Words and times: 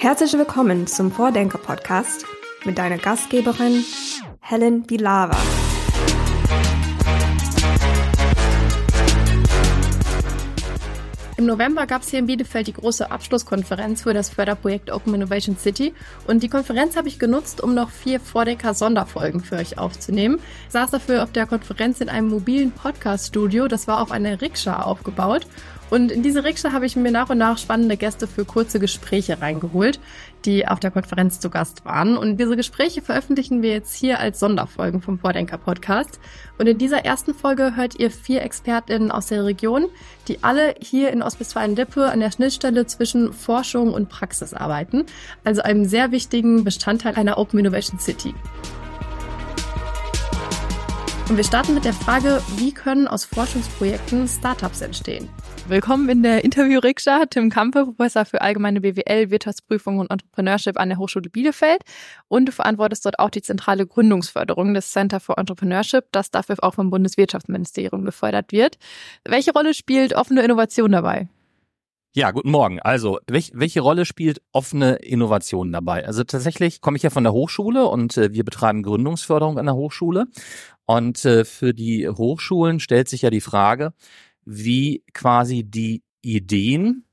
Herzlich 0.00 0.32
willkommen 0.34 0.86
zum 0.86 1.10
Vordenker-Podcast 1.10 2.24
mit 2.64 2.78
deiner 2.78 2.98
Gastgeberin 2.98 3.84
Helen 4.38 4.84
Bilava. 4.84 5.36
Im 11.36 11.46
November 11.46 11.88
gab 11.88 12.02
es 12.02 12.10
hier 12.10 12.20
in 12.20 12.26
Bielefeld 12.26 12.68
die 12.68 12.74
große 12.74 13.10
Abschlusskonferenz 13.10 14.02
für 14.02 14.14
das 14.14 14.28
Förderprojekt 14.28 14.92
Open 14.92 15.14
Innovation 15.14 15.56
City 15.56 15.92
und 16.28 16.44
die 16.44 16.48
Konferenz 16.48 16.96
habe 16.96 17.08
ich 17.08 17.18
genutzt, 17.18 17.60
um 17.60 17.74
noch 17.74 17.90
vier 17.90 18.20
Vordecker 18.20 18.74
Sonderfolgen 18.74 19.40
für 19.40 19.56
euch 19.56 19.78
aufzunehmen. 19.78 20.38
Ich 20.66 20.72
saß 20.74 20.92
dafür 20.92 21.24
auf 21.24 21.32
der 21.32 21.46
Konferenz 21.46 22.00
in 22.00 22.08
einem 22.08 22.28
mobilen 22.28 22.70
Podcast-Studio, 22.70 23.66
das 23.66 23.88
war 23.88 24.00
auf 24.00 24.12
einer 24.12 24.40
Rikscha 24.40 24.80
aufgebaut 24.80 25.48
und 25.90 26.12
in 26.12 26.22
diese 26.22 26.44
Rikscha 26.44 26.72
habe 26.72 26.86
ich 26.86 26.96
mir 26.96 27.10
nach 27.10 27.30
und 27.30 27.38
nach 27.38 27.58
spannende 27.58 27.96
Gäste 27.96 28.26
für 28.26 28.44
kurze 28.44 28.78
Gespräche 28.78 29.40
reingeholt, 29.40 30.00
die 30.44 30.68
auf 30.68 30.80
der 30.80 30.90
Konferenz 30.90 31.40
zu 31.40 31.50
Gast 31.50 31.84
waren. 31.84 32.16
Und 32.16 32.36
diese 32.36 32.56
Gespräche 32.56 33.02
veröffentlichen 33.02 33.62
wir 33.62 33.70
jetzt 33.70 33.94
hier 33.94 34.20
als 34.20 34.38
Sonderfolgen 34.38 35.00
vom 35.00 35.18
Vordenker 35.18 35.58
Podcast. 35.58 36.20
Und 36.58 36.66
in 36.66 36.78
dieser 36.78 37.04
ersten 37.04 37.34
Folge 37.34 37.76
hört 37.76 37.98
ihr 37.98 38.10
vier 38.10 38.42
ExpertInnen 38.42 39.10
aus 39.10 39.26
der 39.26 39.44
Region, 39.44 39.86
die 40.28 40.42
alle 40.42 40.74
hier 40.80 41.10
in 41.10 41.22
Ostwestfalen-Lippe 41.22 42.06
an 42.06 42.20
der 42.20 42.32
Schnittstelle 42.32 42.86
zwischen 42.86 43.32
Forschung 43.32 43.92
und 43.92 44.08
Praxis 44.08 44.54
arbeiten. 44.54 45.04
Also 45.44 45.62
einem 45.62 45.86
sehr 45.86 46.12
wichtigen 46.12 46.64
Bestandteil 46.64 47.14
einer 47.14 47.38
Open 47.38 47.58
Innovation 47.58 47.98
City. 47.98 48.34
Und 51.28 51.36
wir 51.36 51.44
starten 51.44 51.74
mit 51.74 51.84
der 51.84 51.92
Frage, 51.92 52.42
wie 52.56 52.72
können 52.72 53.06
aus 53.06 53.26
Forschungsprojekten 53.26 54.26
Startups 54.26 54.80
entstehen? 54.80 55.28
Willkommen 55.68 56.08
in 56.08 56.22
der 56.22 56.44
Interview-Rikscha, 56.44 57.26
Tim 57.26 57.50
Kampe, 57.50 57.84
Professor 57.84 58.24
für 58.24 58.40
allgemeine 58.40 58.80
BWL, 58.80 59.28
Wirtschaftsprüfung 59.28 59.98
und 59.98 60.10
Entrepreneurship 60.10 60.80
an 60.80 60.88
der 60.88 60.96
Hochschule 60.96 61.28
Bielefeld. 61.28 61.82
Und 62.26 62.46
du 62.46 62.52
verantwortest 62.52 63.04
dort 63.04 63.18
auch 63.18 63.28
die 63.28 63.42
zentrale 63.42 63.86
Gründungsförderung 63.86 64.72
des 64.72 64.90
Center 64.92 65.20
for 65.20 65.36
Entrepreneurship, 65.36 66.06
das 66.10 66.30
dafür 66.30 66.56
auch 66.60 66.72
vom 66.72 66.88
Bundeswirtschaftsministerium 66.88 68.06
gefördert 68.06 68.50
wird. 68.50 68.78
Welche 69.26 69.52
Rolle 69.52 69.74
spielt 69.74 70.14
offene 70.14 70.40
Innovation 70.40 70.90
dabei? 70.90 71.28
Ja, 72.14 72.30
guten 72.30 72.50
Morgen. 72.50 72.80
Also, 72.80 73.18
welch, 73.26 73.52
welche 73.54 73.82
Rolle 73.82 74.06
spielt 74.06 74.40
offene 74.52 74.94
Innovation 74.96 75.70
dabei? 75.70 76.06
Also 76.06 76.24
tatsächlich 76.24 76.80
komme 76.80 76.96
ich 76.96 77.02
ja 77.02 77.10
von 77.10 77.24
der 77.24 77.34
Hochschule 77.34 77.86
und 77.86 78.16
äh, 78.16 78.32
wir 78.32 78.44
betreiben 78.44 78.82
Gründungsförderung 78.82 79.58
an 79.58 79.66
der 79.66 79.74
Hochschule. 79.74 80.28
Und 80.86 81.22
äh, 81.26 81.44
für 81.44 81.74
die 81.74 82.08
Hochschulen 82.08 82.80
stellt 82.80 83.10
sich 83.10 83.20
ja 83.20 83.28
die 83.28 83.42
Frage, 83.42 83.92
wie 84.48 85.04
quasi 85.12 85.62
die 85.62 86.02
Ideen, 86.22 87.04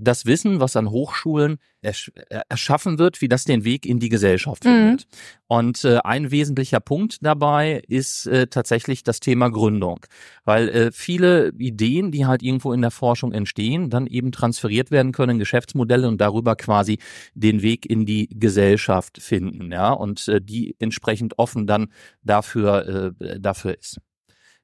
das 0.00 0.26
Wissen, 0.26 0.60
was 0.60 0.76
an 0.76 0.90
Hochschulen 0.90 1.58
ersch 1.82 2.12
äh, 2.14 2.40
erschaffen 2.48 2.98
wird, 2.98 3.20
wie 3.20 3.28
das 3.28 3.44
den 3.44 3.64
Weg 3.64 3.84
in 3.84 3.98
die 3.98 4.08
Gesellschaft 4.08 4.64
mhm. 4.64 4.68
findet. 4.68 5.06
Und 5.48 5.84
äh, 5.84 5.98
ein 5.98 6.30
wesentlicher 6.30 6.80
Punkt 6.80 7.18
dabei 7.20 7.82
ist 7.88 8.26
äh, 8.26 8.46
tatsächlich 8.46 9.02
das 9.02 9.20
Thema 9.20 9.50
Gründung, 9.50 10.06
weil 10.44 10.68
äh, 10.68 10.92
viele 10.92 11.52
Ideen, 11.58 12.12
die 12.12 12.26
halt 12.26 12.42
irgendwo 12.42 12.72
in 12.72 12.80
der 12.80 12.90
Forschung 12.90 13.32
entstehen, 13.32 13.90
dann 13.90 14.06
eben 14.06 14.32
transferiert 14.32 14.90
werden 14.90 15.12
können, 15.12 15.38
Geschäftsmodelle 15.38 16.08
und 16.08 16.20
darüber 16.20 16.56
quasi 16.56 16.98
den 17.34 17.62
Weg 17.62 17.84
in 17.84 18.06
die 18.06 18.28
Gesellschaft 18.28 19.20
finden, 19.20 19.72
ja, 19.72 19.90
und 19.90 20.28
äh, 20.28 20.40
die 20.40 20.76
entsprechend 20.78 21.38
offen 21.38 21.66
dann 21.66 21.92
dafür 22.22 23.14
äh, 23.20 23.40
dafür 23.40 23.76
ist. 23.76 23.98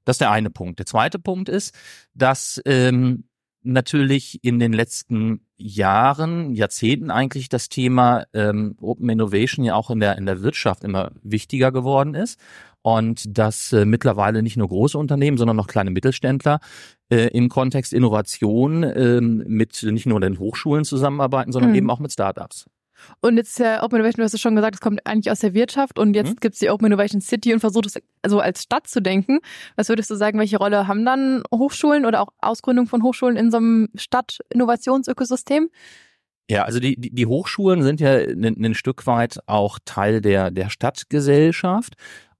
Das 0.04 0.14
ist 0.14 0.20
der 0.20 0.30
eine 0.30 0.50
Punkt. 0.50 0.78
Der 0.78 0.86
zweite 0.86 1.18
Punkt 1.18 1.48
ist, 1.48 1.74
dass 2.14 2.60
ähm, 2.64 3.24
natürlich 3.62 4.44
in 4.44 4.58
den 4.58 4.72
letzten 4.72 5.46
Jahren, 5.56 6.52
Jahrzehnten 6.52 7.10
eigentlich 7.10 7.48
das 7.48 7.68
Thema 7.68 8.24
ähm, 8.34 8.76
Open 8.80 9.08
Innovation 9.08 9.64
ja 9.64 9.74
auch 9.74 9.90
in 9.90 10.00
der 10.00 10.18
in 10.18 10.26
der 10.26 10.42
Wirtschaft 10.42 10.84
immer 10.84 11.12
wichtiger 11.22 11.72
geworden 11.72 12.14
ist 12.14 12.38
und 12.82 13.38
dass 13.38 13.72
äh, 13.72 13.86
mittlerweile 13.86 14.42
nicht 14.42 14.58
nur 14.58 14.68
große 14.68 14.98
Unternehmen, 14.98 15.38
sondern 15.38 15.58
auch 15.58 15.66
kleine 15.66 15.90
Mittelständler 15.90 16.60
äh, 17.10 17.28
im 17.28 17.48
Kontext 17.48 17.94
Innovation 17.94 18.82
äh, 18.82 19.20
mit 19.20 19.82
nicht 19.82 20.06
nur 20.06 20.20
den 20.20 20.38
Hochschulen 20.38 20.84
zusammenarbeiten, 20.84 21.50
sondern 21.50 21.70
mhm. 21.70 21.76
eben 21.76 21.90
auch 21.90 22.00
mit 22.00 22.12
Startups. 22.12 22.66
Und 23.20 23.36
jetzt 23.36 23.58
ja 23.58 23.82
Open 23.82 23.96
Innovation, 23.96 24.18
du 24.18 24.24
hast 24.24 24.32
ja 24.32 24.38
schon 24.38 24.56
gesagt, 24.56 24.76
es 24.76 24.80
kommt 24.80 25.06
eigentlich 25.06 25.30
aus 25.30 25.40
der 25.40 25.54
Wirtschaft 25.54 25.98
und 25.98 26.14
jetzt 26.14 26.30
mhm. 26.30 26.40
gibt 26.40 26.54
es 26.54 26.60
die 26.60 26.70
Open 26.70 26.86
Innovation 26.86 27.20
City 27.20 27.52
und 27.52 27.60
versucht 27.60 27.86
es 27.86 27.94
also 28.22 28.40
als 28.40 28.62
Stadt 28.62 28.86
zu 28.86 29.00
denken. 29.00 29.40
Was 29.76 29.88
würdest 29.88 30.10
du 30.10 30.14
sagen, 30.14 30.38
welche 30.38 30.58
Rolle 30.58 30.86
haben 30.86 31.04
dann 31.04 31.42
Hochschulen 31.52 32.06
oder 32.06 32.22
auch 32.22 32.28
Ausgründung 32.40 32.86
von 32.86 33.02
Hochschulen 33.02 33.36
in 33.36 33.50
so 33.50 33.58
einem 33.58 33.88
Stadt-Innovationsökosystem? 33.94 35.68
Ja, 36.50 36.64
also 36.64 36.78
die, 36.78 36.96
die, 37.00 37.10
die 37.10 37.26
Hochschulen 37.26 37.82
sind 37.82 38.00
ja 38.00 38.16
ein, 38.16 38.62
ein 38.62 38.74
Stück 38.74 39.06
weit 39.06 39.38
auch 39.46 39.78
Teil 39.84 40.20
der, 40.20 40.50
der 40.50 40.68
Stadtgesellschaft. 40.68 41.94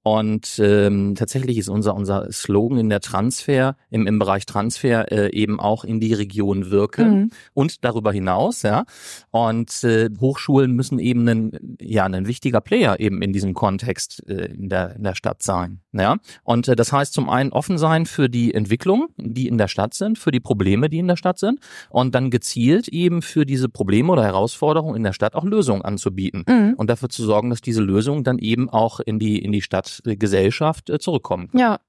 Und 0.05 0.61
ähm, 0.63 1.15
tatsächlich 1.15 1.57
ist 1.57 1.71
unser 1.71 1.95
unser 1.95 2.31
Slogan 2.31 2.77
in 2.77 2.91
der 2.91 3.01
Transfer 3.01 3.75
im, 3.89 4.07
im 4.07 4.19
Bereich 4.19 4.45
Transfer 4.45 5.11
äh, 5.11 5.33
eben 5.33 5.59
auch 5.59 5.83
in 5.83 5.99
die 5.99 6.13
Region 6.13 6.71
wirken 6.71 7.15
mhm. 7.15 7.31
und 7.55 7.87
darüber 7.87 8.13
hinaus, 8.13 8.61
ja. 8.61 8.85
Und 9.31 9.83
äh, 9.83 10.11
Hochschulen 10.21 10.73
müssen 10.73 10.99
eben 10.99 11.27
ein 11.27 11.77
ja 11.81 12.05
ein 12.05 12.27
wichtiger 12.27 12.61
Player 12.61 13.01
eben 13.01 13.23
in 13.23 13.33
diesem 13.33 13.55
Kontext 13.55 14.23
äh, 14.29 14.53
in 14.53 14.69
der 14.69 14.95
in 14.95 15.05
der 15.05 15.15
Stadt 15.15 15.43
sein, 15.43 15.81
ja. 15.93 16.19
Und 16.43 16.69
äh, 16.69 16.77
das 16.77 16.93
heißt 16.93 17.15
zum 17.15 17.31
einen 17.31 17.51
offen 17.51 17.79
sein 17.79 18.05
für 18.05 18.29
die 18.29 18.53
Entwicklung, 18.53 19.09
die 19.17 19.49
in 19.49 19.57
der 19.57 19.69
Stadt 19.69 19.95
sind, 19.95 20.19
für 20.19 20.33
die 20.33 20.41
Probleme, 20.41 20.91
die 20.91 20.99
in 20.99 21.09
der 21.09 21.17
Stadt 21.17 21.39
sind, 21.39 21.61
und 21.89 22.15
dann 22.15 22.29
gezielt 22.29 22.89
eben 22.89 23.23
für 23.23 23.47
diese 23.47 23.71
Probleme 23.71 24.13
oder 24.13 24.25
Herausforderungen 24.25 24.97
in 24.97 25.03
der 25.03 25.15
Stadt 25.15 25.35
auch 25.35 25.45
Lösungen 25.45 25.81
anzubieten 25.81 26.45
mhm. 26.47 26.75
und 26.77 26.91
dafür 26.91 27.09
zu 27.09 27.25
sorgen, 27.25 27.49
dass 27.49 27.63
diese 27.63 27.81
Lösungen 27.81 28.23
dann 28.23 28.39
eben 28.39 28.69
auch 28.69 29.01
in 29.01 29.19
die 29.19 29.39
in 29.39 29.53
die 29.53 29.63
Stadt 29.63 29.94
Gesellschaft 30.05 30.91
äh, 30.91 30.99
zurückkommen. 30.99 31.51
Ja, 31.53 31.81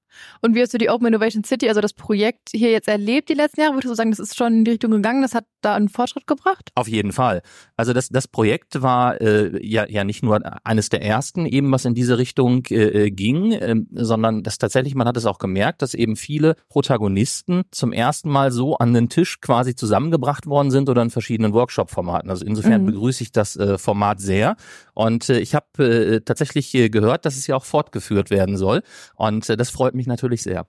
und 0.42 0.54
wie 0.54 0.62
hast 0.62 0.74
du 0.74 0.78
die 0.78 0.90
Open 0.90 1.06
Innovation 1.06 1.44
City, 1.44 1.68
also 1.68 1.80
das 1.80 1.92
Projekt 1.92 2.50
hier 2.52 2.70
jetzt 2.70 2.88
erlebt 2.88 3.28
die 3.28 3.34
letzten 3.34 3.60
Jahre? 3.60 3.74
Würdest 3.74 3.90
du 3.90 3.94
sagen, 3.94 4.10
das 4.10 4.18
ist 4.18 4.36
schon 4.36 4.52
in 4.52 4.64
die 4.64 4.72
Richtung 4.72 4.90
gegangen, 4.90 5.22
das 5.22 5.34
hat 5.34 5.44
da 5.60 5.74
einen 5.74 5.88
Fortschritt 5.88 6.26
gebracht? 6.26 6.70
Auf 6.74 6.88
jeden 6.88 7.12
Fall. 7.12 7.42
Also 7.76 7.92
das, 7.92 8.08
das 8.08 8.28
Projekt 8.28 8.82
war 8.82 9.20
äh, 9.20 9.64
ja, 9.66 9.86
ja 9.88 10.04
nicht 10.04 10.22
nur 10.22 10.40
eines 10.64 10.88
der 10.88 11.02
ersten 11.02 11.46
eben, 11.46 11.70
was 11.72 11.84
in 11.84 11.94
diese 11.94 12.18
Richtung 12.18 12.64
äh, 12.70 13.10
ging, 13.10 13.52
äh, 13.52 13.74
sondern 13.92 14.42
das 14.42 14.58
tatsächlich, 14.58 14.94
man 14.94 15.08
hat 15.08 15.16
es 15.16 15.26
auch 15.26 15.38
gemerkt, 15.38 15.82
dass 15.82 15.94
eben 15.94 16.16
viele 16.16 16.56
Protagonisten 16.68 17.64
zum 17.70 17.92
ersten 17.92 18.30
Mal 18.30 18.52
so 18.52 18.76
an 18.76 18.94
den 18.94 19.08
Tisch 19.08 19.40
quasi 19.40 19.74
zusammengebracht 19.74 20.46
worden 20.46 20.70
sind 20.70 20.88
oder 20.88 21.02
in 21.02 21.10
verschiedenen 21.10 21.52
Workshop-Formaten. 21.52 22.30
Also 22.30 22.44
insofern 22.44 22.82
mhm. 22.82 22.86
begrüße 22.86 23.22
ich 23.22 23.32
das 23.32 23.56
äh, 23.56 23.78
Format 23.78 24.20
sehr. 24.20 24.56
Und 24.94 25.28
äh, 25.28 25.40
ich 25.40 25.54
habe 25.54 25.66
äh, 25.84 26.20
tatsächlich 26.20 26.74
äh, 26.74 26.88
gehört, 26.88 27.26
dass 27.26 27.36
es 27.36 27.46
ja 27.46 27.56
auch 27.56 27.64
fortgeführt 27.64 28.30
werden 28.30 28.56
soll. 28.56 28.82
Und 29.14 29.48
äh, 29.50 29.56
das 29.56 29.70
freut 29.70 29.94
mich 29.96 30.06
natürlich 30.06 30.42
sehr. 30.42 30.66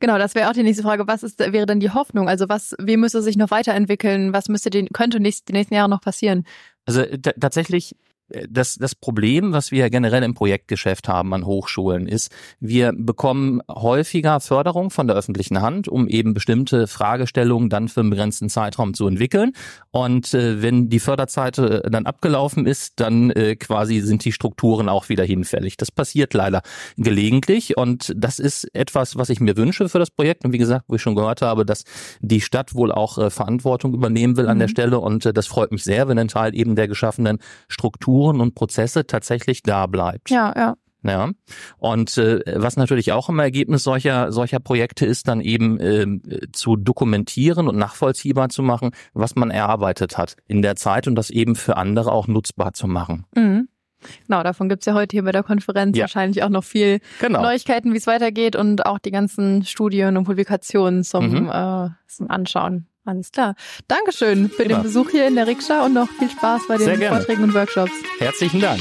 Genau, 0.00 0.18
das 0.18 0.34
wäre 0.34 0.48
auch 0.48 0.54
die 0.54 0.62
nächste 0.62 0.82
Frage. 0.82 1.06
Was 1.06 1.22
ist, 1.22 1.38
wäre 1.38 1.66
denn 1.66 1.80
die 1.80 1.90
Hoffnung? 1.90 2.28
Also 2.28 2.48
was, 2.48 2.74
wie 2.80 2.96
müsste 2.96 3.22
sich 3.22 3.36
noch 3.36 3.50
weiterentwickeln? 3.50 4.32
Was 4.32 4.48
müsste 4.48 4.70
den, 4.70 4.88
könnte 4.88 5.20
nächst, 5.20 5.48
die 5.48 5.52
nächsten 5.52 5.74
Jahre 5.74 5.88
noch 5.88 6.00
passieren? 6.00 6.44
Also 6.86 7.04
tatsächlich 7.40 7.94
das, 8.48 8.74
das 8.74 8.94
Problem, 8.94 9.52
was 9.52 9.70
wir 9.70 9.88
generell 9.90 10.22
im 10.22 10.34
Projektgeschäft 10.34 11.08
haben 11.08 11.32
an 11.32 11.46
Hochschulen, 11.46 12.06
ist, 12.06 12.30
wir 12.60 12.92
bekommen 12.94 13.62
häufiger 13.70 14.40
Förderung 14.40 14.90
von 14.90 15.06
der 15.06 15.16
öffentlichen 15.16 15.62
Hand, 15.62 15.88
um 15.88 16.08
eben 16.08 16.34
bestimmte 16.34 16.86
Fragestellungen 16.86 17.70
dann 17.70 17.88
für 17.88 18.00
einen 18.00 18.10
begrenzten 18.10 18.50
Zeitraum 18.50 18.94
zu 18.94 19.06
entwickeln. 19.06 19.52
Und 19.90 20.34
äh, 20.34 20.62
wenn 20.62 20.88
die 20.90 21.00
Förderzeit 21.00 21.58
äh, 21.58 21.90
dann 21.90 22.06
abgelaufen 22.06 22.66
ist, 22.66 23.00
dann 23.00 23.30
äh, 23.30 23.56
quasi 23.56 24.00
sind 24.00 24.24
die 24.24 24.32
Strukturen 24.32 24.88
auch 24.88 25.08
wieder 25.08 25.24
hinfällig. 25.24 25.76
Das 25.76 25.90
passiert 25.90 26.34
leider 26.34 26.62
gelegentlich 26.96 27.76
und 27.76 28.12
das 28.16 28.38
ist 28.38 28.64
etwas, 28.74 29.16
was 29.16 29.30
ich 29.30 29.40
mir 29.40 29.56
wünsche 29.56 29.88
für 29.88 29.98
das 29.98 30.10
Projekt. 30.10 30.44
Und 30.44 30.52
wie 30.52 30.58
gesagt, 30.58 30.84
wo 30.88 30.96
ich 30.96 31.02
schon 31.02 31.14
gehört 31.14 31.42
habe, 31.42 31.64
dass 31.64 31.84
die 32.20 32.40
Stadt 32.40 32.74
wohl 32.74 32.92
auch 32.92 33.16
äh, 33.16 33.30
Verantwortung 33.30 33.94
übernehmen 33.94 34.36
will 34.36 34.48
an 34.48 34.58
der 34.58 34.68
mhm. 34.68 34.72
Stelle 34.72 34.98
und 34.98 35.24
äh, 35.24 35.32
das 35.32 35.46
freut 35.46 35.72
mich 35.72 35.84
sehr, 35.84 36.08
wenn 36.08 36.18
ein 36.18 36.28
Teil 36.28 36.54
eben 36.54 36.76
der 36.76 36.88
geschaffenen 36.88 37.38
Struktur 37.68 38.17
Strukturen 38.18 38.40
und 38.40 38.54
Prozesse 38.54 39.06
tatsächlich 39.06 39.62
da 39.62 39.86
bleibt. 39.86 40.30
Ja, 40.30 40.52
ja. 40.56 40.74
Ja. 41.04 41.30
Und 41.78 42.18
äh, 42.18 42.40
was 42.56 42.76
natürlich 42.76 43.12
auch 43.12 43.28
im 43.28 43.38
Ergebnis 43.38 43.84
solcher 43.84 44.32
solcher 44.32 44.58
Projekte 44.58 45.06
ist, 45.06 45.28
dann 45.28 45.40
eben 45.40 45.78
äh, 45.78 46.50
zu 46.52 46.74
dokumentieren 46.74 47.68
und 47.68 47.76
nachvollziehbar 47.76 48.48
zu 48.48 48.64
machen, 48.64 48.90
was 49.14 49.36
man 49.36 49.52
erarbeitet 49.52 50.18
hat 50.18 50.34
in 50.48 50.60
der 50.60 50.74
Zeit 50.74 51.06
und 51.06 51.14
das 51.14 51.30
eben 51.30 51.54
für 51.54 51.76
andere 51.76 52.10
auch 52.10 52.26
nutzbar 52.26 52.72
zu 52.72 52.88
machen. 52.88 53.26
Mhm. 53.36 53.68
Genau, 54.26 54.42
davon 54.42 54.68
gibt's 54.68 54.86
ja 54.86 54.94
heute 54.94 55.14
hier 55.14 55.22
bei 55.22 55.32
der 55.32 55.44
Konferenz 55.44 55.96
ja. 55.96 56.02
wahrscheinlich 56.02 56.42
auch 56.42 56.48
noch 56.48 56.64
viel 56.64 56.98
genau. 57.20 57.42
Neuigkeiten, 57.42 57.92
wie 57.92 57.98
es 57.98 58.08
weitergeht 58.08 58.56
und 58.56 58.84
auch 58.84 58.98
die 58.98 59.12
ganzen 59.12 59.64
Studien 59.64 60.16
und 60.16 60.24
Publikationen 60.24 61.04
zum, 61.04 61.30
mhm. 61.30 61.48
äh, 61.48 61.90
zum 62.08 62.28
Anschauen. 62.28 62.88
Alles 63.08 63.32
klar. 63.32 63.54
Dankeschön 63.88 64.50
für 64.50 64.64
Immer. 64.64 64.76
den 64.76 64.82
Besuch 64.82 65.08
hier 65.08 65.26
in 65.26 65.34
der 65.34 65.46
Rikscha 65.46 65.86
und 65.86 65.94
noch 65.94 66.10
viel 66.18 66.28
Spaß 66.28 66.68
bei 66.68 66.76
den 66.76 67.00
Vorträgen 67.00 67.42
und 67.42 67.54
Workshops. 67.54 67.92
Herzlichen 68.18 68.60
Dank. 68.60 68.80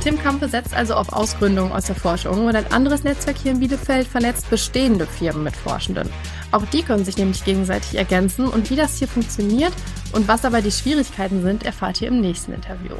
Tim 0.00 0.16
Kampe 0.16 0.46
setzt 0.46 0.74
also 0.74 0.94
auf 0.94 1.12
Ausgründung 1.12 1.72
aus 1.72 1.86
der 1.86 1.96
Forschung 1.96 2.46
und 2.46 2.54
ein 2.54 2.70
anderes 2.70 3.02
Netzwerk 3.02 3.36
hier 3.36 3.50
in 3.50 3.58
Bielefeld 3.58 4.06
vernetzt 4.06 4.48
bestehende 4.48 5.06
Firmen 5.06 5.42
mit 5.42 5.56
Forschenden. 5.56 6.08
Auch 6.52 6.64
die 6.66 6.82
können 6.82 7.04
sich 7.04 7.16
nämlich 7.16 7.44
gegenseitig 7.44 7.98
ergänzen 7.98 8.46
und 8.46 8.70
wie 8.70 8.76
das 8.76 8.98
hier 8.98 9.08
funktioniert 9.08 9.72
Und 10.12 10.28
was 10.28 10.42
dabei 10.42 10.60
die 10.60 10.70
Schwierigkeiten 10.70 11.42
sind, 11.42 11.64
erfahrt 11.66 12.00
ihr 12.00 12.08
im 12.08 12.20
nächsten 12.20 12.52
Interview. 12.52 12.94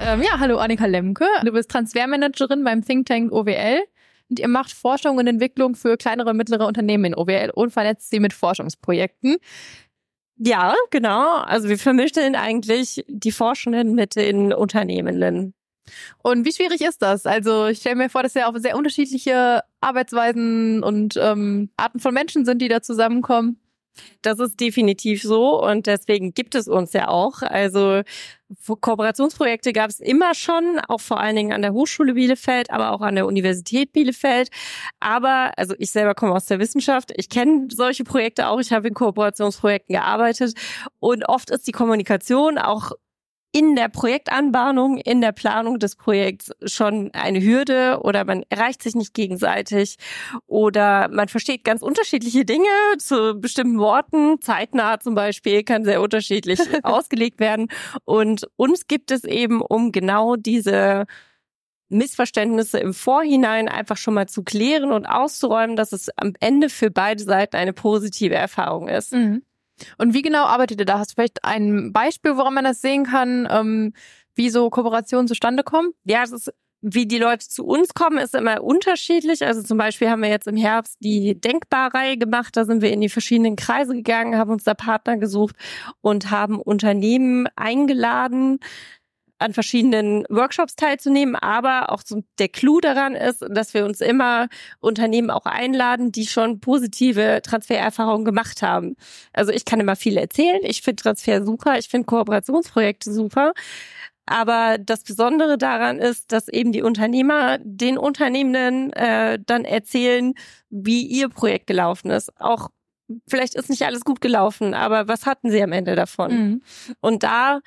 Ähm, 0.00 0.22
ja, 0.22 0.40
hallo 0.40 0.56
Annika 0.56 0.86
Lemke. 0.86 1.26
Du 1.44 1.52
bist 1.52 1.70
Transfermanagerin 1.70 2.64
beim 2.64 2.82
Think 2.82 3.06
Tank 3.06 3.30
OWL 3.32 3.82
und 4.30 4.38
ihr 4.38 4.48
macht 4.48 4.72
Forschung 4.72 5.18
und 5.18 5.26
Entwicklung 5.26 5.74
für 5.74 5.96
kleinere 5.96 6.30
und 6.30 6.36
mittlere 6.36 6.66
Unternehmen 6.66 7.06
in 7.06 7.14
OWL 7.14 7.50
und 7.54 7.72
vernetzt 7.72 8.10
sie 8.10 8.20
mit 8.20 8.32
Forschungsprojekten. 8.32 9.36
Ja, 10.38 10.74
genau. 10.90 11.36
Also 11.38 11.68
wir 11.68 11.78
vermischen 11.78 12.34
eigentlich 12.34 13.04
die 13.08 13.32
Forschenden 13.32 13.94
mit 13.94 14.16
den 14.16 14.54
Unternehmenden. 14.54 15.52
Und 16.22 16.46
wie 16.46 16.52
schwierig 16.52 16.80
ist 16.80 17.02
das? 17.02 17.26
Also 17.26 17.66
ich 17.66 17.80
stelle 17.80 17.96
mir 17.96 18.08
vor, 18.08 18.22
dass 18.22 18.34
ja 18.34 18.48
auch 18.48 18.56
sehr 18.56 18.76
unterschiedliche 18.76 19.62
Arbeitsweisen 19.80 20.82
und 20.82 21.18
ähm, 21.20 21.70
Arten 21.76 21.98
von 21.98 22.14
Menschen 22.14 22.44
sind, 22.44 22.62
die 22.62 22.68
da 22.68 22.80
zusammenkommen. 22.80 23.58
Das 24.22 24.38
ist 24.38 24.60
definitiv 24.60 25.22
so 25.22 25.62
und 25.62 25.86
deswegen 25.86 26.32
gibt 26.32 26.54
es 26.54 26.68
uns 26.68 26.92
ja 26.92 27.08
auch. 27.08 27.42
Also 27.42 28.02
Kooperationsprojekte 28.80 29.72
gab 29.72 29.90
es 29.90 30.00
immer 30.00 30.34
schon, 30.34 30.80
auch 30.88 31.00
vor 31.00 31.20
allen 31.20 31.36
Dingen 31.36 31.52
an 31.52 31.62
der 31.62 31.72
Hochschule 31.72 32.14
Bielefeld, 32.14 32.70
aber 32.70 32.92
auch 32.92 33.00
an 33.00 33.14
der 33.14 33.26
Universität 33.26 33.92
Bielefeld. 33.92 34.50
Aber, 34.98 35.52
also 35.56 35.74
ich 35.78 35.90
selber 35.90 36.14
komme 36.14 36.34
aus 36.34 36.46
der 36.46 36.58
Wissenschaft, 36.58 37.12
ich 37.16 37.28
kenne 37.28 37.68
solche 37.70 38.04
Projekte 38.04 38.48
auch, 38.48 38.58
ich 38.58 38.72
habe 38.72 38.88
in 38.88 38.94
Kooperationsprojekten 38.94 39.94
gearbeitet 39.94 40.54
und 40.98 41.28
oft 41.28 41.50
ist 41.50 41.66
die 41.66 41.72
Kommunikation 41.72 42.58
auch 42.58 42.92
in 43.52 43.74
der 43.74 43.88
Projektanbahnung, 43.88 44.98
in 44.98 45.20
der 45.20 45.32
Planung 45.32 45.78
des 45.78 45.96
Projekts 45.96 46.52
schon 46.64 47.10
eine 47.14 47.42
Hürde 47.42 48.00
oder 48.02 48.24
man 48.24 48.44
erreicht 48.48 48.82
sich 48.82 48.94
nicht 48.94 49.12
gegenseitig 49.12 49.96
oder 50.46 51.08
man 51.08 51.28
versteht 51.28 51.64
ganz 51.64 51.82
unterschiedliche 51.82 52.44
Dinge 52.44 52.68
zu 52.98 53.40
bestimmten 53.40 53.78
Worten. 53.78 54.40
Zeitnah 54.40 55.00
zum 55.00 55.14
Beispiel 55.14 55.64
kann 55.64 55.84
sehr 55.84 56.00
unterschiedlich 56.00 56.60
ausgelegt 56.84 57.40
werden. 57.40 57.68
Und 58.04 58.48
uns 58.56 58.86
gibt 58.86 59.10
es 59.10 59.24
eben, 59.24 59.62
um 59.62 59.90
genau 59.90 60.36
diese 60.36 61.06
Missverständnisse 61.88 62.78
im 62.78 62.94
Vorhinein 62.94 63.68
einfach 63.68 63.96
schon 63.96 64.14
mal 64.14 64.28
zu 64.28 64.44
klären 64.44 64.92
und 64.92 65.06
auszuräumen, 65.06 65.74
dass 65.74 65.92
es 65.92 66.08
am 66.16 66.34
Ende 66.38 66.68
für 66.68 66.90
beide 66.90 67.22
Seiten 67.22 67.56
eine 67.56 67.72
positive 67.72 68.36
Erfahrung 68.36 68.86
ist. 68.86 69.12
Mhm. 69.12 69.42
Und 69.98 70.14
wie 70.14 70.22
genau 70.22 70.44
arbeitet 70.44 70.80
ihr 70.80 70.86
da? 70.86 70.98
Hast 70.98 71.12
du 71.12 71.14
vielleicht 71.14 71.44
ein 71.44 71.92
Beispiel, 71.92 72.36
woran 72.36 72.54
man 72.54 72.64
das 72.64 72.80
sehen 72.80 73.04
kann, 73.04 73.48
ähm, 73.50 73.92
wie 74.34 74.50
so 74.50 74.70
Kooperationen 74.70 75.28
zustande 75.28 75.62
kommen? 75.62 75.92
Ja, 76.04 76.22
es 76.22 76.32
ist 76.32 76.52
wie 76.82 77.06
die 77.06 77.18
Leute 77.18 77.46
zu 77.46 77.66
uns 77.66 77.92
kommen, 77.94 78.18
ist 78.18 78.34
immer 78.34 78.62
unterschiedlich. 78.62 79.44
Also 79.44 79.62
zum 79.62 79.76
Beispiel 79.76 80.08
haben 80.08 80.22
wir 80.22 80.30
jetzt 80.30 80.46
im 80.46 80.56
Herbst 80.56 80.96
die 81.00 81.38
Denkbarreihe 81.38 82.16
gemacht. 82.16 82.56
Da 82.56 82.64
sind 82.64 82.80
wir 82.80 82.90
in 82.90 83.00
die 83.00 83.10
verschiedenen 83.10 83.56
Kreise 83.56 83.94
gegangen, 83.94 84.38
haben 84.38 84.50
uns 84.50 84.64
da 84.64 84.74
Partner 84.74 85.18
gesucht 85.18 85.56
und 86.00 86.30
haben 86.30 86.58
Unternehmen 86.60 87.48
eingeladen, 87.54 88.60
an 89.40 89.54
verschiedenen 89.54 90.24
Workshops 90.28 90.76
teilzunehmen, 90.76 91.34
aber 91.34 91.90
auch 91.90 92.02
so 92.04 92.22
der 92.38 92.48
Clou 92.48 92.80
daran 92.80 93.14
ist, 93.14 93.44
dass 93.48 93.74
wir 93.74 93.84
uns 93.84 94.00
immer 94.00 94.48
Unternehmen 94.80 95.30
auch 95.30 95.46
einladen, 95.46 96.12
die 96.12 96.26
schon 96.26 96.60
positive 96.60 97.40
Transfererfahrungen 97.42 98.24
gemacht 98.24 98.62
haben. 98.62 98.96
Also 99.32 99.50
ich 99.50 99.64
kann 99.64 99.80
immer 99.80 99.96
viel 99.96 100.18
erzählen, 100.18 100.60
ich 100.62 100.82
finde 100.82 101.02
Transfer 101.02 101.44
super, 101.44 101.78
ich 101.78 101.88
finde 101.88 102.06
Kooperationsprojekte 102.06 103.12
super. 103.12 103.52
Aber 104.26 104.78
das 104.78 105.02
Besondere 105.02 105.58
daran 105.58 105.98
ist, 105.98 106.30
dass 106.30 106.46
eben 106.46 106.70
die 106.70 106.82
Unternehmer 106.82 107.58
den 107.62 107.98
Unternehmenden 107.98 108.92
äh, 108.92 109.40
dann 109.44 109.64
erzählen, 109.64 110.34
wie 110.68 111.02
ihr 111.02 111.28
Projekt 111.30 111.66
gelaufen 111.66 112.10
ist. 112.10 112.30
Auch 112.40 112.68
vielleicht 113.26 113.54
ist 113.54 113.70
nicht 113.70 113.82
alles 113.82 114.04
gut 114.04 114.20
gelaufen, 114.20 114.74
aber 114.74 115.08
was 115.08 115.26
hatten 115.26 115.50
sie 115.50 115.62
am 115.62 115.72
Ende 115.72 115.96
davon? 115.96 116.32
Mhm. 116.32 116.62
Und 117.00 117.22
da 117.22 117.60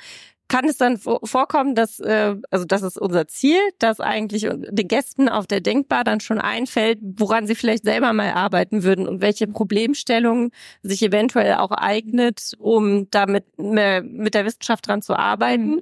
kann 0.54 0.66
es 0.70 0.78
dann 0.78 1.00
vorkommen, 1.00 1.74
dass, 1.74 2.00
äh, 2.00 2.36
also 2.52 2.66
das 2.66 2.84
ist 2.84 3.00
unser 3.00 3.28
Ziel, 3.28 3.58
dass 3.80 4.00
eigentlich 4.00 4.48
den 4.48 4.88
Gästen 4.88 5.28
auf 5.28 5.48
der 5.48 5.62
Denkbar 5.62 6.04
dann 6.04 6.20
schon 6.20 6.38
einfällt, 6.40 7.00
woran 7.02 7.48
sie 7.48 7.56
vielleicht 7.56 7.86
selber 7.86 8.14
mal 8.14 8.34
arbeiten 8.34 8.84
würden 8.84 9.08
und 9.08 9.20
welche 9.20 9.48
Problemstellungen 9.48 10.52
sich 10.84 11.02
eventuell 11.02 11.56
auch 11.56 11.72
eignet, 11.72 12.52
um 12.60 13.10
damit 13.10 13.46
mit 13.58 14.36
der 14.36 14.46
Wissenschaft 14.46 14.88
dran 14.88 15.02
zu 15.02 15.16
arbeiten. 15.16 15.82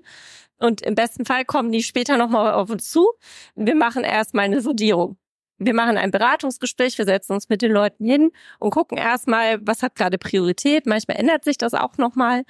Und 0.57 0.81
im 0.83 0.95
besten 0.95 1.25
Fall 1.25 1.43
kommen 1.43 1.73
die 1.73 1.83
später 1.83 2.15
nochmal 2.15 2.53
auf 2.53 2.69
uns 2.69 2.89
zu. 2.89 3.09
Wir 3.55 3.75
machen 3.75 4.05
erstmal 4.05 4.45
eine 4.45 4.61
Sondierung 4.61 5.17
wir 5.63 5.75
machen 5.75 5.97
ein 5.97 6.09
Beratungsgespräch, 6.09 6.97
wir 6.97 7.05
setzen 7.05 7.33
uns 7.33 7.47
mit 7.47 7.61
den 7.61 7.71
Leuten 7.71 8.03
hin 8.03 8.31
und 8.59 8.71
gucken 8.71 8.97
erstmal, 8.97 9.59
was 9.61 9.83
hat 9.83 9.95
gerade 9.95 10.17
Priorität. 10.17 10.87
Manchmal 10.87 11.17
ändert 11.17 11.43
sich 11.43 11.57
das 11.57 11.75
auch 11.75 11.97
nochmal. 11.97 12.43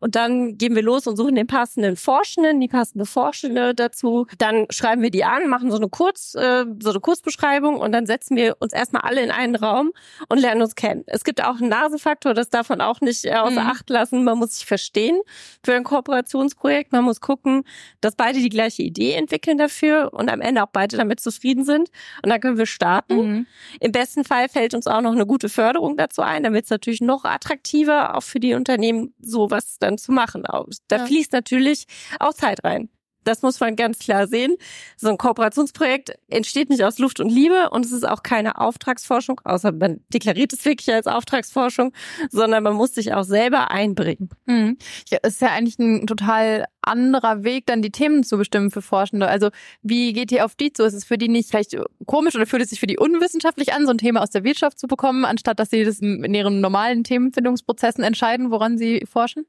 Und 0.00 0.16
dann 0.16 0.58
gehen 0.58 0.74
wir 0.74 0.82
los 0.82 1.06
und 1.06 1.16
suchen 1.16 1.36
den 1.36 1.46
passenden 1.46 1.96
Forschenden, 1.96 2.60
die 2.60 2.68
passende 2.68 3.06
Forschende 3.06 3.74
dazu. 3.74 4.26
Dann 4.38 4.66
schreiben 4.70 5.02
wir 5.02 5.10
die 5.10 5.24
an, 5.24 5.48
machen 5.48 5.70
so 5.70 5.76
eine 5.76 5.88
Kurz, 5.88 6.34
äh, 6.34 6.64
so 6.82 6.90
eine 6.90 7.00
Kurzbeschreibung 7.00 7.76
und 7.76 7.92
dann 7.92 8.06
setzen 8.06 8.36
wir 8.36 8.56
uns 8.58 8.72
erstmal 8.72 9.02
alle 9.02 9.22
in 9.22 9.30
einen 9.30 9.54
Raum 9.54 9.92
und 10.28 10.38
lernen 10.38 10.62
uns 10.62 10.74
kennen. 10.74 11.04
Es 11.06 11.22
gibt 11.22 11.42
auch 11.44 11.60
einen 11.60 11.68
Nasefaktor, 11.68 12.34
das 12.34 12.50
darf 12.50 12.68
man 12.68 12.80
auch 12.80 13.00
nicht 13.00 13.24
äh, 13.24 13.34
außer 13.34 13.62
mhm. 13.62 13.70
Acht 13.70 13.88
lassen. 13.90 14.24
Man 14.24 14.38
muss 14.38 14.56
sich 14.56 14.66
verstehen 14.66 15.20
für 15.64 15.74
ein 15.74 15.84
Kooperationsprojekt. 15.84 16.92
Man 16.92 17.04
muss 17.04 17.20
gucken, 17.20 17.62
dass 18.00 18.16
beide 18.16 18.40
die 18.40 18.48
gleiche 18.48 18.82
Idee 18.82 19.12
entwickeln 19.12 19.56
dafür 19.56 20.12
und 20.12 20.30
am 20.30 20.40
Ende 20.40 20.64
auch 20.64 20.70
beide 20.72 20.96
damit 20.96 21.20
zufrieden 21.20 21.64
sind. 21.64 21.90
Und 22.22 22.30
dann 22.30 22.40
können 22.40 22.55
können 22.56 22.58
wir 22.58 22.66
starten. 22.66 23.16
Mhm. 23.16 23.46
Im 23.80 23.92
besten 23.92 24.24
Fall 24.24 24.48
fällt 24.48 24.74
uns 24.74 24.86
auch 24.86 25.00
noch 25.00 25.12
eine 25.12 25.26
gute 25.26 25.48
Förderung 25.48 25.96
dazu 25.96 26.22
ein, 26.22 26.42
damit 26.42 26.64
es 26.64 26.70
natürlich 26.70 27.00
noch 27.00 27.24
attraktiver 27.24 28.16
auch 28.16 28.22
für 28.22 28.40
die 28.40 28.54
Unternehmen 28.54 29.14
sowas 29.20 29.78
dann 29.78 29.98
zu 29.98 30.12
machen. 30.12 30.44
Da 30.88 30.96
ja. 30.96 31.06
fließt 31.06 31.32
natürlich 31.32 31.86
auch 32.18 32.32
Zeit 32.32 32.64
rein. 32.64 32.88
Das 33.26 33.42
muss 33.42 33.58
man 33.58 33.74
ganz 33.76 33.98
klar 33.98 34.28
sehen. 34.28 34.56
So 34.96 35.08
ein 35.08 35.18
Kooperationsprojekt 35.18 36.16
entsteht 36.28 36.70
nicht 36.70 36.84
aus 36.84 36.98
Luft 36.98 37.18
und 37.20 37.28
Liebe 37.28 37.70
und 37.70 37.84
es 37.84 37.92
ist 37.92 38.06
auch 38.06 38.22
keine 38.22 38.58
Auftragsforschung, 38.58 39.40
außer 39.44 39.72
man 39.72 40.00
deklariert 40.12 40.52
es 40.52 40.64
wirklich 40.64 40.92
als 40.94 41.06
Auftragsforschung, 41.06 41.92
sondern 42.30 42.62
man 42.62 42.74
muss 42.74 42.94
sich 42.94 43.12
auch 43.14 43.24
selber 43.24 43.70
einbringen. 43.70 44.30
Mhm. 44.46 44.78
Ja, 45.08 45.18
ist 45.22 45.40
ja 45.40 45.48
eigentlich 45.48 45.78
ein 45.78 46.06
total 46.06 46.66
anderer 46.82 47.42
Weg, 47.42 47.66
dann 47.66 47.82
die 47.82 47.90
Themen 47.90 48.22
zu 48.22 48.38
bestimmen 48.38 48.70
für 48.70 48.80
Forschende. 48.82 49.26
Also 49.26 49.50
wie 49.82 50.12
geht 50.12 50.30
ihr 50.30 50.44
auf 50.44 50.54
die 50.54 50.72
zu? 50.72 50.84
Ist 50.84 50.94
es 50.94 51.04
für 51.04 51.18
die 51.18 51.28
nicht 51.28 51.50
vielleicht 51.50 51.76
komisch 52.06 52.36
oder 52.36 52.46
fühlt 52.46 52.62
es 52.62 52.70
sich 52.70 52.78
für 52.78 52.86
die 52.86 52.98
unwissenschaftlich 52.98 53.72
an, 53.72 53.86
so 53.86 53.90
ein 53.90 53.98
Thema 53.98 54.22
aus 54.22 54.30
der 54.30 54.44
Wirtschaft 54.44 54.78
zu 54.78 54.86
bekommen, 54.86 55.24
anstatt 55.24 55.58
dass 55.58 55.70
sie 55.70 55.82
das 55.82 55.98
in 55.98 56.32
ihren 56.32 56.60
normalen 56.60 57.02
Themenfindungsprozessen 57.02 58.04
entscheiden, 58.04 58.52
woran 58.52 58.78
sie 58.78 59.04
forschen? 59.10 59.46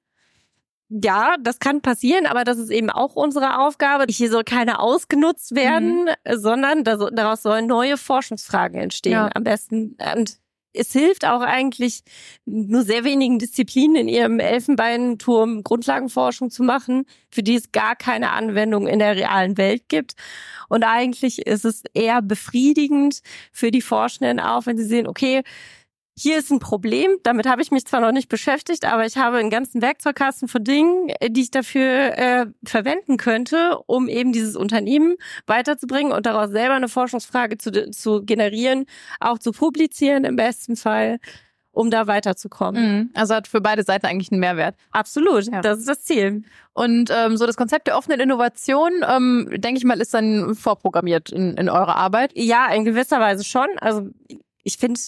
Ja, 0.90 1.36
das 1.42 1.60
kann 1.60 1.82
passieren, 1.82 2.26
aber 2.26 2.46
das 2.46 2.58
ist 2.58 2.70
eben 2.70 2.90
auch 2.90 3.16
unsere 3.16 3.60
Aufgabe. 3.60 4.06
Hier 4.10 4.30
soll 4.30 4.46
keine 4.46 4.80
ausgenutzt 4.80 5.54
werden, 5.54 6.06
mhm. 6.06 6.38
sondern 6.38 6.84
daraus 6.84 7.42
sollen 7.42 7.68
neue 7.68 7.98
Forschungsfragen 7.98 8.80
entstehen. 8.80 9.14
Ja. 9.14 9.30
Am 9.34 9.44
besten. 9.44 9.98
Und 10.16 10.38
es 10.74 10.94
hilft 10.94 11.26
auch 11.26 11.42
eigentlich 11.42 12.04
nur 12.46 12.84
sehr 12.84 13.04
wenigen 13.04 13.40
Disziplinen 13.40 13.96
in 13.96 14.08
ihrem 14.08 14.40
Elfenbeinturm 14.40 15.64
Grundlagenforschung 15.64 16.52
zu 16.52 16.64
machen, 16.64 17.06
für 17.32 17.44
die 17.44 17.56
es 17.56 17.72
gar 17.72 17.96
keine 17.96 18.32
Anwendung 18.32 18.88
in 18.88 19.00
der 19.00 19.16
realen 19.16 19.58
Welt 19.58 19.90
gibt. 19.90 20.14
Und 20.70 20.84
eigentlich 20.84 21.46
ist 21.46 21.66
es 21.66 21.84
eher 21.94 22.22
befriedigend 22.22 23.22
für 23.52 23.72
die 23.72 23.82
Forschenden 23.82 24.40
auch, 24.40 24.66
wenn 24.66 24.78
sie 24.78 24.86
sehen, 24.86 25.08
okay, 25.08 25.44
hier 26.20 26.40
ist 26.40 26.50
ein 26.50 26.60
Problem, 26.60 27.12
damit 27.22 27.46
habe 27.46 27.62
ich 27.62 27.70
mich 27.70 27.86
zwar 27.86 28.02
noch 28.02 28.12
nicht 28.12 28.28
beschäftigt, 28.28 28.86
aber 28.86 29.06
ich 29.06 29.18
habe 29.18 29.38
einen 29.38 29.52
ganzen 29.52 29.84
Werkzeugkasten 29.84 30.48
von 30.48 30.64
Dingen, 30.64 31.10
äh, 31.20 31.30
die 31.30 31.42
ich 31.42 31.52
dafür 31.52 32.18
äh, 32.18 32.46
verwenden 32.66 33.18
könnte, 33.18 33.78
um 33.86 34.08
eben 34.08 34.32
dieses 34.32 34.56
Unternehmen 34.56 35.16
weiterzubringen 35.46 36.12
und 36.12 36.26
daraus 36.26 36.50
selber 36.50 36.74
eine 36.74 36.90
Forschungsfrage 36.90 37.60
zu, 37.60 37.92
zu 37.92 38.24
generieren, 38.24 38.86
auch 39.20 39.38
zu 39.38 39.52
publizieren 39.52 40.24
im 40.24 40.36
besten 40.36 40.76
Fall 40.76 41.20
um 41.72 41.92
da 41.92 42.08
weiterzukommen. 42.08 42.82
Mhm. 42.82 43.10
Also 43.14 43.36
hat 43.36 43.48
für 43.48 43.62
beide 43.62 43.84
Seiten 43.84 44.08
eigentlich 44.08 44.32
einen 44.32 44.40
Mehrwert. 44.40 44.76
Absolut, 44.90 45.46
ja. 45.46 45.62
das 45.62 45.78
ist 45.78 45.88
das 45.88 46.04
Ziel. 46.04 46.42
Und 46.74 47.12
ähm, 47.16 47.38
so 47.38 47.46
das 47.46 47.56
Konzept 47.56 47.86
der 47.86 47.96
offenen 47.96 48.20
Innovation, 48.20 48.92
ähm, 49.08 49.48
denke 49.52 49.78
ich 49.78 49.86
mal, 49.86 50.02
ist 50.02 50.16
dann 50.16 50.56
vorprogrammiert 50.56 51.30
in, 51.30 51.54
in 51.54 51.70
eurer 51.70 51.96
Arbeit. 51.96 52.32
Ja, 52.34 52.74
in 52.74 52.84
gewisser 52.84 53.20
Weise 53.20 53.44
schon. 53.44 53.68
Also 53.80 54.10
ich 54.64 54.78
finde 54.78 55.00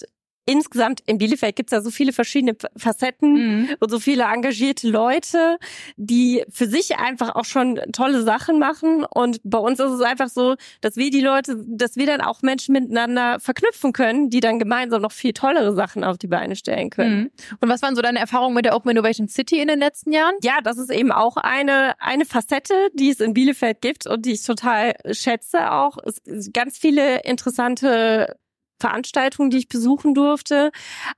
insgesamt 0.50 1.00
in 1.06 1.18
Bielefeld 1.18 1.54
gibt 1.54 1.70
es 1.70 1.76
ja 1.76 1.80
so 1.80 1.90
viele 1.90 2.12
verschiedene 2.12 2.56
Facetten 2.76 3.34
mhm. 3.34 3.68
und 3.78 3.90
so 3.90 4.00
viele 4.00 4.24
engagierte 4.24 4.88
Leute, 4.88 5.58
die 5.96 6.44
für 6.50 6.66
sich 6.66 6.98
einfach 6.98 7.36
auch 7.36 7.44
schon 7.44 7.80
tolle 7.92 8.22
Sachen 8.22 8.58
machen. 8.58 9.04
Und 9.04 9.40
bei 9.44 9.58
uns 9.58 9.78
ist 9.78 9.92
es 9.92 10.00
einfach 10.00 10.28
so, 10.28 10.56
dass 10.80 10.96
wir 10.96 11.10
die 11.10 11.20
Leute, 11.20 11.56
dass 11.68 11.96
wir 11.96 12.06
dann 12.06 12.20
auch 12.20 12.42
Menschen 12.42 12.72
miteinander 12.72 13.38
verknüpfen 13.38 13.92
können, 13.92 14.28
die 14.28 14.40
dann 14.40 14.58
gemeinsam 14.58 15.02
noch 15.02 15.12
viel 15.12 15.32
tollere 15.32 15.72
Sachen 15.72 16.02
auf 16.02 16.18
die 16.18 16.26
Beine 16.26 16.56
stellen 16.56 16.90
können. 16.90 17.20
Mhm. 17.20 17.30
Und 17.60 17.68
was 17.68 17.80
waren 17.82 17.94
so 17.94 18.02
deine 18.02 18.18
Erfahrungen 18.18 18.54
mit 18.54 18.64
der 18.64 18.74
Open 18.74 18.90
Innovation 18.90 19.28
City 19.28 19.60
in 19.60 19.68
den 19.68 19.78
letzten 19.78 20.12
Jahren? 20.12 20.34
Ja, 20.42 20.60
das 20.62 20.78
ist 20.78 20.90
eben 20.90 21.12
auch 21.12 21.36
eine, 21.36 21.94
eine 22.00 22.24
Facette, 22.24 22.74
die 22.94 23.10
es 23.10 23.20
in 23.20 23.34
Bielefeld 23.34 23.80
gibt 23.80 24.08
und 24.08 24.26
die 24.26 24.32
ich 24.32 24.42
total 24.42 24.94
schätze 25.12 25.70
auch. 25.70 25.96
Es 26.04 26.50
ganz 26.52 26.76
viele 26.76 27.20
interessante 27.20 28.36
Veranstaltungen, 28.80 29.50
die 29.50 29.58
ich 29.58 29.68
besuchen 29.68 30.14
durfte, 30.14 30.72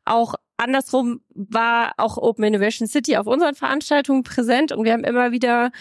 auch 0.04 0.34
andersrum 0.62 1.20
war 1.34 1.92
auch 1.96 2.16
Open 2.18 2.44
Innovation 2.44 2.86
City 2.86 3.16
auf 3.16 3.26
unseren 3.26 3.54
Veranstaltungen 3.54 4.22
präsent 4.22 4.72
und 4.72 4.84
wir 4.84 4.92
haben 4.92 5.04
immer 5.04 5.32
wieder 5.32 5.72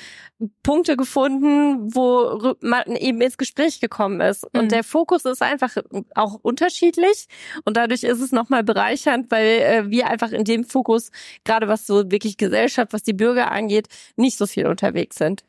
Punkte 0.64 0.98
gefunden, 0.98 1.94
wo 1.94 2.56
man 2.62 2.96
eben 2.96 3.22
ins 3.22 3.38
Gespräch 3.38 3.80
gekommen 3.80 4.22
ist. 4.22 4.44
Und 4.44 4.66
mhm. 4.66 4.70
der 4.70 4.84
Fokus 4.84 5.26
ist 5.26 5.44
einfach 5.44 5.78
auch 6.16 6.40
unterschiedlich 6.42 7.28
und 7.64 7.78
dadurch 7.78 8.04
ist 8.04 8.22
es 8.22 8.32
nochmal 8.32 8.64
bereichernd, 8.64 9.30
weil 9.30 9.46
äh, 9.46 9.90
wir 9.90 10.08
einfach 10.08 10.32
in 10.32 10.46
dem 10.46 10.64
Fokus, 10.64 11.12
gerade 11.44 11.68
was 11.68 11.86
so 11.86 12.10
wirklich 12.10 12.38
Gesellschaft, 12.38 12.94
was 12.94 13.04
die 13.04 13.14
Bürger 13.14 13.52
angeht, 13.52 13.88
nicht 14.16 14.38
so 14.38 14.48
viel 14.48 14.66
unterwegs 14.66 15.18
sind. 15.18 15.44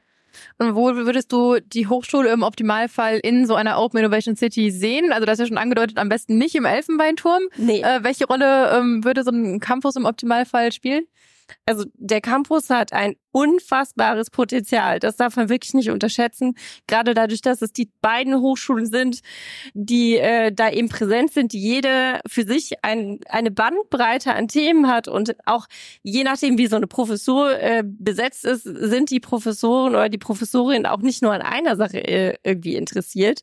Und 0.58 0.74
wo 0.74 0.94
würdest 0.94 1.32
du 1.32 1.58
die 1.60 1.86
Hochschule 1.86 2.30
im 2.30 2.42
Optimalfall 2.42 3.18
in 3.22 3.46
so 3.46 3.54
einer 3.54 3.78
Open 3.78 3.98
Innovation 3.98 4.36
City 4.36 4.70
sehen? 4.70 5.12
Also 5.12 5.26
das 5.26 5.34
ist 5.34 5.40
ja 5.40 5.46
schon 5.46 5.58
angedeutet, 5.58 5.98
am 5.98 6.08
besten 6.08 6.38
nicht 6.38 6.54
im 6.54 6.64
Elfenbeinturm. 6.64 7.42
Nee. 7.56 7.82
Äh, 7.82 8.02
welche 8.02 8.26
Rolle 8.26 8.70
ähm, 8.76 9.04
würde 9.04 9.24
so 9.24 9.30
ein 9.30 9.60
Campus 9.60 9.96
im 9.96 10.04
Optimalfall 10.04 10.72
spielen? 10.72 11.04
Also 11.66 11.84
der 11.94 12.20
Campus 12.20 12.70
hat 12.70 12.92
ein 12.92 13.14
unfassbares 13.32 14.30
Potenzial. 14.30 14.98
Das 14.98 15.16
darf 15.16 15.36
man 15.36 15.48
wirklich 15.48 15.74
nicht 15.74 15.90
unterschätzen. 15.90 16.54
Gerade 16.86 17.14
dadurch, 17.14 17.40
dass 17.40 17.62
es 17.62 17.72
die 17.72 17.90
beiden 18.00 18.40
Hochschulen 18.40 18.86
sind, 18.86 19.20
die 19.74 20.16
äh, 20.18 20.52
da 20.52 20.70
eben 20.70 20.88
präsent 20.88 21.32
sind, 21.32 21.52
die 21.52 21.60
jede 21.60 22.20
für 22.28 22.44
sich 22.44 22.72
ein, 22.82 23.20
eine 23.28 23.50
Bandbreite 23.50 24.34
an 24.34 24.48
Themen 24.48 24.86
hat 24.88 25.08
und 25.08 25.34
auch 25.46 25.66
je 26.02 26.24
nachdem, 26.24 26.58
wie 26.58 26.66
so 26.66 26.76
eine 26.76 26.86
Professur 26.86 27.58
äh, 27.58 27.82
besetzt 27.84 28.44
ist, 28.44 28.64
sind 28.64 29.10
die 29.10 29.20
Professoren 29.20 29.94
oder 29.94 30.08
die 30.08 30.18
Professorin 30.18 30.86
auch 30.86 31.00
nicht 31.00 31.22
nur 31.22 31.32
an 31.32 31.42
einer 31.42 31.76
Sache 31.76 32.06
äh, 32.06 32.36
irgendwie 32.44 32.76
interessiert. 32.76 33.40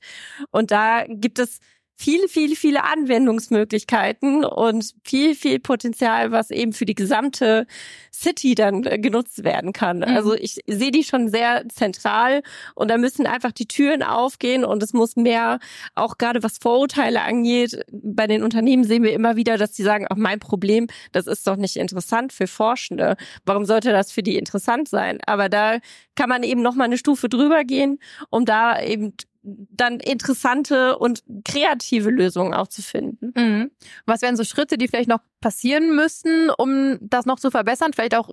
Und 0.51 0.71
da 0.71 1.05
gibt 1.07 1.39
es 1.39 1.59
viele, 1.99 2.29
viele, 2.29 2.55
viele 2.55 2.85
Anwendungsmöglichkeiten 2.85 4.45
und 4.45 4.93
viel, 5.03 5.35
viel 5.35 5.59
Potenzial, 5.59 6.31
was 6.31 6.49
eben 6.49 6.71
für 6.71 6.85
die 6.85 6.95
gesamte 6.95 7.67
City 8.13 8.55
dann 8.55 8.85
äh, 8.85 8.97
genutzt 8.97 9.43
werden 9.43 9.73
kann. 9.73 9.97
Mhm. 9.97 10.03
Also 10.05 10.33
ich 10.33 10.59
sehe 10.65 10.91
die 10.91 11.03
schon 11.03 11.27
sehr 11.27 11.67
zentral 11.67 12.41
und 12.73 12.89
da 12.89 12.97
müssen 12.97 13.27
einfach 13.27 13.51
die 13.51 13.67
Türen 13.67 14.01
aufgehen 14.01 14.63
und 14.63 14.81
es 14.81 14.93
muss 14.93 15.17
mehr, 15.17 15.59
auch 15.93 16.17
gerade 16.17 16.41
was 16.41 16.57
Vorurteile 16.57 17.21
angeht, 17.21 17.83
bei 17.91 18.27
den 18.27 18.43
Unternehmen 18.43 18.85
sehen 18.85 19.03
wir 19.03 19.11
immer 19.11 19.35
wieder, 19.35 19.57
dass 19.57 19.73
die 19.73 19.83
sagen, 19.83 20.07
auch 20.07 20.15
mein 20.15 20.39
Problem, 20.39 20.87
das 21.11 21.27
ist 21.27 21.45
doch 21.47 21.57
nicht 21.57 21.75
interessant 21.75 22.31
für 22.31 22.47
Forschende. 22.47 23.17
Warum 23.43 23.65
sollte 23.65 23.91
das 23.91 24.13
für 24.13 24.23
die 24.23 24.37
interessant 24.37 24.87
sein? 24.87 25.19
Aber 25.25 25.49
da 25.49 25.79
kann 26.15 26.29
man 26.29 26.43
eben 26.43 26.61
noch 26.61 26.75
mal 26.75 26.85
eine 26.85 26.97
Stufe 26.97 27.27
drüber 27.27 27.65
gehen, 27.65 27.99
um 28.29 28.45
da 28.45 28.81
eben 28.81 29.13
dann 29.41 29.99
interessante 29.99 30.97
und 30.97 31.23
kreative 31.45 32.09
Lösungen 32.09 32.53
auch 32.53 32.67
zu 32.67 32.81
finden. 32.81 33.33
Mhm. 33.35 33.71
Was 34.05 34.21
wären 34.21 34.35
so 34.35 34.43
Schritte, 34.43 34.77
die 34.77 34.87
vielleicht 34.87 35.09
noch 35.09 35.21
passieren 35.41 35.95
müssten, 35.95 36.49
um 36.57 36.97
das 37.01 37.25
noch 37.25 37.39
zu 37.39 37.51
verbessern? 37.51 37.93
Vielleicht 37.93 38.15
auch 38.15 38.29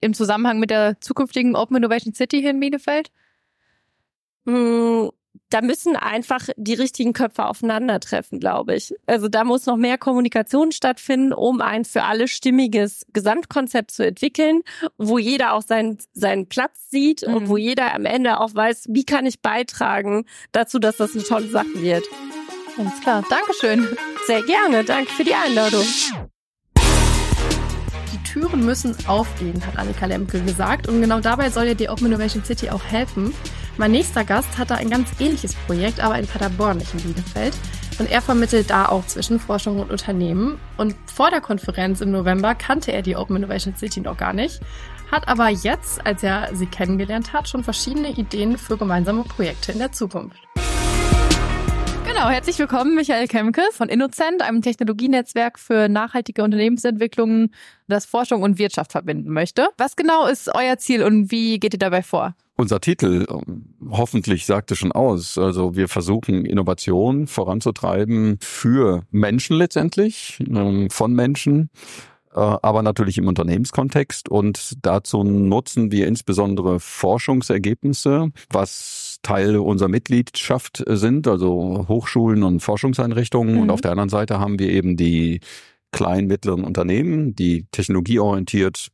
im 0.00 0.14
Zusammenhang 0.14 0.58
mit 0.58 0.70
der 0.70 1.00
zukünftigen 1.00 1.56
Open 1.56 1.76
Innovation 1.76 2.14
City 2.14 2.40
hier 2.40 2.50
in 2.50 2.60
Bielefeld? 2.60 3.10
Mhm 4.44 5.10
da 5.50 5.60
müssen 5.60 5.96
einfach 5.96 6.48
die 6.56 6.74
richtigen 6.74 7.12
Köpfe 7.12 7.46
aufeinandertreffen, 7.46 8.40
glaube 8.40 8.74
ich. 8.74 8.94
Also 9.06 9.28
da 9.28 9.44
muss 9.44 9.66
noch 9.66 9.76
mehr 9.76 9.98
Kommunikation 9.98 10.72
stattfinden, 10.72 11.32
um 11.32 11.60
ein 11.60 11.84
für 11.84 12.02
alle 12.02 12.28
stimmiges 12.28 13.06
Gesamtkonzept 13.12 13.90
zu 13.90 14.06
entwickeln, 14.06 14.62
wo 14.98 15.18
jeder 15.18 15.54
auch 15.54 15.62
seinen, 15.62 15.98
seinen 16.12 16.48
Platz 16.48 16.90
sieht 16.90 17.26
mhm. 17.26 17.34
und 17.34 17.48
wo 17.48 17.56
jeder 17.56 17.94
am 17.94 18.04
Ende 18.04 18.40
auch 18.40 18.54
weiß, 18.54 18.86
wie 18.90 19.04
kann 19.04 19.26
ich 19.26 19.40
beitragen 19.40 20.26
dazu, 20.52 20.78
dass 20.78 20.96
das 20.96 21.14
eine 21.14 21.24
tolle 21.24 21.48
Sache 21.48 21.80
wird. 21.80 22.04
Ganz 22.76 23.00
klar. 23.00 23.24
Dankeschön. 23.28 23.88
Sehr 24.26 24.42
gerne. 24.42 24.84
Danke 24.84 25.10
für 25.12 25.24
die 25.24 25.34
Einladung. 25.34 25.84
Die 28.12 28.22
Türen 28.22 28.66
müssen 28.66 28.94
aufgehen, 29.06 29.64
hat 29.66 29.78
Annika 29.78 30.04
Lemke 30.04 30.40
gesagt. 30.42 30.88
Und 30.88 31.00
genau 31.00 31.20
dabei 31.20 31.48
soll 31.48 31.64
ja 31.64 31.74
die 31.74 31.88
Open 31.88 32.06
Innovation 32.06 32.44
City 32.44 32.68
auch 32.68 32.84
helfen. 32.84 33.32
Mein 33.78 33.90
nächster 33.90 34.24
Gast 34.24 34.56
hatte 34.56 34.76
ein 34.76 34.88
ganz 34.88 35.10
ähnliches 35.20 35.54
Projekt, 35.66 36.00
aber 36.00 36.18
in 36.18 36.26
Paderborn, 36.26 36.78
nicht 36.78 36.94
in 36.94 37.00
Bielefeld. 37.00 37.52
Und 37.98 38.10
er 38.10 38.22
vermittelt 38.22 38.70
da 38.70 38.86
auch 38.86 39.06
zwischen 39.06 39.38
Forschung 39.38 39.80
und 39.80 39.90
Unternehmen. 39.90 40.58
Und 40.78 40.94
vor 41.12 41.30
der 41.30 41.42
Konferenz 41.42 42.00
im 42.00 42.10
November 42.10 42.54
kannte 42.54 42.92
er 42.92 43.02
die 43.02 43.16
Open 43.16 43.36
Innovation 43.36 43.76
City 43.76 44.00
noch 44.00 44.16
gar 44.16 44.32
nicht, 44.32 44.60
hat 45.12 45.28
aber 45.28 45.50
jetzt, 45.50 46.04
als 46.06 46.22
er 46.22 46.48
sie 46.54 46.64
kennengelernt 46.66 47.34
hat, 47.34 47.50
schon 47.50 47.64
verschiedene 47.64 48.10
Ideen 48.10 48.56
für 48.56 48.78
gemeinsame 48.78 49.24
Projekte 49.24 49.72
in 49.72 49.78
der 49.78 49.92
Zukunft. 49.92 50.38
Genau, 52.06 52.30
herzlich 52.30 52.58
willkommen, 52.58 52.94
Michael 52.94 53.28
Kemke 53.28 53.60
von 53.72 53.90
Innocent, 53.90 54.40
einem 54.40 54.62
Technologienetzwerk 54.62 55.58
für 55.58 55.90
nachhaltige 55.90 56.42
Unternehmensentwicklungen, 56.42 57.52
das 57.88 58.06
Forschung 58.06 58.40
und 58.40 58.58
Wirtschaft 58.58 58.92
verbinden 58.92 59.30
möchte. 59.30 59.68
Was 59.76 59.96
genau 59.96 60.26
ist 60.26 60.48
euer 60.54 60.78
Ziel 60.78 61.02
und 61.02 61.30
wie 61.30 61.58
geht 61.60 61.74
ihr 61.74 61.78
dabei 61.78 62.02
vor? 62.02 62.34
Unser 62.56 62.80
Titel 62.80 63.26
ähm, 63.28 63.74
hoffentlich 63.90 64.46
sagte 64.46 64.76
schon 64.76 64.92
aus. 64.92 65.36
Also 65.36 65.76
wir 65.76 65.88
versuchen 65.88 66.46
Innovation 66.46 67.26
voranzutreiben 67.26 68.38
für 68.40 69.02
Menschen 69.10 69.56
letztendlich, 69.56 70.42
ähm, 70.48 70.88
von 70.90 71.12
Menschen 71.12 71.70
äh, 72.36 72.40
aber 72.40 72.82
natürlich 72.82 73.18
im 73.18 73.28
Unternehmenskontext. 73.28 74.28
Und 74.28 74.74
dazu 74.82 75.24
nutzen 75.24 75.90
wir 75.90 76.06
insbesondere 76.06 76.80
Forschungsergebnisse, 76.80 78.30
was 78.50 79.18
Teil 79.22 79.56
unserer 79.56 79.88
Mitgliedschaft 79.88 80.84
sind, 80.86 81.26
also 81.26 81.86
Hochschulen 81.88 82.42
und 82.42 82.60
Forschungseinrichtungen. 82.60 83.56
Mhm. 83.56 83.60
Und 83.62 83.70
auf 83.70 83.80
der 83.80 83.90
anderen 83.90 84.10
Seite 84.10 84.38
haben 84.38 84.58
wir 84.58 84.68
eben 84.68 84.96
die 84.96 85.40
kleinen, 85.92 86.26
mittleren 86.26 86.64
Unternehmen, 86.64 87.34
die 87.34 87.64
technologieorientiert 87.70 88.88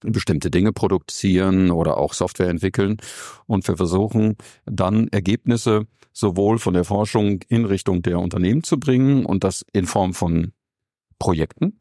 bestimmte 0.00 0.50
Dinge 0.50 0.72
produzieren 0.72 1.70
oder 1.70 1.98
auch 1.98 2.12
Software 2.12 2.48
entwickeln. 2.48 2.98
Und 3.46 3.66
wir 3.66 3.76
versuchen 3.76 4.36
dann 4.64 5.08
Ergebnisse 5.08 5.86
sowohl 6.12 6.58
von 6.58 6.74
der 6.74 6.84
Forschung 6.84 7.40
in 7.48 7.64
Richtung 7.64 8.02
der 8.02 8.18
Unternehmen 8.18 8.62
zu 8.62 8.78
bringen 8.78 9.26
und 9.26 9.44
das 9.44 9.64
in 9.72 9.86
Form 9.86 10.14
von 10.14 10.52
Projekten. 11.18 11.78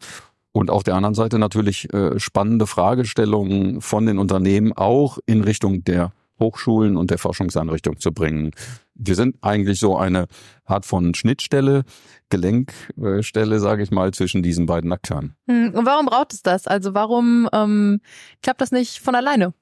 Und 0.52 0.70
auf 0.70 0.84
der 0.84 0.96
anderen 0.96 1.16
Seite 1.16 1.38
natürlich 1.38 1.94
äh, 1.94 2.20
spannende 2.20 2.68
Fragestellungen 2.68 3.82
von 3.82 4.06
den 4.06 4.18
Unternehmen 4.18 4.72
auch 4.74 5.20
in 5.26 5.44
Richtung 5.44 5.84
der 5.84 6.14
Hochschulen 6.40 6.98
und 6.98 7.12
der 7.12 7.18
Forschungseinrichtung 7.18 8.00
zu 8.00 8.12
bringen. 8.12 8.52
Wir 8.96 9.16
sind 9.16 9.38
eigentlich 9.42 9.80
so 9.80 9.98
eine 9.98 10.28
Art 10.64 10.86
von 10.86 11.14
Schnittstelle, 11.14 11.84
Gelenkstelle, 12.30 13.60
sage 13.60 13.84
ich 13.84 13.92
mal, 13.92 14.14
zwischen 14.14 14.42
diesen 14.42 14.66
beiden 14.66 14.92
Akteuren. 14.92 15.36
Hm, 15.48 15.74
und 15.74 15.86
warum 15.86 16.06
braucht 16.06 16.34
es 16.34 16.42
das? 16.42 16.66
Also 16.68 16.94
warum 16.94 17.50
ähm, 17.54 18.02
klappt 18.42 18.62
das 18.62 18.72
nicht 18.72 19.00
von 19.00 19.16
alleine? 19.16 19.54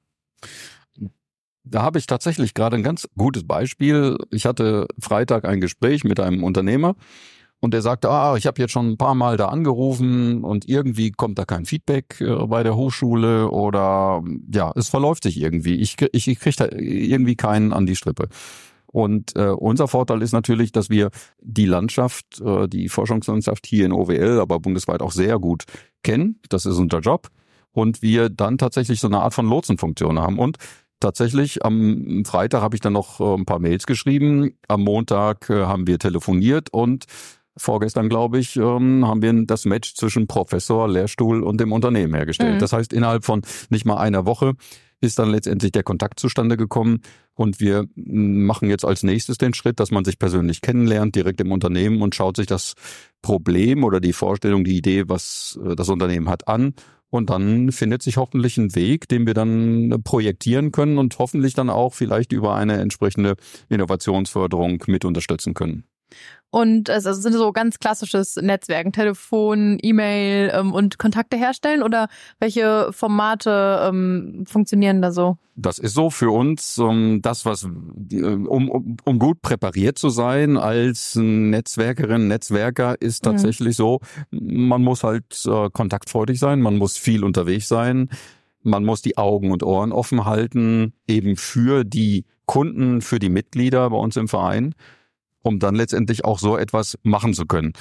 Da 1.64 1.82
habe 1.82 1.98
ich 1.98 2.06
tatsächlich 2.06 2.54
gerade 2.54 2.76
ein 2.76 2.82
ganz 2.82 3.08
gutes 3.16 3.46
Beispiel. 3.46 4.18
Ich 4.30 4.44
hatte 4.44 4.86
Freitag 5.00 5.46
ein 5.46 5.60
Gespräch 5.60 6.04
mit 6.04 6.20
einem 6.20 6.44
Unternehmer 6.44 6.94
und 7.64 7.72
der 7.72 7.80
sagte, 7.80 8.10
ah, 8.10 8.36
ich 8.36 8.46
habe 8.46 8.60
jetzt 8.60 8.72
schon 8.72 8.90
ein 8.90 8.98
paar 8.98 9.14
Mal 9.14 9.38
da 9.38 9.48
angerufen 9.48 10.44
und 10.44 10.68
irgendwie 10.68 11.10
kommt 11.10 11.38
da 11.38 11.46
kein 11.46 11.64
Feedback 11.64 12.20
äh, 12.20 12.46
bei 12.46 12.62
der 12.62 12.76
Hochschule 12.76 13.50
oder 13.50 14.22
ja, 14.52 14.72
es 14.76 14.90
verläuft 14.90 15.22
sich 15.22 15.40
irgendwie. 15.40 15.76
Ich, 15.76 15.96
ich, 16.12 16.28
ich 16.28 16.38
kriege 16.38 16.56
da 16.56 16.68
irgendwie 16.76 17.36
keinen 17.36 17.72
an 17.72 17.86
die 17.86 17.96
Strippe. 17.96 18.28
Und 18.94 19.34
äh, 19.34 19.48
unser 19.48 19.88
Vorteil 19.88 20.22
ist 20.22 20.30
natürlich, 20.30 20.70
dass 20.70 20.88
wir 20.88 21.10
die 21.40 21.66
Landschaft, 21.66 22.40
äh, 22.40 22.68
die 22.68 22.88
Forschungslandschaft 22.88 23.66
hier 23.66 23.86
in 23.86 23.92
OWL, 23.92 24.38
aber 24.38 24.60
bundesweit 24.60 25.02
auch 25.02 25.10
sehr 25.10 25.40
gut 25.40 25.64
kennen. 26.04 26.38
Das 26.48 26.64
ist 26.64 26.78
unser 26.78 27.00
Job. 27.00 27.26
Und 27.72 28.02
wir 28.02 28.28
dann 28.30 28.56
tatsächlich 28.56 29.00
so 29.00 29.08
eine 29.08 29.20
Art 29.20 29.34
von 29.34 29.48
Lotsenfunktion 29.48 30.20
haben. 30.20 30.38
Und 30.38 30.58
tatsächlich 31.00 31.64
am 31.64 32.22
Freitag 32.24 32.62
habe 32.62 32.76
ich 32.76 32.80
dann 32.80 32.92
noch 32.92 33.18
äh, 33.18 33.34
ein 33.34 33.46
paar 33.46 33.58
Mails 33.58 33.86
geschrieben. 33.86 34.52
Am 34.68 34.82
Montag 34.82 35.50
äh, 35.50 35.64
haben 35.64 35.88
wir 35.88 35.98
telefoniert 35.98 36.72
und 36.72 37.06
vorgestern, 37.56 38.08
glaube 38.08 38.38
ich, 38.38 38.54
ähm, 38.54 39.04
haben 39.08 39.22
wir 39.22 39.32
das 39.44 39.64
Match 39.64 39.96
zwischen 39.96 40.28
Professor, 40.28 40.88
Lehrstuhl 40.88 41.42
und 41.42 41.60
dem 41.60 41.72
Unternehmen 41.72 42.14
hergestellt. 42.14 42.54
Mhm. 42.54 42.58
Das 42.60 42.72
heißt, 42.72 42.92
innerhalb 42.92 43.24
von 43.24 43.42
nicht 43.70 43.86
mal 43.86 43.96
einer 43.96 44.24
Woche 44.24 44.52
ist 45.00 45.18
dann 45.18 45.30
letztendlich 45.30 45.72
der 45.72 45.82
Kontakt 45.82 46.20
zustande 46.20 46.56
gekommen 46.56 47.00
und 47.34 47.60
wir 47.60 47.86
machen 47.94 48.70
jetzt 48.70 48.84
als 48.84 49.02
nächstes 49.02 49.38
den 49.38 49.54
Schritt, 49.54 49.80
dass 49.80 49.90
man 49.90 50.04
sich 50.04 50.18
persönlich 50.18 50.60
kennenlernt, 50.60 51.14
direkt 51.14 51.40
im 51.40 51.52
Unternehmen 51.52 52.02
und 52.02 52.14
schaut 52.14 52.36
sich 52.36 52.46
das 52.46 52.74
Problem 53.22 53.84
oder 53.84 54.00
die 54.00 54.12
Vorstellung, 54.12 54.64
die 54.64 54.76
Idee, 54.76 55.04
was 55.08 55.58
äh, 55.64 55.74
das 55.74 55.88
Unternehmen 55.88 56.28
hat, 56.28 56.48
an 56.48 56.74
und 57.14 57.30
dann 57.30 57.70
findet 57.70 58.02
sich 58.02 58.16
hoffentlich 58.16 58.58
ein 58.58 58.74
Weg, 58.74 59.08
den 59.08 59.24
wir 59.26 59.34
dann 59.34 60.02
projektieren 60.02 60.72
können 60.72 60.98
und 60.98 61.16
hoffentlich 61.18 61.54
dann 61.54 61.70
auch 61.70 61.94
vielleicht 61.94 62.32
über 62.32 62.56
eine 62.56 62.78
entsprechende 62.78 63.36
Innovationsförderung 63.68 64.82
mit 64.88 65.04
unterstützen 65.04 65.54
können. 65.54 65.84
Und 66.54 66.88
es 66.88 67.04
also 67.04 67.20
sind 67.20 67.32
so 67.32 67.50
ganz 67.50 67.80
klassisches 67.80 68.36
Netzwerken, 68.36 68.92
Telefon, 68.92 69.76
E-Mail 69.82 70.52
ähm, 70.54 70.72
und 70.72 71.00
Kontakte 71.00 71.36
herstellen 71.36 71.82
oder 71.82 72.06
welche 72.38 72.92
Formate 72.92 73.80
ähm, 73.88 74.44
funktionieren 74.46 75.02
da 75.02 75.10
so? 75.10 75.36
Das 75.56 75.80
ist 75.80 75.94
so 75.94 76.10
für 76.10 76.30
uns 76.30 76.78
um, 76.78 77.20
das, 77.22 77.44
was 77.44 77.64
um, 77.64 78.46
um, 78.46 78.96
um 79.04 79.18
gut 79.18 79.42
präpariert 79.42 79.98
zu 79.98 80.10
sein 80.10 80.56
als 80.56 81.16
Netzwerkerin, 81.16 82.28
Netzwerker 82.28 83.02
ist 83.02 83.24
mhm. 83.24 83.30
tatsächlich 83.30 83.76
mhm. 83.76 83.82
so, 83.82 84.00
man 84.30 84.80
muss 84.80 85.02
halt 85.02 85.24
äh, 85.46 85.70
kontaktfreudig 85.70 86.38
sein, 86.38 86.62
man 86.62 86.78
muss 86.78 86.96
viel 86.96 87.24
unterwegs 87.24 87.66
sein, 87.66 88.10
man 88.62 88.84
muss 88.84 89.02
die 89.02 89.18
Augen 89.18 89.50
und 89.50 89.64
Ohren 89.64 89.90
offen 89.90 90.24
halten, 90.24 90.92
eben 91.08 91.34
für 91.34 91.82
die 91.82 92.26
Kunden, 92.46 93.00
für 93.00 93.18
die 93.18 93.28
Mitglieder 93.28 93.90
bei 93.90 93.96
uns 93.96 94.16
im 94.16 94.28
Verein 94.28 94.76
um 95.44 95.58
dann 95.60 95.74
letztendlich 95.74 96.24
auch 96.24 96.38
so 96.38 96.56
etwas 96.56 96.98
machen 97.02 97.34
zu 97.34 97.46
können. 97.46 97.72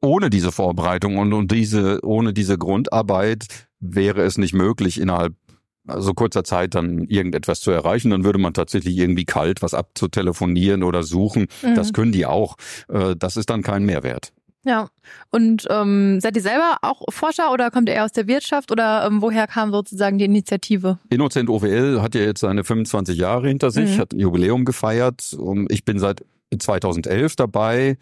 Ohne 0.00 0.30
diese 0.30 0.52
Vorbereitung 0.52 1.16
und, 1.16 1.32
und 1.32 1.50
diese, 1.50 2.00
ohne 2.04 2.32
diese 2.32 2.58
Grundarbeit 2.58 3.46
wäre 3.80 4.22
es 4.22 4.38
nicht 4.38 4.52
möglich, 4.52 5.00
innerhalb 5.00 5.34
so 5.86 5.92
also 5.92 6.14
kurzer 6.14 6.44
Zeit 6.44 6.74
dann 6.74 7.04
irgendetwas 7.04 7.60
zu 7.60 7.70
erreichen, 7.70 8.10
dann 8.10 8.24
würde 8.24 8.38
man 8.38 8.54
tatsächlich 8.54 8.96
irgendwie 8.96 9.24
kalt 9.24 9.62
was 9.62 9.74
abzutelefonieren 9.74 10.84
oder 10.84 11.02
suchen. 11.02 11.46
Mhm. 11.62 11.74
Das 11.74 11.92
können 11.92 12.12
die 12.12 12.26
auch. 12.26 12.56
Äh, 12.88 13.16
das 13.16 13.36
ist 13.36 13.50
dann 13.50 13.62
kein 13.62 13.84
Mehrwert. 13.84 14.32
Ja. 14.64 14.88
Und 15.30 15.66
ähm, 15.70 16.20
seid 16.20 16.36
ihr 16.36 16.42
selber 16.42 16.76
auch 16.82 17.02
Forscher 17.08 17.52
oder 17.52 17.72
kommt 17.72 17.88
ihr 17.88 17.96
eher 17.96 18.04
aus 18.04 18.12
der 18.12 18.28
Wirtschaft 18.28 18.70
oder 18.70 19.04
ähm, 19.06 19.20
woher 19.20 19.48
kam 19.48 19.72
sozusagen 19.72 20.18
die 20.18 20.24
Initiative? 20.24 20.98
Innocent 21.10 21.50
OWL 21.50 22.00
hat 22.00 22.14
ja 22.14 22.20
jetzt 22.20 22.40
seine 22.40 22.62
25 22.62 23.18
Jahre 23.18 23.48
hinter 23.48 23.72
sich, 23.72 23.96
mhm. 23.96 24.00
hat 24.00 24.12
ein 24.12 24.20
Jubiläum 24.20 24.64
gefeiert. 24.64 25.36
Ich 25.68 25.84
bin 25.84 25.98
seit 25.98 26.24
2011 26.58 27.36
dabei. 27.36 27.96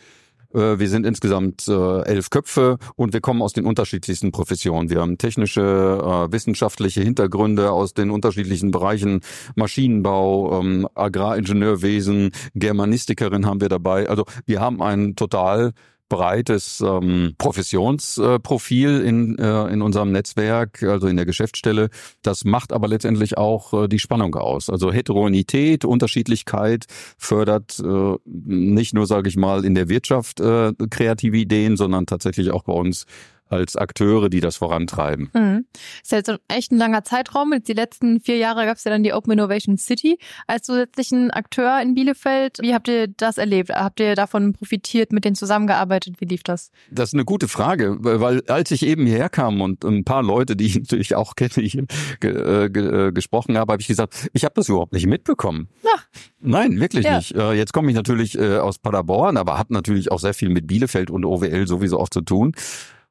Äh, 0.55 0.79
wir 0.79 0.89
sind 0.89 1.07
insgesamt 1.07 1.69
äh, 1.69 2.03
elf 2.03 2.31
Köpfe 2.31 2.79
und 2.97 3.13
wir 3.13 3.21
kommen 3.21 3.43
aus 3.43 3.53
den 3.53 3.67
unterschiedlichsten 3.67 4.33
Professionen. 4.33 4.91
Wir 4.91 5.01
haben 5.01 5.19
technische, 5.19 5.61
äh, 5.61 6.33
wissenschaftliche 6.33 7.03
Hintergründe 7.03 7.71
aus 7.71 7.95
den 7.95 8.11
unterschiedlichen 8.11 8.71
Bereichen 8.71 9.21
Maschinenbau, 9.55 10.61
ähm, 10.61 10.89
Agraringenieurwesen, 10.95 12.31
Germanistikerin 12.55 13.47
haben 13.47 13.61
wir 13.61 13.69
dabei. 13.69 14.09
Also 14.09 14.25
wir 14.47 14.61
haben 14.61 14.83
ein 14.83 15.17
total 15.17 15.73
breites 16.11 16.83
ähm, 16.83 17.35
Professionsprofil 17.39 19.01
in, 19.01 19.39
äh, 19.39 19.69
in 19.69 19.81
unserem 19.81 20.13
Netzwerk, 20.13 20.83
also 20.83 21.07
in 21.07 21.17
der 21.17 21.25
Geschäftsstelle. 21.25 21.89
Das 22.21 22.45
macht 22.45 22.75
aber 22.75 22.89
letztendlich 22.89 23.39
auch 23.39 23.73
äh, 23.73 23.89
die 23.89 23.99
Spannung 23.99 24.35
aus. 24.35 24.69
Also 24.69 24.93
Heterogenität, 24.93 25.87
Unterschiedlichkeit 25.87 26.85
fördert 27.17 27.81
äh, 27.83 28.17
nicht 28.27 28.93
nur, 28.93 29.07
sage 29.07 29.31
ich 29.31 29.37
mal, 29.37 29.65
in 29.65 29.75
der 29.75 29.89
Wirtschaft 29.89 30.41
äh, 30.41 30.73
kreative 30.91 31.39
Ideen, 31.39 31.79
sondern 31.79 32.05
tatsächlich 32.05 32.51
auch 32.51 32.65
bei 32.65 32.75
uns 32.75 33.07
als 33.51 33.77
Akteure, 33.77 34.29
die 34.29 34.41
das 34.41 34.57
vorantreiben. 34.57 35.31
Mhm. 35.33 35.67
Ist 36.03 36.13
ja 36.13 36.19
jetzt 36.19 36.33
echt 36.49 36.73
ein 36.73 36.79
langer 36.79 37.05
Zeitraum. 37.05 37.53
Jetzt 37.53 37.69
die 37.69 37.75
letzten 37.75 38.21
vier 38.21 38.37
Jahre 38.37 38.65
gab 38.65 38.77
es 38.77 38.85
ja 38.85 38.91
dann 38.91 39.03
die 39.03 39.13
Open 39.13 39.33
Innovation 39.33 39.77
City 39.77 40.19
als 40.47 40.67
zusätzlichen 40.67 41.31
Akteur 41.31 41.81
in 41.83 41.95
Bielefeld. 41.95 42.59
Wie 42.61 42.75
habt 42.75 42.89
ihr 42.89 43.09
das 43.09 43.39
erlebt? 43.39 43.71
Habt 43.71 44.01
ihr 44.01 44.15
davon 44.15 44.53
profitiert, 44.53 45.13
mit 45.13 45.25
denen 45.25 45.35
zusammengearbeitet? 45.37 46.17
Wie 46.21 46.27
lief 46.27 46.43
das? 46.43 46.71
Das 46.91 47.11
ist 47.11 47.15
eine 47.15 47.25
gute 47.25 47.49
Frage, 47.49 47.97
weil 48.01 48.43
als 48.47 48.71
ich 48.71 48.87
eben 48.87 49.07
hierher 49.07 49.29
kam 49.29 49.61
und 49.61 49.85
ein 49.85 50.05
paar 50.05 50.23
Leute, 50.23 50.57
die 50.57 50.67
ich 50.67 50.75
natürlich 50.81 51.15
auch 51.15 51.35
kenne, 51.35 51.51
ich 51.57 51.77
äh, 52.23 52.27
äh, 52.27 53.13
gesprochen 53.13 53.59
habe, 53.59 53.73
habe 53.73 53.83
ich 53.83 53.89
gesagt, 53.89 54.29
ich 54.33 54.45
habe 54.45 54.55
das 54.55 54.69
überhaupt 54.69 54.93
nicht 54.93 55.07
mitbekommen. 55.07 55.69
Ach. 55.95 56.07
Nein, 56.41 56.81
wirklich 56.81 57.05
ja. 57.05 57.17
nicht. 57.17 57.35
Äh, 57.35 57.53
jetzt 57.53 57.73
komme 57.73 57.91
ich 57.91 57.97
natürlich 57.97 58.39
aus 58.41 58.79
Paderborn, 58.79 59.37
aber 59.37 59.59
habe 59.59 59.75
natürlich 59.75 60.13
auch 60.13 60.21
sehr 60.21 60.35
viel 60.35 60.49
mit 60.49 60.67
Bielefeld 60.67 61.11
und 61.11 61.25
OWL 61.25 61.67
sowieso 61.67 61.99
auch 61.99 62.09
zu 62.09 62.21
tun. 62.21 62.55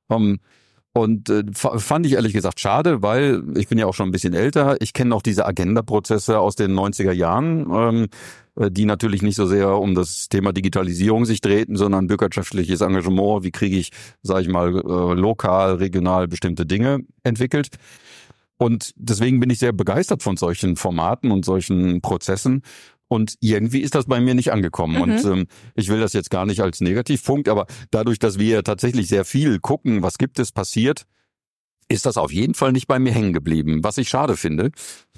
Um, 0.09 0.39
und 0.93 1.29
äh, 1.29 1.43
fand 1.53 2.05
ich 2.05 2.13
ehrlich 2.13 2.33
gesagt 2.33 2.59
schade, 2.59 3.01
weil 3.01 3.43
ich 3.55 3.67
bin 3.67 3.77
ja 3.77 3.85
auch 3.85 3.93
schon 3.93 4.09
ein 4.09 4.11
bisschen 4.11 4.33
älter. 4.33 4.77
Ich 4.81 4.93
kenne 4.93 5.13
auch 5.13 5.21
diese 5.21 5.45
Agenda-Prozesse 5.45 6.39
aus 6.39 6.55
den 6.55 6.73
90er 6.73 7.11
Jahren, 7.11 7.69
ähm, 7.71 8.07
äh, 8.55 8.71
die 8.71 8.85
natürlich 8.85 9.21
nicht 9.21 9.35
so 9.35 9.45
sehr 9.45 9.77
um 9.77 9.93
das 9.93 10.29
Thema 10.29 10.51
Digitalisierung 10.51 11.25
sich 11.25 11.41
drehten, 11.41 11.75
sondern 11.75 12.07
bürgerschaftliches 12.07 12.81
Engagement. 12.81 13.43
Wie 13.43 13.51
kriege 13.51 13.77
ich, 13.77 13.91
sage 14.23 14.41
ich 14.41 14.49
mal, 14.49 14.75
äh, 14.75 15.13
lokal, 15.13 15.75
regional 15.75 16.27
bestimmte 16.27 16.65
Dinge 16.65 17.01
entwickelt? 17.23 17.69
Und 18.57 18.91
deswegen 18.97 19.39
bin 19.39 19.51
ich 19.51 19.59
sehr 19.59 19.71
begeistert 19.71 20.21
von 20.21 20.37
solchen 20.37 20.75
Formaten 20.75 21.31
und 21.31 21.45
solchen 21.45 22.01
Prozessen 22.01 22.63
und 23.09 23.35
irgendwie 23.41 23.81
ist 23.81 23.95
das 23.95 24.05
bei 24.05 24.21
mir 24.21 24.35
nicht 24.35 24.53
angekommen. 24.53 24.95
Mhm. 24.95 25.01
Und 25.01 25.25
ähm, 25.25 25.47
ich 25.75 25.89
will 25.89 25.99
das 25.99 26.13
jetzt 26.13 26.29
gar 26.29 26.45
nicht 26.45 26.61
als 26.61 26.79
Negativpunkt, 26.79 27.49
aber 27.49 27.65
dadurch, 27.91 28.19
dass 28.19 28.39
wir 28.39 28.63
tatsächlich 28.63 29.09
sehr 29.09 29.25
viel 29.25 29.59
gucken, 29.59 30.01
was 30.01 30.17
gibt 30.17 30.39
es 30.39 30.53
passiert, 30.53 31.05
ist 31.89 32.05
das 32.05 32.17
auf 32.17 32.31
jeden 32.31 32.53
Fall 32.53 32.71
nicht 32.71 32.87
bei 32.87 32.99
mir 32.99 33.11
hängen 33.11 33.33
geblieben. 33.33 33.83
Was 33.83 33.97
ich 33.97 34.07
schade 34.07 34.37
finde 34.37 34.71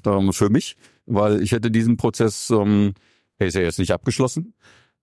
ähm, 0.05 0.31
für 0.33 0.49
mich, 0.49 0.77
weil 1.05 1.43
ich 1.43 1.51
hätte 1.51 1.69
diesen 1.69 1.97
Prozess, 1.97 2.49
ähm, 2.49 2.93
er 3.37 3.47
ist 3.47 3.55
ja 3.55 3.61
jetzt 3.61 3.77
nicht 3.77 3.91
abgeschlossen, 3.91 4.53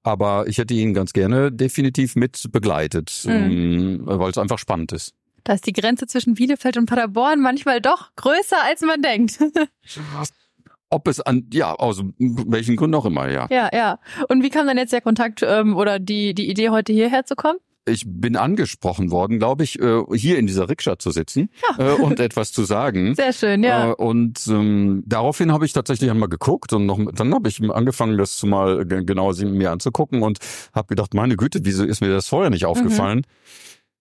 aber 0.02 0.46
ich 0.48 0.56
hätte 0.56 0.72
ihn 0.72 0.94
ganz 0.94 1.12
gerne 1.12 1.52
definitiv 1.52 2.16
mit 2.16 2.50
begleitet, 2.50 3.22
mhm. 3.26 3.30
ähm, 3.32 4.00
weil 4.04 4.30
es 4.30 4.38
einfach 4.38 4.58
spannend 4.58 4.92
ist. 4.92 5.14
Da 5.44 5.52
ist 5.52 5.66
die 5.66 5.72
Grenze 5.72 6.06
zwischen 6.06 6.34
Bielefeld 6.34 6.78
und 6.78 6.86
Paderborn 6.86 7.40
manchmal 7.40 7.82
doch 7.82 8.14
größer, 8.16 8.62
als 8.64 8.80
man 8.80 9.02
denkt. 9.02 9.38
Ob 10.90 11.06
es 11.06 11.20
an, 11.20 11.46
ja, 11.52 11.74
aus 11.74 12.02
welchen 12.18 12.76
Gründen 12.76 12.94
auch 12.94 13.04
immer, 13.04 13.28
ja. 13.30 13.46
Ja, 13.50 13.68
ja. 13.72 13.98
Und 14.28 14.42
wie 14.42 14.48
kam 14.48 14.66
dann 14.66 14.78
jetzt 14.78 14.92
der 14.92 15.02
Kontakt 15.02 15.42
ähm, 15.46 15.76
oder 15.76 15.98
die, 15.98 16.34
die 16.34 16.48
Idee, 16.48 16.70
heute 16.70 16.92
hierher 16.92 17.24
zu 17.24 17.36
kommen? 17.36 17.58
Ich 17.88 18.04
bin 18.06 18.36
angesprochen 18.36 19.10
worden, 19.10 19.38
glaube 19.38 19.64
ich, 19.64 19.80
äh, 19.80 20.02
hier 20.14 20.38
in 20.38 20.46
dieser 20.46 20.68
Rikscha 20.68 20.98
zu 20.98 21.10
sitzen 21.10 21.50
ja. 21.78 21.92
Äh, 21.92 21.94
und 21.94 22.20
etwas 22.20 22.52
zu 22.52 22.64
sagen. 22.64 23.14
Sehr 23.16 23.32
schön, 23.32 23.62
ja. 23.62 23.90
Äh, 23.90 23.94
und 23.94 24.46
ähm, 24.48 25.02
daraufhin 25.06 25.52
habe 25.52 25.64
ich 25.64 25.72
tatsächlich 25.72 26.10
einmal 26.10 26.28
geguckt 26.28 26.72
und 26.72 26.86
noch, 26.86 26.98
dann 27.14 27.34
habe 27.34 27.48
ich 27.48 27.60
angefangen, 27.70 28.16
das 28.18 28.42
mal 28.44 28.84
genauer 28.86 29.34
mir 29.44 29.70
anzugucken 29.70 30.22
und 30.22 30.38
habe 30.74 30.88
gedacht, 30.88 31.14
meine 31.14 31.36
Güte, 31.36 31.60
wieso 31.62 31.84
ist 31.84 32.00
mir 32.00 32.10
das 32.10 32.28
vorher 32.28 32.50
nicht 32.50 32.62
mhm. 32.62 32.68
aufgefallen? 32.68 33.18
Mhm. 33.18 33.22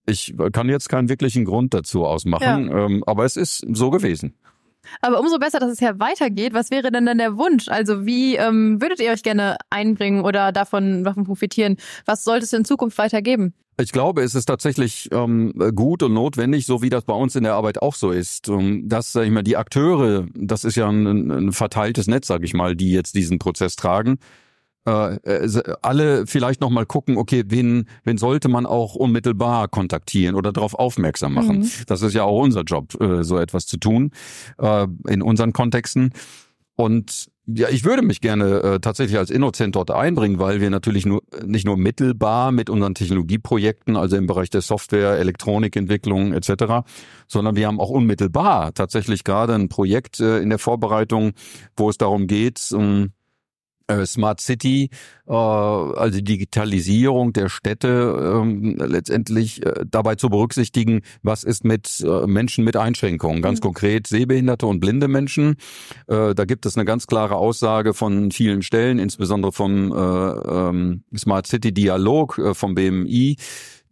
Ich 0.06 0.34
kann 0.52 0.70
jetzt 0.70 0.88
keinen 0.88 1.10
wirklichen 1.10 1.44
Grund 1.44 1.74
dazu 1.74 2.06
ausmachen, 2.06 2.68
ja. 2.70 2.86
ähm, 2.86 3.04
aber 3.06 3.26
es 3.26 3.36
ist 3.36 3.66
so 3.72 3.90
gewesen. 3.90 4.34
Aber 5.00 5.20
umso 5.20 5.38
besser, 5.38 5.60
dass 5.60 5.70
es 5.70 5.80
ja 5.80 5.98
weitergeht. 5.98 6.54
Was 6.54 6.70
wäre 6.70 6.90
denn 6.90 7.06
dann 7.06 7.18
der 7.18 7.36
Wunsch? 7.36 7.68
Also 7.68 8.06
wie 8.06 8.36
ähm, 8.36 8.80
würdet 8.80 9.00
ihr 9.00 9.10
euch 9.10 9.22
gerne 9.22 9.56
einbringen 9.70 10.24
oder 10.24 10.52
davon, 10.52 11.04
davon 11.04 11.24
profitieren? 11.24 11.76
Was 12.06 12.24
sollte 12.24 12.44
es 12.44 12.52
in 12.52 12.64
Zukunft 12.64 12.98
weitergeben? 12.98 13.54
Ich 13.80 13.92
glaube, 13.92 14.22
es 14.22 14.34
ist 14.34 14.46
tatsächlich 14.46 15.08
ähm, 15.12 15.52
gut 15.74 16.02
und 16.02 16.12
notwendig, 16.12 16.66
so 16.66 16.82
wie 16.82 16.90
das 16.90 17.04
bei 17.04 17.14
uns 17.14 17.36
in 17.36 17.44
der 17.44 17.54
Arbeit 17.54 17.80
auch 17.80 17.94
so 17.94 18.10
ist, 18.10 18.48
ähm, 18.48 18.88
dass 18.88 19.12
sag 19.12 19.24
ich 19.24 19.30
mal 19.30 19.44
die 19.44 19.56
Akteure, 19.56 20.26
das 20.34 20.64
ist 20.64 20.74
ja 20.74 20.88
ein, 20.88 21.30
ein 21.30 21.52
verteiltes 21.52 22.08
Netz, 22.08 22.26
sage 22.26 22.44
ich 22.44 22.54
mal, 22.54 22.74
die 22.74 22.90
jetzt 22.90 23.14
diesen 23.14 23.38
Prozess 23.38 23.76
tragen, 23.76 24.18
alle 24.88 26.26
vielleicht 26.26 26.60
noch 26.60 26.70
mal 26.70 26.86
gucken, 26.86 27.16
okay, 27.16 27.44
wen, 27.46 27.86
wen 28.04 28.18
sollte 28.18 28.48
man 28.48 28.66
auch 28.66 28.94
unmittelbar 28.94 29.68
kontaktieren 29.68 30.34
oder 30.34 30.52
darauf 30.52 30.74
aufmerksam 30.74 31.34
machen. 31.34 31.60
Mhm. 31.60 31.70
Das 31.86 32.02
ist 32.02 32.14
ja 32.14 32.24
auch 32.24 32.42
unser 32.42 32.62
Job, 32.62 33.00
äh, 33.00 33.22
so 33.24 33.38
etwas 33.38 33.66
zu 33.66 33.78
tun 33.78 34.10
äh, 34.58 34.86
in 35.08 35.22
unseren 35.22 35.52
Kontexten. 35.52 36.12
Und 36.76 37.28
ja, 37.50 37.68
ich 37.70 37.84
würde 37.84 38.02
mich 38.02 38.20
gerne 38.20 38.60
äh, 38.60 38.80
tatsächlich 38.80 39.18
als 39.18 39.30
Innozent 39.30 39.74
dort 39.74 39.90
einbringen, 39.90 40.38
weil 40.38 40.60
wir 40.60 40.68
natürlich 40.68 41.06
nur 41.06 41.22
nicht 41.44 41.64
nur 41.64 41.78
mittelbar 41.78 42.52
mit 42.52 42.68
unseren 42.68 42.94
Technologieprojekten, 42.94 43.96
also 43.96 44.16
im 44.16 44.26
Bereich 44.26 44.50
der 44.50 44.60
Software, 44.60 45.18
Elektronikentwicklung 45.18 46.34
etc., 46.34 46.86
sondern 47.26 47.56
wir 47.56 47.66
haben 47.66 47.80
auch 47.80 47.90
unmittelbar 47.90 48.74
tatsächlich 48.74 49.24
gerade 49.24 49.54
ein 49.54 49.68
Projekt 49.68 50.20
äh, 50.20 50.38
in 50.38 50.50
der 50.50 50.58
Vorbereitung, 50.58 51.32
wo 51.76 51.88
es 51.88 51.96
darum 51.96 52.26
geht, 52.26 52.60
um 52.72 53.04
äh, 53.04 53.08
Smart 54.04 54.40
City, 54.40 54.90
äh, 55.26 55.32
also 55.32 56.20
Digitalisierung 56.20 57.32
der 57.32 57.48
Städte 57.48 58.40
ähm, 58.42 58.76
letztendlich 58.78 59.64
äh, 59.64 59.84
dabei 59.90 60.14
zu 60.14 60.28
berücksichtigen, 60.28 61.02
was 61.22 61.44
ist 61.44 61.64
mit 61.64 62.04
Menschen 62.26 62.64
mit 62.64 62.76
Einschränkungen, 62.76 63.42
ganz 63.42 63.60
mhm. 63.60 63.62
konkret 63.62 64.06
sehbehinderte 64.06 64.66
und 64.66 64.80
blinde 64.80 65.08
Menschen. 65.08 65.56
Da 66.06 66.32
gibt 66.32 66.66
es 66.66 66.76
eine 66.76 66.84
ganz 66.84 67.06
klare 67.06 67.36
Aussage 67.36 67.94
von 67.94 68.30
vielen 68.30 68.62
Stellen, 68.62 68.98
insbesondere 68.98 69.52
vom 69.52 69.92
ähm, 69.92 71.04
Smart 71.16 71.46
City 71.46 71.72
Dialog 71.72 72.40
vom 72.52 72.74
BMI 72.74 73.36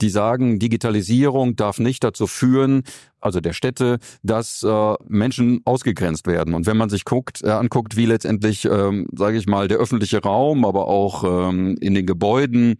die 0.01 0.11
sagen, 0.11 0.59
Digitalisierung 0.59 1.57
darf 1.57 1.79
nicht 1.79 2.05
dazu 2.05 2.27
führen, 2.27 2.83
also 3.21 3.41
der 3.41 3.53
Städte, 3.53 3.99
dass 4.23 4.63
äh, 4.63 4.95
Menschen 5.09 5.61
ausgegrenzt 5.65 6.27
werden. 6.27 6.55
Und 6.55 6.67
wenn 6.67 6.77
man 6.77 6.89
sich 6.89 7.05
guckt, 7.05 7.43
äh, 7.43 7.51
anguckt, 7.51 7.97
wie 7.97 8.07
letztendlich, 8.07 8.65
ähm, 8.65 9.07
sage 9.13 9.39
ich 9.39 9.47
mal, 9.47 9.69
der 9.69 9.79
öffentliche 9.79 10.23
Raum, 10.23 10.65
aber 10.65 10.89
auch 10.89 11.25
ähm, 11.25 11.77
in 11.81 11.95
den 11.95 12.07
Gebäuden 12.07 12.79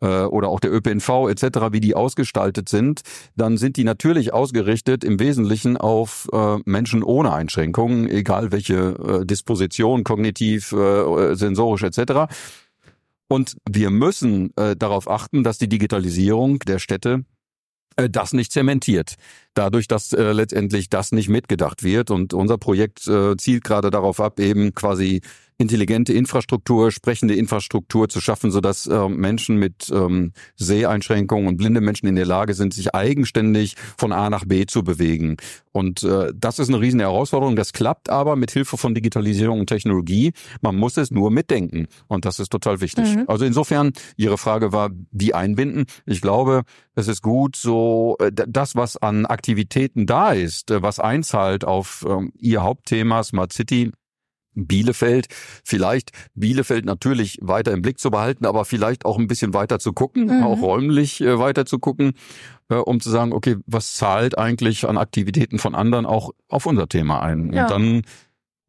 äh, 0.00 0.24
oder 0.24 0.48
auch 0.48 0.60
der 0.60 0.72
ÖPNV 0.72 1.28
etc., 1.28 1.72
wie 1.72 1.80
die 1.80 1.94
ausgestaltet 1.94 2.68
sind, 2.68 3.02
dann 3.36 3.56
sind 3.56 3.76
die 3.76 3.84
natürlich 3.84 4.32
ausgerichtet 4.32 5.04
im 5.04 5.20
Wesentlichen 5.20 5.76
auf 5.76 6.28
äh, 6.32 6.56
Menschen 6.64 7.02
ohne 7.02 7.32
Einschränkungen, 7.32 8.08
egal 8.08 8.52
welche 8.52 9.20
äh, 9.22 9.26
Disposition, 9.26 10.04
kognitiv, 10.04 10.72
äh, 10.72 11.34
sensorisch 11.34 11.82
etc. 11.82 12.32
Und 13.32 13.56
wir 13.70 13.90
müssen 13.90 14.52
äh, 14.56 14.74
darauf 14.74 15.08
achten, 15.08 15.44
dass 15.44 15.56
die 15.56 15.68
Digitalisierung 15.68 16.58
der 16.58 16.80
Städte 16.80 17.24
äh, 17.94 18.10
das 18.10 18.32
nicht 18.32 18.50
zementiert. 18.50 19.14
Dadurch, 19.54 19.86
dass 19.86 20.12
äh, 20.12 20.32
letztendlich 20.32 20.90
das 20.90 21.12
nicht 21.12 21.28
mitgedacht 21.28 21.84
wird. 21.84 22.10
Und 22.10 22.34
unser 22.34 22.58
Projekt 22.58 23.06
äh, 23.06 23.36
zielt 23.36 23.62
gerade 23.62 23.90
darauf 23.90 24.20
ab, 24.20 24.40
eben 24.40 24.74
quasi 24.74 25.20
intelligente 25.60 26.14
Infrastruktur, 26.14 26.90
sprechende 26.90 27.34
Infrastruktur 27.34 28.08
zu 28.08 28.20
schaffen, 28.20 28.50
sodass 28.50 28.86
äh, 28.86 29.08
Menschen 29.08 29.56
mit 29.56 29.90
ähm, 29.92 30.32
Seheinschränkungen 30.56 31.48
und 31.48 31.58
blinde 31.58 31.82
Menschen 31.82 32.06
in 32.06 32.16
der 32.16 32.24
Lage 32.24 32.54
sind, 32.54 32.72
sich 32.72 32.94
eigenständig 32.94 33.76
von 33.98 34.12
A 34.12 34.30
nach 34.30 34.46
B 34.46 34.64
zu 34.64 34.82
bewegen. 34.82 35.36
Und 35.72 36.02
äh, 36.02 36.32
das 36.34 36.58
ist 36.58 36.68
eine 36.68 36.80
riesen 36.80 37.00
Herausforderung. 37.00 37.56
Das 37.56 37.74
klappt 37.74 38.08
aber 38.08 38.36
mit 38.36 38.50
Hilfe 38.50 38.78
von 38.78 38.94
Digitalisierung 38.94 39.60
und 39.60 39.66
Technologie. 39.66 40.32
Man 40.62 40.76
muss 40.76 40.96
es 40.96 41.10
nur 41.10 41.30
mitdenken. 41.30 41.86
Und 42.08 42.24
das 42.24 42.40
ist 42.40 42.50
total 42.50 42.80
wichtig. 42.80 43.14
Mhm. 43.14 43.24
Also 43.28 43.44
insofern, 43.44 43.92
Ihre 44.16 44.38
Frage 44.38 44.72
war, 44.72 44.90
wie 45.12 45.34
einbinden. 45.34 45.84
Ich 46.06 46.22
glaube, 46.22 46.62
es 46.94 47.06
ist 47.06 47.20
gut, 47.22 47.54
so 47.54 48.16
äh, 48.18 48.32
das, 48.32 48.76
was 48.76 48.96
an 48.96 49.26
Aktivitäten 49.26 50.06
da 50.06 50.32
ist, 50.32 50.70
äh, 50.70 50.82
was 50.82 50.98
einzahlt 50.98 51.64
auf 51.66 52.04
ähm, 52.08 52.32
Ihr 52.38 52.62
Hauptthema 52.62 53.22
Smart 53.22 53.52
City, 53.52 53.92
Bielefeld, 54.54 55.26
vielleicht 55.64 56.10
Bielefeld 56.34 56.84
natürlich 56.84 57.38
weiter 57.40 57.72
im 57.72 57.82
Blick 57.82 57.98
zu 57.98 58.10
behalten, 58.10 58.46
aber 58.46 58.64
vielleicht 58.64 59.04
auch 59.04 59.18
ein 59.18 59.26
bisschen 59.26 59.54
weiter 59.54 59.78
zu 59.78 59.92
gucken, 59.92 60.26
mhm. 60.26 60.42
auch 60.42 60.60
räumlich 60.60 61.20
äh, 61.20 61.38
weiter 61.38 61.66
zu 61.66 61.78
gucken, 61.78 62.12
äh, 62.68 62.74
um 62.74 63.00
zu 63.00 63.10
sagen, 63.10 63.32
okay, 63.32 63.56
was 63.66 63.94
zahlt 63.94 64.38
eigentlich 64.38 64.88
an 64.88 64.98
Aktivitäten 64.98 65.58
von 65.58 65.74
anderen 65.74 66.06
auch 66.06 66.30
auf 66.48 66.66
unser 66.66 66.88
Thema 66.88 67.22
ein? 67.22 67.52
Ja. 67.52 67.64
Und 67.64 67.70
dann 67.70 68.02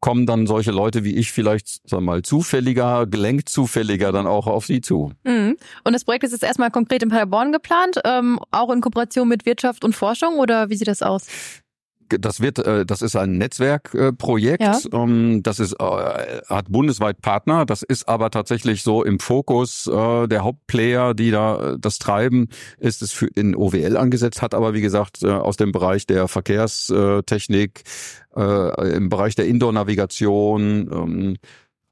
kommen 0.02 0.26
dann 0.26 0.48
solche 0.48 0.72
Leute 0.72 1.04
wie 1.04 1.14
ich 1.14 1.30
vielleicht, 1.30 1.88
sagen 1.88 2.02
wir 2.02 2.12
mal, 2.12 2.22
zufälliger, 2.22 3.06
gelenkt 3.06 3.48
zufälliger 3.48 4.10
dann 4.10 4.26
auch 4.26 4.48
auf 4.48 4.66
sie 4.66 4.80
zu. 4.80 5.12
Mhm. 5.22 5.56
Und 5.84 5.92
das 5.92 6.04
Projekt 6.04 6.24
ist 6.24 6.32
jetzt 6.32 6.42
erstmal 6.42 6.72
konkret 6.72 7.04
in 7.04 7.08
Paderborn 7.08 7.52
geplant, 7.52 8.00
ähm, 8.04 8.40
auch 8.50 8.70
in 8.70 8.80
Kooperation 8.80 9.28
mit 9.28 9.46
Wirtschaft 9.46 9.84
und 9.84 9.94
Forschung 9.94 10.38
oder 10.38 10.68
wie 10.70 10.76
sieht 10.76 10.88
das 10.88 11.02
aus? 11.02 11.28
Das 12.18 12.40
wird, 12.40 12.58
äh, 12.58 12.84
das 12.86 13.02
ist 13.02 13.16
ein 13.16 13.38
Netzwerkprojekt. 13.38 14.62
Ja. 14.62 14.78
Ähm, 14.92 15.42
das 15.42 15.60
ist, 15.60 15.74
äh, 15.74 16.40
hat 16.48 16.70
bundesweit 16.70 17.20
Partner. 17.20 17.66
Das 17.66 17.82
ist 17.82 18.08
aber 18.08 18.30
tatsächlich 18.30 18.82
so 18.82 19.04
im 19.04 19.18
Fokus 19.18 19.86
äh, 19.86 20.28
der 20.28 20.44
Hauptplayer, 20.44 21.14
die 21.14 21.30
da 21.30 21.76
das 21.78 21.98
treiben, 21.98 22.48
ist 22.78 23.02
es 23.02 23.12
für 23.12 23.26
in 23.26 23.56
OWL 23.56 23.96
angesetzt, 23.96 24.42
hat 24.42 24.54
aber 24.54 24.74
wie 24.74 24.80
gesagt 24.80 25.24
aus 25.24 25.56
dem 25.56 25.72
Bereich 25.72 26.06
der 26.06 26.28
Verkehrstechnik, 26.28 27.82
im 28.34 29.08
Bereich 29.08 29.34
der 29.34 29.46
Indoor-Navigation. 29.46 30.90
Ähm, 30.92 31.36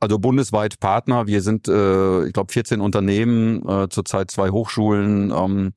also 0.03 0.19
bundesweit 0.19 0.81
Partner. 0.81 1.27
Wir 1.27 1.43
sind, 1.43 1.69
ich 1.69 2.33
glaube, 2.33 2.51
14 2.51 2.81
Unternehmen, 2.81 3.91
zurzeit 3.91 4.31
zwei 4.31 4.49
Hochschulen. 4.49 5.31
Ähm, 5.31 5.73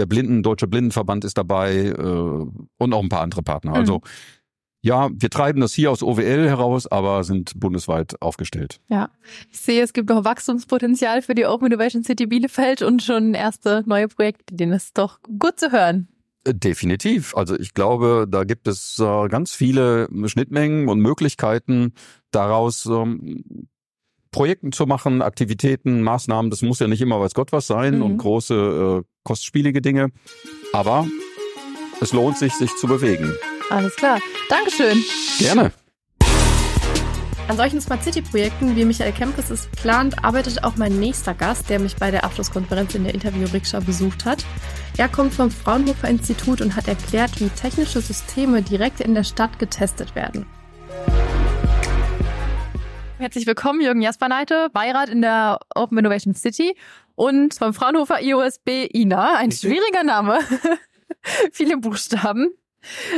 der 0.00 0.06
Blinden, 0.06 0.42
Deutsche 0.42 0.66
Blindenverband 0.66 1.24
ist 1.24 1.38
dabei 1.38 1.86
äh, 1.86 1.92
und 1.92 2.94
auch 2.94 3.02
ein 3.02 3.08
paar 3.08 3.20
andere 3.20 3.42
Partner. 3.42 3.74
Also 3.74 3.96
mhm. 3.96 4.00
ja, 4.80 5.10
wir 5.12 5.30
treiben 5.30 5.60
das 5.60 5.74
hier 5.74 5.90
aus 5.90 6.02
OWL 6.02 6.48
heraus, 6.48 6.86
aber 6.86 7.22
sind 7.22 7.52
bundesweit 7.60 8.20
aufgestellt. 8.20 8.80
Ja, 8.88 9.10
ich 9.52 9.60
sehe, 9.60 9.82
es 9.82 9.92
gibt 9.92 10.08
noch 10.08 10.24
Wachstumspotenzial 10.24 11.22
für 11.22 11.34
die 11.34 11.46
Open 11.46 11.66
Innovation 11.66 12.02
City 12.02 12.26
Bielefeld 12.26 12.82
und 12.82 13.02
schon 13.02 13.34
erste 13.34 13.84
neue 13.86 14.08
Projekte. 14.08 14.56
Denen 14.56 14.72
ist 14.72 14.98
doch 14.98 15.20
gut 15.38 15.60
zu 15.60 15.70
hören. 15.70 16.08
Äh, 16.44 16.54
definitiv. 16.54 17.36
Also 17.36 17.58
ich 17.58 17.74
glaube, 17.74 18.26
da 18.28 18.44
gibt 18.44 18.66
es 18.66 18.98
äh, 18.98 19.28
ganz 19.28 19.52
viele 19.52 20.08
Schnittmengen 20.26 20.88
und 20.88 21.00
Möglichkeiten 21.00 21.92
daraus 22.30 22.86
ähm, 22.86 23.68
Projekten 24.30 24.72
zu 24.72 24.86
machen, 24.86 25.22
Aktivitäten, 25.22 26.02
Maßnahmen. 26.02 26.50
Das 26.50 26.62
muss 26.62 26.78
ja 26.78 26.86
nicht 26.86 27.00
immer 27.00 27.20
weiß 27.20 27.34
Gott 27.34 27.52
was 27.52 27.66
sein 27.66 27.96
mhm. 27.96 28.02
und 28.02 28.16
große, 28.18 29.02
äh, 29.02 29.08
kostspielige 29.24 29.82
Dinge. 29.82 30.08
Aber 30.72 31.06
es 32.00 32.12
lohnt 32.12 32.38
sich, 32.38 32.54
sich 32.54 32.74
zu 32.76 32.86
bewegen. 32.86 33.34
Alles 33.70 33.94
klar. 33.96 34.18
Dankeschön. 34.48 35.02
Gerne. 35.38 35.72
An 37.50 37.56
solchen 37.56 37.80
Smart 37.80 38.04
City-Projekten, 38.04 38.76
wie 38.76 38.84
Michael 38.84 39.10
Kempkes 39.10 39.50
es 39.50 39.66
plant, 39.66 40.24
arbeitet 40.24 40.62
auch 40.62 40.76
mein 40.76 41.00
nächster 41.00 41.34
Gast, 41.34 41.68
der 41.68 41.80
mich 41.80 41.96
bei 41.96 42.12
der 42.12 42.22
Abschlusskonferenz 42.22 42.94
in 42.94 43.02
der 43.02 43.12
Interview-Rikscha 43.12 43.80
besucht 43.80 44.24
hat. 44.24 44.44
Er 44.96 45.08
kommt 45.08 45.34
vom 45.34 45.50
Fraunhofer 45.50 46.08
Institut 46.08 46.60
und 46.60 46.76
hat 46.76 46.86
erklärt, 46.86 47.40
wie 47.40 47.48
technische 47.48 48.00
Systeme 48.00 48.62
direkt 48.62 49.00
in 49.00 49.14
der 49.14 49.24
Stadt 49.24 49.58
getestet 49.58 50.14
werden. 50.14 50.46
Herzlich 53.20 53.46
willkommen, 53.46 53.82
Jürgen 53.82 54.00
Jasperneite, 54.00 54.70
Beirat 54.72 55.10
in 55.10 55.20
der 55.20 55.58
Open 55.74 55.98
Innovation 55.98 56.34
City 56.34 56.74
und 57.16 57.52
vom 57.52 57.74
Fraunhofer 57.74 58.22
IOSB 58.22 58.86
INA. 58.90 59.34
Ein 59.34 59.52
schwieriger 59.52 60.04
Name. 60.04 60.38
Viele 61.52 61.76
Buchstaben 61.76 62.54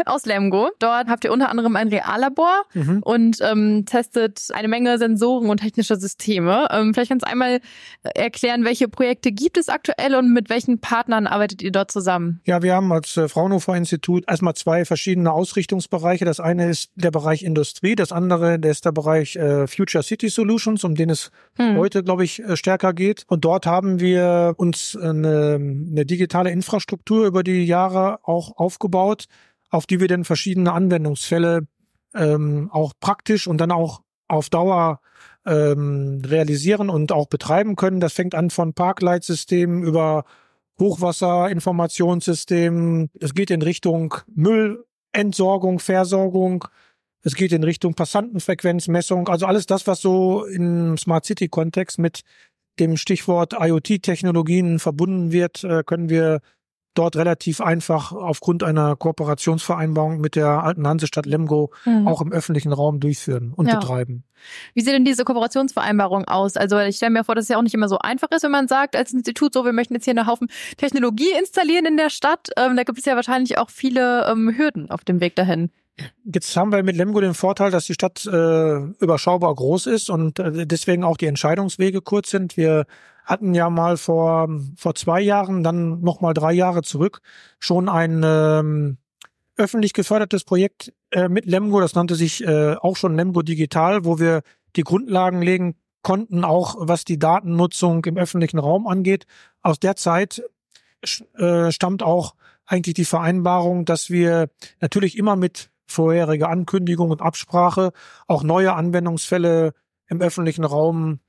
aus 0.06 0.26
Lemgo. 0.26 0.70
Dort 0.78 1.08
habt 1.08 1.24
ihr 1.24 1.32
unter 1.32 1.48
anderem 1.48 1.76
ein 1.76 1.88
Reallabor 1.88 2.62
mhm. 2.74 3.02
und 3.02 3.38
ähm, 3.40 3.84
testet 3.86 4.48
eine 4.52 4.68
Menge 4.68 4.98
Sensoren 4.98 5.50
und 5.50 5.58
technische 5.58 5.96
Systeme. 5.96 6.68
Ähm, 6.70 6.94
vielleicht 6.94 7.10
kannst 7.10 7.26
du 7.26 7.30
einmal 7.30 7.60
erklären, 8.02 8.64
welche 8.64 8.88
Projekte 8.88 9.32
gibt 9.32 9.56
es 9.56 9.68
aktuell 9.68 10.14
und 10.14 10.32
mit 10.32 10.50
welchen 10.50 10.80
Partnern 10.80 11.26
arbeitet 11.26 11.62
ihr 11.62 11.72
dort 11.72 11.90
zusammen? 11.90 12.40
Ja, 12.44 12.62
wir 12.62 12.74
haben 12.74 12.92
als 12.92 13.16
äh, 13.16 13.28
Fraunhofer 13.28 13.76
Institut 13.76 14.24
erstmal 14.28 14.54
zwei 14.54 14.84
verschiedene 14.84 15.32
Ausrichtungsbereiche. 15.32 16.24
Das 16.24 16.40
eine 16.40 16.68
ist 16.68 16.90
der 16.94 17.10
Bereich 17.10 17.42
Industrie, 17.42 17.94
das 17.94 18.12
andere 18.12 18.58
das 18.58 18.72
ist 18.72 18.84
der 18.84 18.92
Bereich 18.92 19.36
äh, 19.36 19.66
Future 19.66 20.02
City 20.02 20.28
Solutions, 20.28 20.84
um 20.84 20.94
den 20.94 21.10
es 21.10 21.30
hm. 21.56 21.76
heute, 21.76 22.02
glaube 22.02 22.24
ich, 22.24 22.42
äh, 22.42 22.56
stärker 22.56 22.92
geht. 22.92 23.24
Und 23.28 23.44
dort 23.44 23.66
haben 23.66 24.00
wir 24.00 24.54
uns 24.56 24.96
eine, 24.96 25.54
eine 25.54 26.06
digitale 26.06 26.50
Infrastruktur 26.50 27.26
über 27.26 27.42
die 27.42 27.64
Jahre 27.64 28.20
auch 28.22 28.56
aufgebaut, 28.56 29.26
auf 29.72 29.86
die 29.86 29.98
wir 29.98 30.06
dann 30.06 30.24
verschiedene 30.24 30.72
Anwendungsfälle 30.72 31.66
ähm, 32.14 32.70
auch 32.70 32.92
praktisch 33.00 33.48
und 33.48 33.58
dann 33.58 33.72
auch 33.72 34.02
auf 34.28 34.50
Dauer 34.50 35.00
ähm, 35.46 36.20
realisieren 36.24 36.90
und 36.90 37.10
auch 37.10 37.26
betreiben 37.26 37.74
können. 37.74 37.98
Das 37.98 38.12
fängt 38.12 38.34
an 38.34 38.50
von 38.50 38.74
Parkleitsystemen 38.74 39.82
über 39.82 40.24
Hochwasserinformationssystemen. 40.78 43.08
Es 43.18 43.32
geht 43.34 43.50
in 43.50 43.62
Richtung 43.62 44.14
Müllentsorgung, 44.34 45.80
Versorgung. 45.80 46.66
Es 47.22 47.34
geht 47.34 47.52
in 47.52 47.64
Richtung 47.64 47.94
Passantenfrequenzmessung. 47.94 49.28
Also 49.28 49.46
alles 49.46 49.64
das, 49.66 49.86
was 49.86 50.02
so 50.02 50.44
im 50.44 50.98
Smart 50.98 51.24
City 51.24 51.48
Kontext 51.48 51.98
mit 51.98 52.20
dem 52.78 52.98
Stichwort 52.98 53.54
IoT-Technologien 53.58 54.78
verbunden 54.78 55.32
wird, 55.32 55.64
äh, 55.64 55.82
können 55.84 56.10
wir 56.10 56.42
dort 56.94 57.16
relativ 57.16 57.60
einfach 57.60 58.12
aufgrund 58.12 58.62
einer 58.62 58.96
Kooperationsvereinbarung 58.96 60.20
mit 60.20 60.36
der 60.36 60.48
alten 60.64 60.86
Hansestadt 60.86 61.26
Lemgo 61.26 61.72
mhm. 61.84 62.06
auch 62.06 62.20
im 62.20 62.32
öffentlichen 62.32 62.72
Raum 62.72 63.00
durchführen 63.00 63.52
und 63.54 63.66
ja. 63.66 63.78
betreiben. 63.78 64.24
Wie 64.74 64.80
sieht 64.80 64.92
denn 64.92 65.04
diese 65.04 65.24
Kooperationsvereinbarung 65.24 66.26
aus? 66.26 66.56
Also 66.56 66.78
ich 66.78 66.96
stelle 66.96 67.12
mir 67.12 67.24
vor, 67.24 67.34
dass 67.34 67.44
es 67.44 67.48
ja 67.48 67.58
auch 67.58 67.62
nicht 67.62 67.74
immer 67.74 67.88
so 67.88 67.98
einfach 67.98 68.30
ist, 68.30 68.42
wenn 68.42 68.50
man 68.50 68.68
sagt 68.68 68.96
als 68.96 69.12
Institut, 69.12 69.54
so 69.54 69.64
wir 69.64 69.72
möchten 69.72 69.94
jetzt 69.94 70.04
hier 70.04 70.12
einen 70.16 70.26
Haufen 70.26 70.48
Technologie 70.76 71.30
installieren 71.38 71.86
in 71.86 71.96
der 71.96 72.10
Stadt. 72.10 72.48
Ähm, 72.56 72.76
da 72.76 72.82
gibt 72.82 72.98
es 72.98 73.04
ja 73.04 73.16
wahrscheinlich 73.16 73.58
auch 73.58 73.70
viele 73.70 74.26
ähm, 74.26 74.56
Hürden 74.56 74.90
auf 74.90 75.04
dem 75.04 75.20
Weg 75.20 75.36
dahin. 75.36 75.70
Jetzt 76.24 76.56
haben 76.56 76.72
wir 76.72 76.82
mit 76.82 76.96
Lemgo 76.96 77.20
den 77.20 77.34
Vorteil, 77.34 77.70
dass 77.70 77.86
die 77.86 77.94
Stadt 77.94 78.24
äh, 78.26 78.76
überschaubar 78.76 79.54
groß 79.54 79.86
ist 79.86 80.10
und 80.10 80.38
äh, 80.38 80.66
deswegen 80.66 81.04
auch 81.04 81.16
die 81.16 81.26
Entscheidungswege 81.26 82.00
kurz 82.00 82.30
sind. 82.30 82.56
Wir 82.56 82.86
hatten 83.24 83.54
ja 83.54 83.70
mal 83.70 83.96
vor, 83.96 84.48
vor 84.76 84.94
zwei 84.94 85.20
Jahren, 85.20 85.62
dann 85.62 86.00
nochmal 86.00 86.34
drei 86.34 86.52
Jahre 86.52 86.82
zurück, 86.82 87.20
schon 87.58 87.88
ein 87.88 88.22
ähm, 88.24 88.98
öffentlich 89.56 89.92
gefördertes 89.92 90.44
Projekt 90.44 90.92
äh, 91.10 91.28
mit 91.28 91.46
Lemgo, 91.46 91.80
das 91.80 91.94
nannte 91.94 92.14
sich 92.14 92.42
äh, 92.42 92.74
auch 92.74 92.96
schon 92.96 93.16
Lemgo 93.16 93.42
Digital, 93.42 94.04
wo 94.04 94.18
wir 94.18 94.42
die 94.76 94.84
Grundlagen 94.84 95.42
legen 95.42 95.76
konnten, 96.02 96.44
auch 96.44 96.76
was 96.78 97.04
die 97.04 97.18
Datennutzung 97.18 98.04
im 98.06 98.16
öffentlichen 98.16 98.58
Raum 98.58 98.86
angeht. 98.86 99.26
Aus 99.62 99.78
der 99.78 99.96
Zeit 99.96 100.42
äh, 101.36 101.70
stammt 101.70 102.02
auch 102.02 102.34
eigentlich 102.64 102.94
die 102.94 103.04
Vereinbarung, 103.04 103.84
dass 103.84 104.10
wir 104.10 104.48
natürlich 104.80 105.18
immer 105.18 105.36
mit 105.36 105.70
vorheriger 105.86 106.48
Ankündigung 106.48 107.10
und 107.10 107.22
Absprache 107.22 107.92
auch 108.26 108.42
neue 108.42 108.74
Anwendungsfälle 108.74 109.72
im 110.08 110.20
öffentlichen 110.20 110.64
Raum 110.64 111.20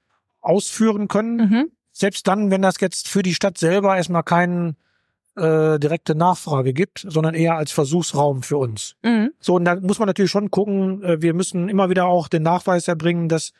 ausführen 0.41 1.07
können. 1.07 1.37
Mhm. 1.37 1.71
Selbst 1.91 2.27
dann, 2.27 2.51
wenn 2.51 2.61
das 2.61 2.79
jetzt 2.79 3.07
für 3.07 3.23
die 3.23 3.33
Stadt 3.35 3.57
selber 3.57 3.95
erstmal 3.95 4.23
keine 4.23 4.75
äh, 5.35 5.79
direkte 5.79 6.15
Nachfrage 6.15 6.73
gibt, 6.73 7.05
sondern 7.07 7.33
eher 7.33 7.55
als 7.55 7.71
Versuchsraum 7.71 8.43
für 8.43 8.57
uns. 8.57 8.95
Mhm. 9.03 9.31
So, 9.39 9.55
und 9.55 9.65
da 9.65 9.75
muss 9.75 9.99
man 9.99 10.07
natürlich 10.07 10.31
schon 10.31 10.51
gucken, 10.51 11.03
äh, 11.03 11.21
wir 11.21 11.33
müssen 11.33 11.69
immer 11.69 11.89
wieder 11.89 12.05
auch 12.05 12.27
den 12.27 12.43
Nachweis 12.43 12.87
erbringen, 12.87 13.29
dass 13.29 13.51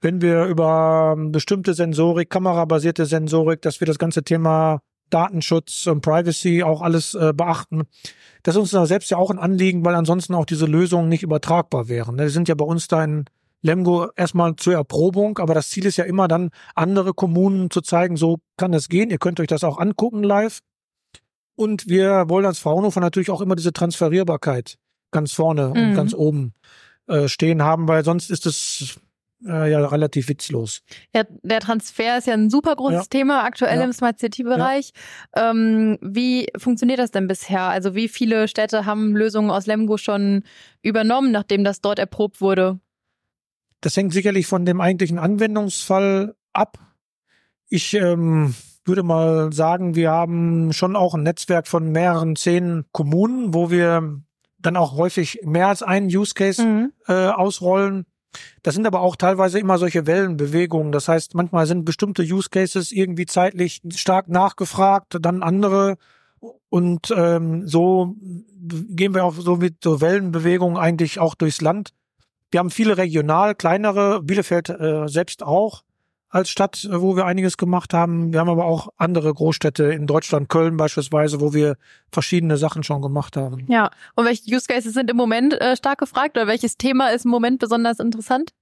wenn 0.00 0.20
wir 0.20 0.44
über 0.46 1.16
bestimmte 1.16 1.74
Sensorik, 1.74 2.28
kamerabasierte 2.28 3.06
Sensorik, 3.06 3.62
dass 3.62 3.80
wir 3.80 3.86
das 3.86 3.98
ganze 3.98 4.22
Thema 4.24 4.82
Datenschutz 5.12 5.86
und 5.86 6.00
Privacy 6.00 6.62
auch 6.62 6.82
alles 6.82 7.14
äh, 7.14 7.32
beachten. 7.34 7.82
Das 8.42 8.54
ist 8.56 8.60
uns 8.60 8.70
da 8.72 8.86
selbst 8.86 9.10
ja 9.10 9.16
auch 9.16 9.30
ein 9.30 9.38
Anliegen, 9.38 9.84
weil 9.84 9.94
ansonsten 9.94 10.34
auch 10.34 10.46
diese 10.46 10.66
Lösungen 10.66 11.08
nicht 11.08 11.22
übertragbar 11.22 11.88
wären. 11.88 12.16
Die 12.16 12.28
sind 12.28 12.48
ja 12.48 12.54
bei 12.54 12.64
uns 12.64 12.88
da 12.88 13.04
in 13.04 13.24
Lemgo 13.62 14.08
erstmal 14.16 14.56
zur 14.56 14.74
Erprobung, 14.74 15.38
aber 15.38 15.54
das 15.54 15.70
Ziel 15.70 15.86
ist 15.86 15.96
ja 15.96 16.04
immer 16.04 16.26
dann, 16.26 16.50
andere 16.74 17.14
Kommunen 17.14 17.70
zu 17.70 17.80
zeigen, 17.80 18.16
so 18.16 18.38
kann 18.56 18.74
es 18.74 18.88
gehen. 18.88 19.10
Ihr 19.10 19.18
könnt 19.18 19.38
euch 19.38 19.46
das 19.46 19.62
auch 19.62 19.78
angucken 19.78 20.22
live. 20.24 20.60
Und 21.54 21.86
wir 21.86 22.24
wollen 22.28 22.46
als 22.46 22.58
Fraunhofer 22.58 23.00
natürlich 23.00 23.30
auch 23.30 23.40
immer 23.40 23.54
diese 23.54 23.72
Transferierbarkeit 23.72 24.78
ganz 25.12 25.32
vorne 25.32 25.68
Mhm. 25.68 25.76
und 25.76 25.94
ganz 25.94 26.14
oben 26.14 26.54
äh, 27.06 27.28
stehen 27.28 27.62
haben, 27.62 27.86
weil 27.86 28.04
sonst 28.04 28.30
ist 28.30 28.46
es 28.46 28.98
äh, 29.46 29.70
ja 29.70 29.84
relativ 29.86 30.28
witzlos. 30.28 30.82
Ja, 31.14 31.24
der 31.42 31.60
Transfer 31.60 32.18
ist 32.18 32.26
ja 32.26 32.34
ein 32.34 32.50
super 32.50 32.76
großes 32.76 32.94
Ja. 32.98 33.04
Thema 33.10 33.44
aktuell 33.44 33.78
Ja. 33.78 33.84
im 33.84 33.92
Smart 33.92 34.18
City-Bereich. 34.18 34.92
Ähm, 35.36 35.98
wie 36.00 36.46
funktioniert 36.56 36.98
das 36.98 37.10
denn 37.10 37.26
bisher? 37.28 37.62
Also 37.62 37.94
wie 37.94 38.08
viele 38.08 38.48
Städte 38.48 38.86
haben 38.86 39.16
Lösungen 39.16 39.50
aus 39.50 39.66
Lemgo 39.66 39.96
schon 39.96 40.44
übernommen, 40.82 41.32
nachdem 41.32 41.64
das 41.64 41.80
dort 41.80 41.98
erprobt 41.98 42.40
wurde? 42.40 42.78
Das 43.80 43.96
hängt 43.96 44.12
sicherlich 44.12 44.46
von 44.46 44.64
dem 44.64 44.80
eigentlichen 44.80 45.18
Anwendungsfall 45.18 46.34
ab. 46.52 46.78
Ich 47.68 47.94
ähm, 47.94 48.54
würde 48.84 49.02
mal 49.02 49.52
sagen, 49.52 49.94
wir 49.94 50.10
haben 50.10 50.72
schon 50.72 50.94
auch 50.96 51.14
ein 51.14 51.22
Netzwerk 51.22 51.66
von 51.66 51.90
mehreren 51.90 52.36
zehn 52.36 52.84
Kommunen, 52.92 53.54
wo 53.54 53.70
wir 53.70 54.20
dann 54.58 54.76
auch 54.76 54.96
häufig 54.96 55.40
mehr 55.44 55.68
als 55.68 55.82
einen 55.82 56.06
Use 56.06 56.34
Case 56.34 56.62
Mhm. 56.64 56.92
äh, 57.08 57.12
ausrollen. 57.28 58.06
Das 58.62 58.74
sind 58.74 58.86
aber 58.86 59.00
auch 59.00 59.16
teilweise 59.16 59.58
immer 59.58 59.78
solche 59.78 60.06
Wellenbewegungen. 60.06 60.92
Das 60.92 61.08
heißt, 61.08 61.34
manchmal 61.34 61.66
sind 61.66 61.84
bestimmte 61.84 62.22
Use 62.22 62.48
Cases 62.50 62.92
irgendwie 62.92 63.26
zeitlich 63.26 63.82
stark 63.94 64.28
nachgefragt, 64.28 65.18
dann 65.20 65.42
andere. 65.42 65.96
Und 66.68 67.12
ähm, 67.16 67.68
so 67.68 68.16
gehen 68.18 69.14
wir 69.14 69.24
auch 69.24 69.34
so 69.34 69.56
mit 69.56 69.76
so 69.82 70.00
Wellenbewegungen 70.00 70.76
eigentlich 70.76 71.18
auch 71.18 71.34
durchs 71.34 71.60
Land. 71.60 71.90
Wir 72.50 72.60
haben 72.60 72.70
viele 72.70 72.96
regional, 72.98 73.54
kleinere, 73.54 74.22
Bielefeld 74.22 74.68
äh, 74.68 75.08
selbst 75.08 75.42
auch 75.42 75.82
als 76.32 76.48
Stadt, 76.48 76.84
äh, 76.84 77.00
wo 77.00 77.14
wir 77.14 77.26
einiges 77.26 77.56
gemacht 77.56 77.94
haben. 77.94 78.32
Wir 78.32 78.40
haben 78.40 78.48
aber 78.48 78.64
auch 78.64 78.88
andere 78.96 79.32
Großstädte 79.32 79.84
in 79.84 80.06
Deutschland, 80.06 80.48
Köln 80.48 80.76
beispielsweise, 80.76 81.40
wo 81.40 81.52
wir 81.52 81.76
verschiedene 82.10 82.56
Sachen 82.56 82.82
schon 82.82 83.02
gemacht 83.02 83.36
haben. 83.36 83.66
Ja. 83.68 83.90
Und 84.16 84.24
welche 84.24 84.42
Use 84.52 84.66
Cases 84.66 84.94
sind 84.94 85.10
im 85.10 85.16
Moment 85.16 85.52
äh, 85.60 85.76
stark 85.76 85.98
gefragt 85.98 86.36
oder 86.36 86.46
welches 86.46 86.76
Thema 86.76 87.08
ist 87.08 87.26
im 87.26 87.30
Moment 87.30 87.60
besonders 87.60 88.00
interessant? 88.00 88.52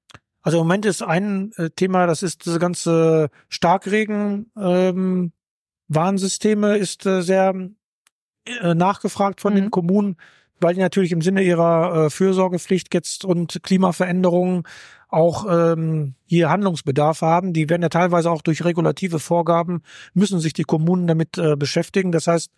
Also 0.43 0.59
im 0.59 0.65
Moment 0.65 0.85
ist 0.85 1.03
ein 1.03 1.53
äh, 1.57 1.71
Thema, 1.71 2.07
das 2.07 2.23
ist 2.23 2.45
diese 2.45 2.59
ganze 2.59 3.31
Starkregen 3.49 4.51
ähm, 4.59 5.33
Warnsysteme 5.89 6.77
ist 6.77 7.05
äh, 7.05 7.21
sehr 7.21 7.55
äh, 8.47 8.75
nachgefragt 8.75 9.41
von 9.41 9.53
Mhm. 9.53 9.57
den 9.57 9.71
Kommunen, 9.71 10.17
weil 10.61 10.75
die 10.75 10.81
natürlich 10.81 11.13
im 11.13 11.23
Sinne 11.23 11.43
ihrer 11.43 12.07
äh, 12.07 12.11
Fürsorgepflicht 12.11 12.93
jetzt 12.95 13.25
und 13.25 13.63
Klimaveränderungen 13.63 14.65
auch 15.09 15.47
ähm, 15.51 16.15
hier 16.27 16.51
Handlungsbedarf 16.51 17.23
haben. 17.23 17.53
Die 17.53 17.69
werden 17.69 17.83
ja 17.83 17.89
teilweise 17.89 18.31
auch 18.31 18.43
durch 18.43 18.65
regulative 18.65 19.19
Vorgaben, 19.19 19.83
müssen 20.15 20.41
sich 20.41 20.53
die 20.53 20.63
Kommunen 20.63 21.07
damit 21.07 21.37
äh, 21.37 21.57
beschäftigen. 21.57 22.13
Das 22.13 22.27
heißt, 22.27 22.51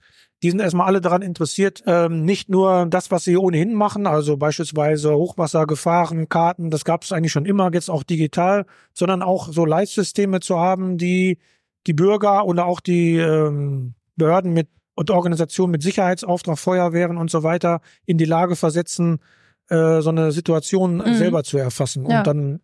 die 0.43 0.51
sind 0.51 0.61
erstmal 0.61 0.87
alle 0.87 1.01
daran 1.01 1.23
interessiert, 1.23 1.83
ähm, 1.87 2.25
nicht 2.25 2.49
nur 2.49 2.87
das, 2.87 3.11
was 3.11 3.25
sie 3.25 3.37
ohnehin 3.37 3.75
machen, 3.75 4.07
also 4.07 4.37
beispielsweise 4.37 5.15
Hochwassergefahren, 5.15 6.29
Karten, 6.29 6.71
das 6.71 6.85
gab 6.85 7.05
es 7.05 7.13
eigentlich 7.13 7.33
schon 7.33 7.47
immer, 7.47 7.73
jetzt 7.73 7.89
auch 7.89 8.03
digital, 8.03 8.67
sondern 8.93 9.23
auch 9.23 9.53
so 9.53 9.65
Leitsysteme 9.65 10.41
zu 10.41 10.59
haben, 10.59 10.99
die 10.99 11.39
die 11.87 11.95
Bürger 11.95 12.45
oder 12.45 12.67
auch 12.67 12.81
die 12.81 13.17
ähm, 13.17 13.95
Behörden 14.17 14.53
mit 14.53 14.69
und 14.95 15.11
Organisationen 15.11 15.71
mit 15.73 15.83
Sicherheitsauftrag, 15.83 16.59
Feuerwehren 16.59 17.17
und 17.17 17.31
so 17.31 17.43
weiter 17.43 17.81
in 18.07 18.19
die 18.19 18.25
Lage 18.25 18.57
versetzen, 18.57 19.21
äh, 19.69 20.01
so 20.01 20.11
eine 20.11 20.33
Situation 20.33 20.97
Mhm. 20.99 21.15
selber 21.15 21.45
zu 21.45 21.59
erfassen 21.59 22.07
Ja. 22.09 22.19
und 22.19 22.27
dann 22.27 22.61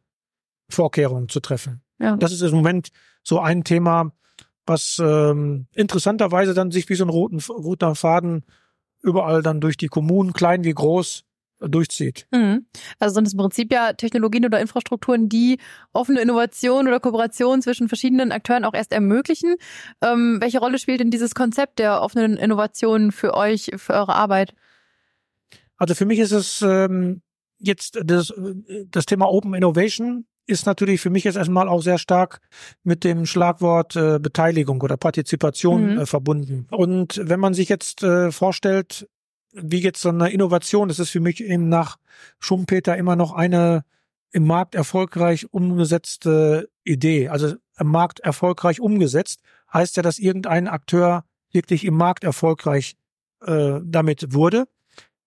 Vorkehrungen 0.70 1.28
zu 1.28 1.40
treffen. 1.40 1.82
Ja. 1.98 2.16
Das 2.16 2.32
ist 2.32 2.42
im 2.42 2.54
Moment 2.54 2.88
so 3.22 3.40
ein 3.40 3.64
Thema, 3.64 4.12
was 4.66 5.00
ähm, 5.02 5.66
interessanterweise 5.74 6.52
dann 6.54 6.70
sich 6.70 6.88
wie 6.88 6.94
so 6.94 7.04
ein 7.04 7.08
roten, 7.10 7.40
roter 7.48 7.94
Faden 7.94 8.44
überall 9.02 9.42
dann 9.42 9.60
durch 9.60 9.76
die 9.76 9.86
Kommunen, 9.88 10.32
klein 10.32 10.64
wie 10.64 10.74
groß, 10.74 11.24
durchzieht. 11.60 12.26
Mhm. 12.30 12.66
Also 12.98 13.14
sind 13.14 13.26
es 13.26 13.32
im 13.32 13.38
Prinzip 13.38 13.72
ja 13.72 13.92
Technologien 13.92 14.44
oder 14.44 14.60
Infrastrukturen, 14.60 15.28
die 15.28 15.58
offene 15.92 16.20
Innovation 16.20 16.86
oder 16.86 17.00
Kooperation 17.00 17.62
zwischen 17.62 17.88
verschiedenen 17.88 18.32
Akteuren 18.32 18.64
auch 18.64 18.74
erst 18.74 18.92
ermöglichen. 18.92 19.56
Ähm, 20.02 20.38
welche 20.40 20.60
Rolle 20.60 20.78
spielt 20.78 21.00
denn 21.00 21.10
dieses 21.10 21.34
Konzept 21.34 21.78
der 21.78 22.02
offenen 22.02 22.36
Innovation 22.36 23.12
für 23.12 23.34
euch, 23.34 23.70
für 23.76 23.94
eure 23.94 24.14
Arbeit? 24.14 24.54
Also 25.76 25.94
für 25.94 26.06
mich 26.06 26.18
ist 26.18 26.32
es 26.32 26.62
ähm, 26.62 27.22
jetzt 27.58 27.98
das, 28.04 28.32
das 28.90 29.06
Thema 29.06 29.26
Open 29.28 29.54
Innovation 29.54 30.26
ist 30.46 30.64
natürlich 30.64 31.00
für 31.00 31.10
mich 31.10 31.24
jetzt 31.24 31.36
erstmal 31.36 31.68
auch 31.68 31.82
sehr 31.82 31.98
stark 31.98 32.40
mit 32.82 33.04
dem 33.04 33.26
Schlagwort 33.26 33.96
äh, 33.96 34.18
Beteiligung 34.18 34.80
oder 34.80 34.96
Partizipation 34.96 35.92
Mhm. 35.92 35.98
äh, 36.00 36.06
verbunden. 36.06 36.66
Und 36.70 37.20
wenn 37.22 37.38
man 37.38 37.52
sich 37.52 37.68
jetzt 37.68 38.02
äh, 38.02 38.32
vorstellt, 38.32 39.06
wie 39.52 39.80
jetzt 39.80 40.00
so 40.00 40.10
eine 40.10 40.30
Innovation, 40.30 40.88
das 40.88 40.98
ist 40.98 41.10
für 41.10 41.20
mich 41.20 41.42
eben 41.42 41.68
nach 41.68 41.98
Schumpeter 42.38 42.96
immer 42.96 43.16
noch 43.16 43.32
eine 43.32 43.84
im 44.30 44.46
Markt 44.46 44.74
erfolgreich 44.74 45.52
umgesetzte 45.52 46.68
Idee. 46.84 47.28
Also 47.28 47.54
im 47.78 47.86
Markt 47.86 48.20
erfolgreich 48.20 48.80
umgesetzt 48.80 49.40
heißt 49.72 49.96
ja, 49.96 50.02
dass 50.02 50.18
irgendein 50.18 50.68
Akteur 50.68 51.24
wirklich 51.50 51.84
im 51.84 51.94
Markt 51.94 52.24
erfolgreich 52.24 52.96
äh, 53.42 53.80
damit 53.82 54.34
wurde. 54.34 54.66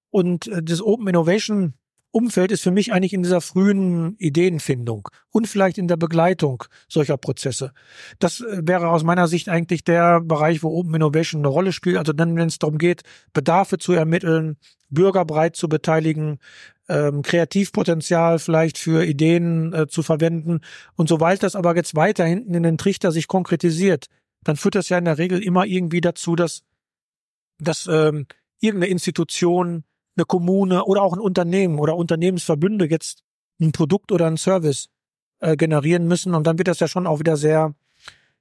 Und 0.10 0.48
äh, 0.48 0.62
das 0.62 0.82
Open 0.82 1.08
Innovation 1.08 1.74
Umfeld 2.12 2.52
ist 2.52 2.62
für 2.62 2.72
mich 2.72 2.92
eigentlich 2.92 3.14
in 3.14 3.24
dieser 3.24 3.42
frühen 3.42 4.16
Ideenfindung 4.18 5.08
und 5.30 5.48
vielleicht 5.48 5.78
in 5.78 5.88
der 5.88 5.98
Begleitung 5.98 6.64
solcher 6.90 7.18
Prozesse. 7.18 7.72
Das 8.20 8.42
äh, 8.42 8.62
wäre 8.64 8.90
aus 8.90 9.04
meiner 9.04 9.28
Sicht 9.28 9.50
eigentlich 9.50 9.84
der 9.84 10.20
Bereich, 10.22 10.62
wo 10.62 10.70
Open 10.78 10.94
Innovation 10.94 11.42
eine 11.42 11.48
Rolle 11.48 11.72
spielt. 11.72 11.98
Also 11.98 12.14
dann, 12.14 12.36
wenn 12.36 12.48
es 12.48 12.60
darum 12.60 12.78
geht, 12.78 13.04
Bedarfe 13.34 13.78
zu 13.78 13.94
ermitteln, 13.94 14.58
Bürger 14.90 15.24
breit 15.24 15.56
zu 15.56 15.70
beteiligen, 15.70 16.40
ähm, 16.90 17.22
Kreativpotenzial 17.22 18.40
vielleicht 18.40 18.78
für 18.78 19.06
Ideen 19.06 19.74
äh, 19.74 19.88
zu 19.88 20.04
verwenden. 20.04 20.60
Und 20.96 21.08
sobald 21.08 21.44
das 21.44 21.56
aber 21.56 21.76
jetzt 21.76 21.96
weiter 21.96 22.26
hinten 22.26 22.54
in 22.54 22.64
den 22.64 22.78
Trichter 22.78 23.12
sich 23.12 23.28
konkretisiert, 23.28 24.08
dann 24.44 24.58
führt 24.58 24.76
das 24.76 24.90
ja 24.90 24.98
in 24.98 25.06
der 25.06 25.18
Regel 25.18 25.42
immer 25.42 25.66
irgendwie 25.66 26.02
dazu, 26.02 26.36
dass, 26.36 26.64
dass 27.60 27.88
ähm, 27.88 28.26
irgendeine 28.60 28.92
Institution, 28.92 29.84
eine 30.22 30.26
Kommune 30.26 30.86
oder 30.86 31.02
auch 31.02 31.14
ein 31.14 31.20
Unternehmen 31.20 31.80
oder 31.80 31.96
Unternehmensverbünde 31.96 32.86
jetzt 32.90 33.24
ein 33.60 33.72
Produkt 33.72 34.12
oder 34.12 34.28
einen 34.28 34.38
Service 34.38 34.88
äh, 35.40 35.56
generieren 35.56 36.08
müssen. 36.08 36.36
Und 36.36 36.46
dann 36.48 36.58
wird 36.58 36.68
das 36.68 36.80
ja 36.80 36.88
schon 36.88 37.08
auch 37.08 37.20
wieder 37.20 37.38
sehr 37.38 37.74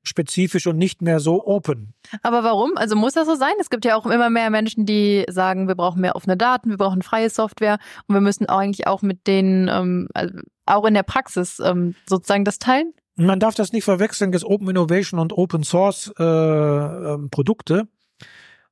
spezifisch 0.03 0.67
und 0.67 0.79
nicht 0.79 1.03
mehr 1.03 1.21
so 1.21 1.47
open. 1.47 1.93
Aber 2.23 2.43
warum? 2.43 2.77
Also 2.77 2.97
muss 2.97 3.15
das 3.15 3.27
so 3.27 3.35
sein? 3.35 3.53
Es 3.61 3.69
gibt 3.69 3.85
ja 3.85 3.97
auch 3.97 4.07
immer 4.07 4.31
mehr 4.31 4.51
Menschen, 4.51 4.87
die 4.87 5.25
sagen, 5.29 5.69
wir 5.69 5.75
brauchen 5.75 6.01
mehr 6.01 6.17
offene 6.17 6.37
Daten, 6.37 6.71
wir 6.71 6.79
brauchen 6.79 7.03
freie 7.03 7.29
Software 7.29 7.79
und 8.07 8.15
wir 8.15 8.23
müssen 8.23 8.47
eigentlich 8.47 8.87
auch 8.87 9.03
mit 9.03 9.27
denen, 9.27 9.69
ähm, 9.69 10.09
also 10.15 10.39
auch 10.65 10.87
in 10.87 10.95
der 10.95 11.03
Praxis 11.03 11.61
ähm, 11.61 11.95
sozusagen 12.09 12.45
das 12.45 12.59
teilen. 12.59 12.95
Man 13.17 13.41
darf 13.41 13.55
das 13.55 13.73
nicht 13.73 13.85
verwechseln, 13.85 14.33
das 14.33 14.45
Open 14.45 14.71
Innovation 14.71 15.21
und 15.21 15.35
Open 15.35 15.65
Source 15.65 16.11
äh, 16.19 16.25
ähm, 16.25 17.29
Produkte. 17.31 17.87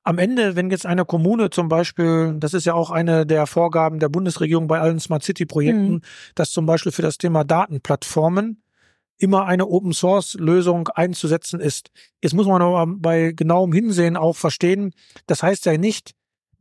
Am 0.08 0.16
Ende, 0.16 0.56
wenn 0.56 0.70
jetzt 0.70 0.86
eine 0.86 1.04
Kommune 1.04 1.50
zum 1.50 1.68
Beispiel, 1.68 2.34
das 2.38 2.54
ist 2.54 2.64
ja 2.64 2.72
auch 2.72 2.90
eine 2.90 3.26
der 3.26 3.46
Vorgaben 3.46 3.98
der 3.98 4.08
Bundesregierung 4.08 4.66
bei 4.66 4.80
allen 4.80 5.00
Smart 5.00 5.22
City 5.22 5.44
Projekten, 5.44 5.96
Mhm. 5.96 6.00
dass 6.34 6.50
zum 6.50 6.64
Beispiel 6.64 6.92
für 6.92 7.02
das 7.02 7.18
Thema 7.18 7.44
Datenplattformen 7.44 8.62
immer 9.18 9.44
eine 9.44 9.66
Open 9.66 9.92
Source 9.92 10.32
Lösung 10.40 10.88
einzusetzen 10.88 11.60
ist. 11.60 11.90
Jetzt 12.22 12.32
muss 12.32 12.46
man 12.46 12.62
aber 12.62 12.86
bei 12.86 13.32
genauem 13.32 13.70
Hinsehen 13.74 14.16
auch 14.16 14.34
verstehen, 14.34 14.94
das 15.26 15.42
heißt 15.42 15.66
ja 15.66 15.76
nicht, 15.76 16.12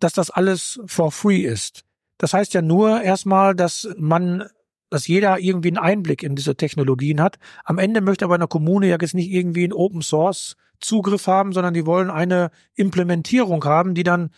dass 0.01 0.11
das 0.11 0.29
alles 0.29 0.81
for 0.85 1.13
free 1.13 1.43
ist. 1.43 1.83
Das 2.17 2.33
heißt 2.33 2.53
ja 2.53 2.61
nur 2.61 3.01
erstmal, 3.01 3.55
dass 3.55 3.87
man, 3.97 4.43
dass 4.89 5.07
jeder 5.07 5.39
irgendwie 5.39 5.69
einen 5.69 5.77
Einblick 5.77 6.23
in 6.23 6.35
diese 6.35 6.55
Technologien 6.55 7.21
hat. 7.21 7.37
Am 7.63 7.77
Ende 7.77 8.01
möchte 8.01 8.25
aber 8.25 8.35
eine 8.35 8.47
Kommune 8.47 8.87
ja 8.87 8.97
jetzt 8.99 9.13
nicht 9.13 9.31
irgendwie 9.31 9.63
einen 9.63 9.73
Open 9.73 10.01
Source 10.01 10.55
Zugriff 10.79 11.27
haben, 11.27 11.53
sondern 11.53 11.73
die 11.73 11.85
wollen 11.85 12.09
eine 12.09 12.51
Implementierung 12.75 13.63
haben, 13.65 13.95
die 13.95 14.03
dann 14.03 14.29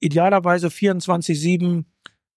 idealerweise 0.00 0.68
24-7 0.68 1.84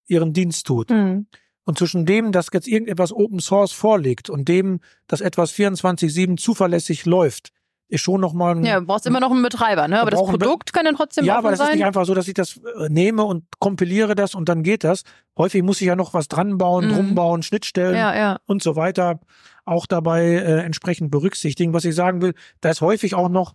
ihren 0.06 0.32
Dienst 0.32 0.66
tut. 0.66 0.90
Mhm. 0.90 1.26
Und 1.64 1.78
zwischen 1.78 2.06
dem, 2.06 2.32
dass 2.32 2.48
jetzt 2.52 2.66
irgendetwas 2.66 3.12
Open 3.12 3.40
Source 3.40 3.72
vorliegt 3.72 4.30
und 4.30 4.48
dem, 4.48 4.80
dass 5.06 5.20
etwas 5.20 5.52
24-7 5.52 6.38
zuverlässig 6.38 7.04
läuft, 7.04 7.52
ist 7.88 8.02
schon 8.02 8.20
nochmal 8.20 8.56
ein, 8.56 8.64
Ja, 8.64 8.80
du 8.80 8.86
brauchst 8.86 9.06
immer 9.06 9.20
noch 9.20 9.30
einen 9.30 9.42
Betreiber, 9.42 9.88
ne? 9.88 10.00
Aber 10.00 10.10
das 10.10 10.22
Produkt 10.22 10.72
kann 10.72 10.84
dann 10.84 10.94
trotzdem 10.94 11.24
ja, 11.24 11.38
aber 11.38 11.50
das 11.50 11.60
ist 11.60 11.66
sein. 11.66 11.76
nicht 11.76 11.86
einfach 11.86 12.04
so, 12.04 12.14
dass 12.14 12.28
ich 12.28 12.34
das 12.34 12.58
äh, 12.58 12.88
nehme 12.88 13.24
und 13.24 13.44
kompiliere 13.58 14.14
das 14.14 14.34
und 14.34 14.48
dann 14.48 14.62
geht 14.62 14.84
das. 14.84 15.02
Häufig 15.36 15.62
muss 15.62 15.80
ich 15.80 15.86
ja 15.86 15.96
noch 15.96 16.12
was 16.14 16.28
dran 16.28 16.58
bauen, 16.58 16.88
Mhm. 16.88 16.92
drum 16.94 17.14
bauen, 17.14 17.42
Schnittstellen 17.42 17.96
ja, 17.96 18.14
ja. 18.14 18.38
und 18.46 18.62
so 18.62 18.76
weiter 18.76 19.20
auch 19.64 19.86
dabei 19.86 20.22
äh, 20.24 20.60
entsprechend 20.64 21.10
berücksichtigen. 21.10 21.72
Was 21.72 21.84
ich 21.84 21.94
sagen 21.94 22.22
will, 22.22 22.34
da 22.60 22.70
ist 22.70 22.80
häufig 22.80 23.14
auch 23.14 23.28
noch 23.28 23.54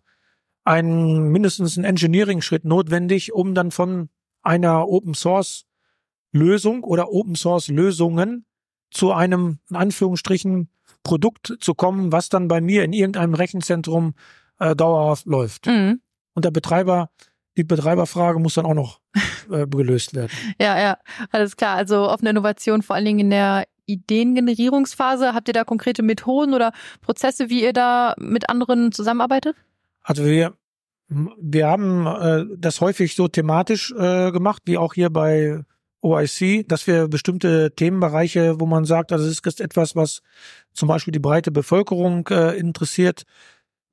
ein 0.63 1.23
mindestens 1.29 1.77
ein 1.77 1.83
Engineering-Schritt 1.83 2.65
notwendig, 2.65 3.33
um 3.33 3.53
dann 3.53 3.71
von 3.71 4.09
einer 4.41 4.87
Open 4.87 5.13
Source 5.13 5.65
Lösung 6.31 6.83
oder 6.83 7.11
Open 7.11 7.35
Source 7.35 7.67
Lösungen 7.67 8.45
zu 8.93 9.11
einem, 9.11 9.59
in 9.69 9.75
Anführungsstrichen, 9.75 10.69
Produkt 11.03 11.57
zu 11.59 11.73
kommen, 11.73 12.11
was 12.11 12.29
dann 12.29 12.47
bei 12.47 12.61
mir 12.61 12.83
in 12.83 12.93
irgendeinem 12.93 13.33
Rechenzentrum 13.33 14.13
äh, 14.59 14.75
dauerhaft 14.75 15.25
läuft. 15.25 15.67
Mhm. 15.67 16.01
Und 16.33 16.45
der 16.45 16.51
Betreiber, 16.51 17.09
die 17.57 17.63
Betreiberfrage 17.63 18.39
muss 18.39 18.55
dann 18.55 18.65
auch 18.65 18.73
noch 18.73 18.99
äh, 19.51 19.67
gelöst 19.67 20.15
werden. 20.15 20.31
Ja, 20.59 20.79
ja, 20.79 20.97
alles 21.31 21.57
klar. 21.57 21.75
Also 21.75 22.09
offene 22.09 22.31
Innovation 22.31 22.81
vor 22.81 22.95
allen 22.95 23.05
Dingen 23.05 23.19
in 23.19 23.29
der 23.29 23.65
Ideengenerierungsphase. 23.85 25.33
Habt 25.33 25.49
ihr 25.49 25.53
da 25.53 25.65
konkrete 25.65 26.03
Methoden 26.03 26.53
oder 26.53 26.71
Prozesse, 27.01 27.49
wie 27.49 27.63
ihr 27.63 27.73
da 27.73 28.15
mit 28.17 28.49
anderen 28.49 28.91
zusammenarbeitet? 28.91 29.55
Also 30.01 30.23
wir, 30.25 30.53
wir 31.09 31.67
haben 31.67 32.07
äh, 32.07 32.45
das 32.57 32.79
häufig 32.81 33.15
so 33.15 33.27
thematisch 33.27 33.93
äh, 33.97 34.31
gemacht, 34.31 34.63
wie 34.65 34.77
auch 34.77 34.93
hier 34.93 35.09
bei 35.09 35.63
OIC, 36.03 36.67
dass 36.67 36.85
wir 36.85 37.07
bestimmte 37.07 37.73
Themenbereiche, 37.75 38.59
wo 38.59 38.65
man 38.65 38.85
sagt, 38.85 39.11
also 39.11 39.25
es 39.25 39.39
ist 39.39 39.61
etwas, 39.61 39.95
was 39.95 40.21
zum 40.73 40.87
Beispiel 40.89 41.11
die 41.11 41.19
breite 41.19 41.51
Bevölkerung 41.51 42.27
äh, 42.27 42.57
interessiert, 42.57 43.23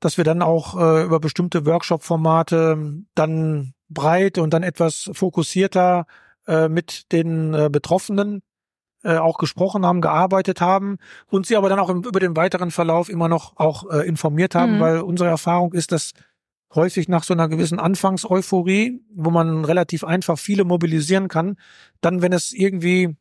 dass 0.01 0.17
wir 0.17 0.25
dann 0.25 0.43
auch 0.43 0.79
äh, 0.79 1.05
über 1.05 1.21
bestimmte 1.21 1.67
Workshop-Formate 1.67 3.05
dann 3.15 3.75
breit 3.89 4.39
und 4.39 4.53
dann 4.55 4.63
etwas 4.63 5.11
fokussierter 5.13 6.07
äh, 6.47 6.69
mit 6.69 7.13
den 7.13 7.55
äh, 7.55 7.69
Betroffenen 7.71 8.43
äh, 9.03 9.17
auch 9.17 9.39
gesprochen 9.39 9.87
haben, 9.87 10.01
gearbeitet 10.01 10.61
haben 10.61 10.99
und 11.31 11.47
sie 11.47 11.57
aber 11.57 11.69
dann 11.69 11.79
auch 11.79 11.91
im, 11.91 12.03
über 12.03 12.21
den 12.21 12.37
weiteren 12.37 12.71
Verlauf 12.71 13.09
immer 13.09 13.29
noch 13.29 13.57
auch 13.57 13.91
äh, 13.91 14.07
informiert 14.07 14.55
haben, 14.55 14.77
Mhm. 14.77 14.81
weil 14.81 15.01
unsere 15.01 15.29
Erfahrung 15.31 15.73
ist, 15.73 15.93
dass 15.93 16.13
häufig 16.75 17.09
nach 17.09 17.25
so 17.25 17.35
einer 17.35 17.49
gewissen 17.49 17.79
Anfangseuphorie, 17.79 19.01
wo 19.13 19.31
man 19.31 19.65
relativ 19.65 20.05
einfach 20.05 20.39
viele 20.39 20.65
mobilisieren 20.65 21.29
kann, 21.29 21.57
dann, 22.01 22.23
wenn 22.23 22.33
es 22.33 22.53
irgendwie 22.53 23.17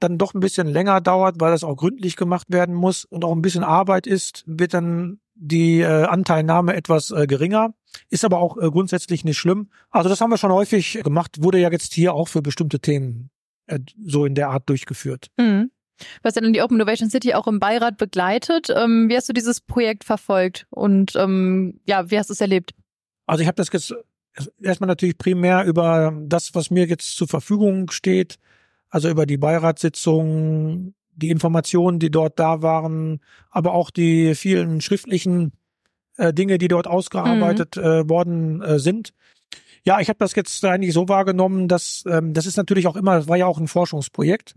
dann 0.00 0.18
doch 0.18 0.34
ein 0.34 0.40
bisschen 0.40 0.68
länger 0.68 1.00
dauert, 1.00 1.40
weil 1.40 1.50
das 1.50 1.64
auch 1.64 1.76
gründlich 1.76 2.16
gemacht 2.16 2.46
werden 2.50 2.74
muss 2.74 3.04
und 3.04 3.24
auch 3.24 3.34
ein 3.34 3.42
bisschen 3.42 3.64
Arbeit 3.64 4.06
ist, 4.06 4.44
wird 4.46 4.74
dann 4.74 5.20
die 5.34 5.80
äh, 5.80 6.04
Anteilnahme 6.04 6.74
etwas 6.74 7.10
äh, 7.10 7.26
geringer. 7.26 7.74
Ist 8.10 8.24
aber 8.24 8.38
auch 8.38 8.56
äh, 8.58 8.70
grundsätzlich 8.70 9.24
nicht 9.24 9.38
schlimm. 9.38 9.70
Also 9.90 10.08
das 10.08 10.20
haben 10.20 10.30
wir 10.30 10.36
schon 10.36 10.52
häufig 10.52 11.00
gemacht, 11.02 11.42
wurde 11.42 11.58
ja 11.58 11.70
jetzt 11.70 11.94
hier 11.94 12.14
auch 12.14 12.28
für 12.28 12.42
bestimmte 12.42 12.80
Themen 12.80 13.30
äh, 13.66 13.78
so 14.04 14.24
in 14.24 14.34
der 14.34 14.50
Art 14.50 14.68
durchgeführt. 14.68 15.28
Mhm. 15.36 15.70
Du 15.98 16.24
hast 16.24 16.36
ja 16.36 16.42
dann 16.42 16.52
die 16.52 16.62
Open 16.62 16.76
Innovation 16.76 17.10
City 17.10 17.34
auch 17.34 17.46
im 17.46 17.58
Beirat 17.58 17.96
begleitet. 17.96 18.68
Ähm, 18.74 19.08
wie 19.08 19.16
hast 19.16 19.28
du 19.28 19.32
dieses 19.32 19.60
Projekt 19.60 20.04
verfolgt 20.04 20.66
und 20.70 21.14
ähm, 21.16 21.80
ja, 21.86 22.10
wie 22.10 22.18
hast 22.18 22.30
du 22.30 22.32
es 22.32 22.40
erlebt? 22.40 22.72
Also 23.26 23.42
ich 23.42 23.48
habe 23.48 23.56
das 23.56 23.68
jetzt 23.72 23.94
erstmal 24.62 24.88
natürlich 24.88 25.18
primär 25.18 25.64
über 25.64 26.12
das, 26.24 26.54
was 26.54 26.70
mir 26.70 26.86
jetzt 26.86 27.16
zur 27.16 27.28
Verfügung 27.28 27.90
steht, 27.90 28.38
also 28.88 29.08
über 29.08 29.26
die 29.26 29.36
Beiratssitzungen, 29.36 30.94
die 31.14 31.30
Informationen, 31.30 31.98
die 31.98 32.10
dort 32.10 32.38
da 32.38 32.62
waren, 32.62 33.20
aber 33.50 33.74
auch 33.74 33.90
die 33.90 34.34
vielen 34.34 34.80
schriftlichen 34.80 35.52
äh, 36.16 36.32
Dinge, 36.32 36.58
die 36.58 36.68
dort 36.68 36.86
ausgearbeitet 36.86 37.76
äh, 37.76 38.08
worden 38.08 38.62
äh, 38.62 38.78
sind. 38.78 39.12
Ja, 39.84 40.00
ich 40.00 40.08
habe 40.08 40.18
das 40.18 40.34
jetzt 40.34 40.64
eigentlich 40.64 40.92
so 40.92 41.08
wahrgenommen, 41.08 41.68
dass 41.68 42.04
ähm, 42.06 42.34
das 42.34 42.46
ist 42.46 42.56
natürlich 42.56 42.86
auch 42.86 42.96
immer, 42.96 43.16
das 43.16 43.28
war 43.28 43.36
ja 43.36 43.46
auch 43.46 43.58
ein 43.58 43.68
Forschungsprojekt. 43.68 44.54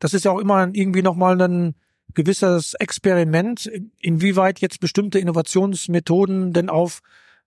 Das 0.00 0.12
ist 0.14 0.24
ja 0.24 0.32
auch 0.32 0.38
immer 0.40 0.68
irgendwie 0.72 1.02
nochmal 1.02 1.40
ein 1.40 1.76
gewisses 2.14 2.74
Experiment, 2.74 3.70
inwieweit 4.00 4.60
jetzt 4.60 4.80
bestimmte 4.80 5.20
Innovationsmethoden 5.20 6.52
denn 6.52 6.68
auf 6.68 7.00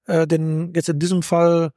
äh, 0.06 0.26
den 0.26 0.74
jetzt 0.74 0.88
in 0.88 1.00
diesem 1.00 1.22
Fall 1.22 1.72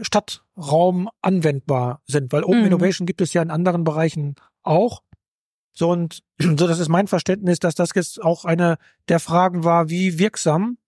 Stadtraum 0.00 1.10
anwendbar 1.20 2.00
sind, 2.06 2.32
weil 2.32 2.44
Open 2.44 2.60
Mhm. 2.60 2.66
Innovation 2.66 3.06
gibt 3.06 3.20
es 3.20 3.34
ja 3.34 3.42
in 3.42 3.50
anderen 3.50 3.84
Bereichen 3.84 4.34
auch. 4.62 5.02
So 5.72 5.90
und 5.90 6.22
so, 6.38 6.66
das 6.66 6.78
ist 6.78 6.88
mein 6.88 7.08
Verständnis, 7.08 7.58
dass 7.58 7.74
das 7.74 7.90
jetzt 7.94 8.22
auch 8.22 8.44
eine 8.44 8.78
der 9.08 9.20
Fragen 9.20 9.64
war, 9.64 9.90
wie 9.90 10.18
wirksam 10.18 10.78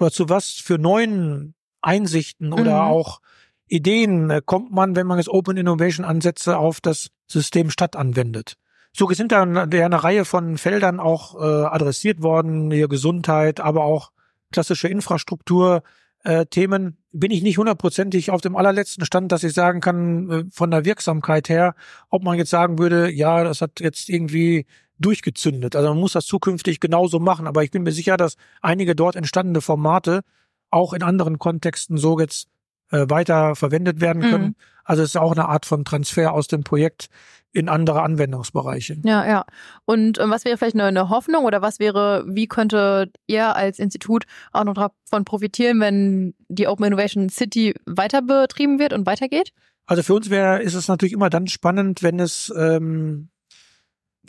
oder 0.00 0.10
zu 0.10 0.28
was 0.28 0.50
für 0.50 0.78
neuen 0.78 1.54
Einsichten 1.80 2.52
oder 2.52 2.82
Mhm. 2.82 2.90
auch 2.90 3.20
Ideen 3.68 4.30
äh, 4.30 4.42
kommt 4.44 4.72
man, 4.72 4.96
wenn 4.96 5.06
man 5.06 5.18
jetzt 5.18 5.28
Open 5.28 5.56
Innovation 5.56 6.04
Ansätze 6.04 6.56
auf 6.58 6.80
das 6.80 7.10
System 7.26 7.70
Stadt 7.70 7.94
anwendet. 7.96 8.54
So 8.98 9.08
sind 9.10 9.30
dann 9.30 9.54
ja 9.70 9.84
eine 9.84 10.02
Reihe 10.02 10.24
von 10.24 10.58
Feldern 10.58 10.98
auch 10.98 11.36
äh, 11.36 11.66
adressiert 11.66 12.20
worden, 12.20 12.70
hier 12.72 12.88
Gesundheit, 12.88 13.60
aber 13.60 13.84
auch 13.84 14.10
klassische 14.50 14.88
Infrastruktur. 14.88 15.84
Äh, 16.24 16.46
Themen 16.46 16.96
bin 17.12 17.30
ich 17.30 17.42
nicht 17.42 17.58
hundertprozentig 17.58 18.32
auf 18.32 18.40
dem 18.40 18.56
allerletzten 18.56 19.04
Stand, 19.04 19.30
dass 19.30 19.44
ich 19.44 19.52
sagen 19.52 19.80
kann, 19.80 20.30
äh, 20.30 20.44
von 20.50 20.72
der 20.72 20.84
Wirksamkeit 20.84 21.48
her, 21.48 21.76
ob 22.10 22.24
man 22.24 22.38
jetzt 22.38 22.50
sagen 22.50 22.80
würde, 22.80 23.08
ja, 23.08 23.44
das 23.44 23.60
hat 23.60 23.78
jetzt 23.78 24.08
irgendwie 24.08 24.66
durchgezündet. 24.98 25.76
Also 25.76 25.90
man 25.90 25.98
muss 25.98 26.14
das 26.14 26.26
zukünftig 26.26 26.80
genauso 26.80 27.20
machen. 27.20 27.46
Aber 27.46 27.62
ich 27.62 27.70
bin 27.70 27.84
mir 27.84 27.92
sicher, 27.92 28.16
dass 28.16 28.34
einige 28.62 28.96
dort 28.96 29.14
entstandene 29.14 29.60
Formate 29.60 30.22
auch 30.70 30.92
in 30.92 31.04
anderen 31.04 31.38
Kontexten 31.38 31.98
so 31.98 32.18
jetzt 32.18 32.48
äh, 32.90 33.06
weiter 33.08 33.54
verwendet 33.54 34.00
werden 34.00 34.22
können. 34.22 34.44
Mhm. 34.44 34.54
Also 34.84 35.02
es 35.02 35.10
ist 35.10 35.16
auch 35.16 35.32
eine 35.32 35.48
Art 35.48 35.66
von 35.66 35.84
Transfer 35.84 36.32
aus 36.32 36.48
dem 36.48 36.64
Projekt 36.64 37.08
in 37.52 37.68
andere 37.68 38.02
Anwendungsbereiche. 38.02 38.98
Ja, 39.04 39.26
ja. 39.26 39.44
Und 39.84 40.18
ähm, 40.18 40.30
was 40.30 40.44
wäre 40.44 40.56
vielleicht 40.56 40.76
eine, 40.76 40.84
eine 40.84 41.08
Hoffnung 41.08 41.44
oder 41.44 41.62
was 41.62 41.78
wäre, 41.78 42.24
wie 42.28 42.46
könnte 42.46 43.10
ihr 43.26 43.56
als 43.56 43.78
Institut 43.78 44.24
auch 44.52 44.64
noch 44.64 44.74
davon 44.74 45.24
profitieren, 45.24 45.80
wenn 45.80 46.34
die 46.48 46.66
Open 46.66 46.84
Innovation 46.86 47.28
City 47.30 47.74
weiter 47.86 48.22
betrieben 48.22 48.78
wird 48.78 48.92
und 48.92 49.06
weitergeht? 49.06 49.52
Also 49.86 50.02
für 50.02 50.14
uns 50.14 50.28
wäre, 50.28 50.62
ist 50.62 50.74
es 50.74 50.88
natürlich 50.88 51.14
immer 51.14 51.30
dann 51.30 51.46
spannend, 51.46 52.02
wenn 52.02 52.20
es, 52.20 52.52
ähm, 52.56 53.30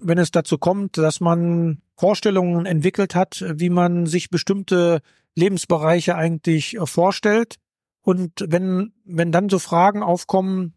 wenn 0.02 0.18
es 0.18 0.32
dazu 0.32 0.58
kommt, 0.58 0.98
dass 0.98 1.20
man 1.20 1.82
Vorstellungen 1.98 2.66
entwickelt 2.66 3.16
hat, 3.16 3.44
wie 3.54 3.70
man 3.70 4.06
sich 4.06 4.30
bestimmte 4.30 5.02
Lebensbereiche 5.36 6.16
eigentlich 6.16 6.78
äh, 6.78 6.86
vorstellt. 6.86 7.56
Und 8.02 8.46
wenn, 8.48 8.94
wenn 9.06 9.32
dann 9.32 9.50
so 9.50 9.60
Fragen 9.60 10.04
aufkommen, 10.04 10.74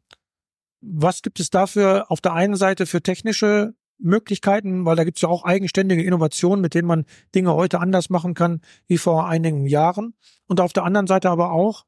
was 0.80 1.22
gibt 1.22 1.40
es 1.40 1.50
dafür 1.50 2.10
auf 2.10 2.20
der 2.20 2.34
einen 2.34 2.56
Seite 2.56 2.86
für 2.86 3.02
technische 3.02 3.74
Möglichkeiten, 3.98 4.84
weil 4.84 4.96
da 4.96 5.04
gibt 5.04 5.18
es 5.18 5.22
ja 5.22 5.28
auch 5.28 5.44
eigenständige 5.44 6.02
Innovationen, 6.02 6.60
mit 6.60 6.74
denen 6.74 6.88
man 6.88 7.06
Dinge 7.34 7.54
heute 7.54 7.80
anders 7.80 8.10
machen 8.10 8.34
kann 8.34 8.60
wie 8.86 8.98
vor 8.98 9.28
einigen 9.28 9.66
Jahren. 9.66 10.14
Und 10.46 10.60
auf 10.60 10.72
der 10.72 10.84
anderen 10.84 11.06
Seite 11.06 11.30
aber 11.30 11.52
auch, 11.52 11.84